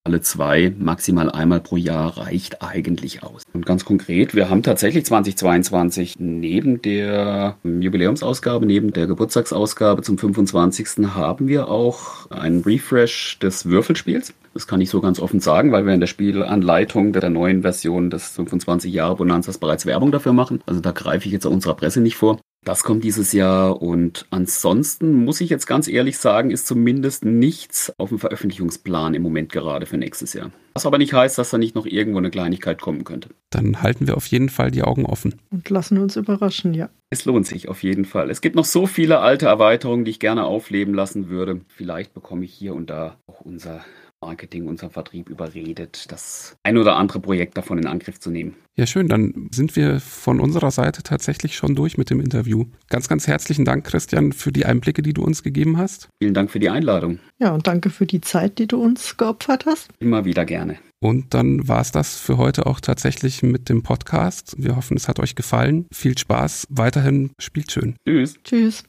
alle 0.05 0.19
zwei, 0.19 0.73
maximal 0.77 1.31
einmal 1.31 1.61
pro 1.61 1.77
Jahr 1.77 2.17
reicht 2.17 2.61
eigentlich 2.61 3.23
aus. 3.23 3.43
Und 3.53 3.65
ganz 3.65 3.85
konkret, 3.85 4.35
wir 4.35 4.49
haben 4.49 4.61
tatsächlich 4.61 5.05
2022 5.05 6.19
neben 6.19 6.81
der 6.81 7.55
Jubiläumsausgabe, 7.63 8.65
neben 8.65 8.91
der 8.91 9.07
Geburtstagsausgabe 9.07 10.01
zum 10.01 10.17
25. 10.17 11.07
haben 11.15 11.47
wir 11.47 11.69
auch 11.69 12.29
einen 12.29 12.63
Refresh 12.63 13.39
des 13.39 13.67
Würfelspiels. 13.67 14.33
Das 14.53 14.67
kann 14.67 14.81
ich 14.81 14.89
so 14.89 14.99
ganz 14.99 15.21
offen 15.21 15.39
sagen, 15.39 15.71
weil 15.71 15.85
wir 15.85 15.93
in 15.93 16.01
der 16.01 16.07
Spielanleitung 16.07 17.13
der 17.13 17.29
neuen 17.29 17.61
Version 17.61 18.09
des 18.09 18.27
25 18.27 18.93
Jahre 18.93 19.15
Bonanzas 19.15 19.57
bereits 19.57 19.85
Werbung 19.85 20.11
dafür 20.11 20.33
machen. 20.33 20.61
Also 20.65 20.81
da 20.81 20.91
greife 20.91 21.27
ich 21.27 21.31
jetzt 21.31 21.45
unserer 21.45 21.75
Presse 21.75 22.01
nicht 22.01 22.17
vor. 22.17 22.39
Das 22.63 22.83
kommt 22.83 23.03
dieses 23.03 23.33
Jahr 23.33 23.81
und 23.81 24.25
ansonsten 24.29 25.25
muss 25.25 25.41
ich 25.41 25.49
jetzt 25.49 25.67
ganz 25.67 25.89
ehrlich 25.89 26.17
sagen, 26.17 26.49
ist 26.49 26.65
zumindest 26.65 27.25
nichts 27.25 27.93
auf 27.97 28.09
dem 28.09 28.19
Veröffentlichungsplan 28.19 29.13
im 29.15 29.21
Moment 29.21 29.51
gerade 29.51 29.85
für 29.85 29.97
nächstes 29.97 30.33
Jahr. 30.33 30.51
Was 30.73 30.85
aber 30.85 30.97
nicht 30.97 31.13
heißt, 31.13 31.37
dass 31.37 31.49
da 31.49 31.57
nicht 31.57 31.75
noch 31.75 31.85
irgendwo 31.85 32.19
eine 32.19 32.31
Kleinigkeit 32.31 32.79
kommen 32.81 33.03
könnte. 33.03 33.29
Dann 33.49 33.81
halten 33.81 34.07
wir 34.07 34.15
auf 34.15 34.25
jeden 34.27 34.49
Fall 34.49 34.71
die 34.71 34.83
Augen 34.83 35.05
offen. 35.05 35.35
Und 35.51 35.69
lassen 35.69 35.97
uns 35.97 36.15
überraschen, 36.15 36.73
ja. 36.73 36.89
Es 37.09 37.25
lohnt 37.25 37.45
sich 37.45 37.67
auf 37.67 37.83
jeden 37.83 38.05
Fall. 38.05 38.29
Es 38.29 38.41
gibt 38.41 38.55
noch 38.55 38.65
so 38.65 38.87
viele 38.87 39.19
alte 39.19 39.45
Erweiterungen, 39.45 40.05
die 40.05 40.11
ich 40.11 40.19
gerne 40.19 40.45
aufleben 40.45 40.93
lassen 40.93 41.29
würde. 41.29 41.61
Vielleicht 41.67 42.13
bekomme 42.13 42.45
ich 42.45 42.53
hier 42.53 42.73
und 42.73 42.89
da 42.89 43.17
auch 43.27 43.41
unser 43.41 43.81
Marketing, 44.25 44.67
unser 44.67 44.89
Vertrieb 44.89 45.29
überredet, 45.29 46.11
das 46.11 46.55
ein 46.63 46.77
oder 46.77 46.95
andere 46.95 47.19
Projekt 47.19 47.57
davon 47.57 47.77
in 47.77 47.87
Angriff 47.87 48.19
zu 48.19 48.31
nehmen. 48.31 48.55
Ja, 48.75 48.87
schön. 48.87 49.07
Dann 49.07 49.49
sind 49.51 49.75
wir 49.75 49.99
von 49.99 50.39
unserer 50.39 50.71
Seite 50.71 51.03
tatsächlich 51.03 51.55
schon 51.55 51.75
durch 51.75 51.97
mit 51.97 52.09
dem 52.09 52.19
Interview. 52.19 52.65
Ganz, 52.89 53.09
ganz 53.09 53.27
herzlichen 53.27 53.65
Dank, 53.65 53.85
Christian, 53.85 54.31
für 54.31 54.51
die 54.51 54.65
Einblicke, 54.65 55.01
die 55.01 55.13
du 55.13 55.23
uns 55.23 55.43
gegeben 55.43 55.77
hast. 55.77 56.07
Vielen 56.21 56.33
Dank 56.33 56.49
für 56.49 56.59
die 56.59 56.69
Einladung. 56.69 57.19
Ja, 57.37 57.53
und 57.53 57.67
danke 57.67 57.89
für 57.89 58.05
die 58.05 58.21
Zeit, 58.21 58.57
die 58.59 58.67
du 58.67 58.81
uns 58.81 59.17
geopfert 59.17 59.65
hast. 59.65 59.89
Immer 59.99 60.25
wieder 60.25 60.45
gerne. 60.45 60.77
Und 60.99 61.33
dann 61.33 61.67
war 61.67 61.81
es 61.81 61.91
das 61.91 62.17
für 62.17 62.37
heute 62.37 62.65
auch 62.65 62.79
tatsächlich 62.79 63.43
mit 63.43 63.67
dem 63.67 63.83
Podcast. 63.83 64.55
Wir 64.57 64.77
hoffen, 64.77 64.95
es 64.95 65.09
hat 65.09 65.19
euch 65.19 65.35
gefallen. 65.35 65.85
Viel 65.93 66.17
Spaß. 66.17 66.67
Weiterhin 66.69 67.31
spielt 67.39 67.71
schön. 67.73 67.95
Tschüss. 68.07 68.37
Tschüss. 68.43 68.83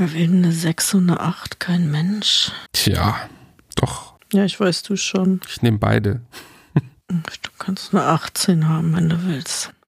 Wer 0.00 0.14
will 0.14 0.32
eine 0.32 0.50
6 0.50 0.94
und 0.94 1.10
eine 1.10 1.20
8? 1.20 1.60
Kein 1.60 1.90
Mensch. 1.90 2.50
Tja, 2.72 3.20
doch. 3.76 4.14
Ja, 4.32 4.46
ich 4.46 4.58
weiß 4.58 4.82
du 4.82 4.96
schon. 4.96 5.42
Ich 5.46 5.60
nehme 5.60 5.76
beide. 5.76 6.22
Du 7.08 7.50
kannst 7.58 7.94
eine 7.94 8.04
18 8.04 8.66
haben, 8.66 8.96
wenn 8.96 9.10
du 9.10 9.22
willst. 9.26 9.74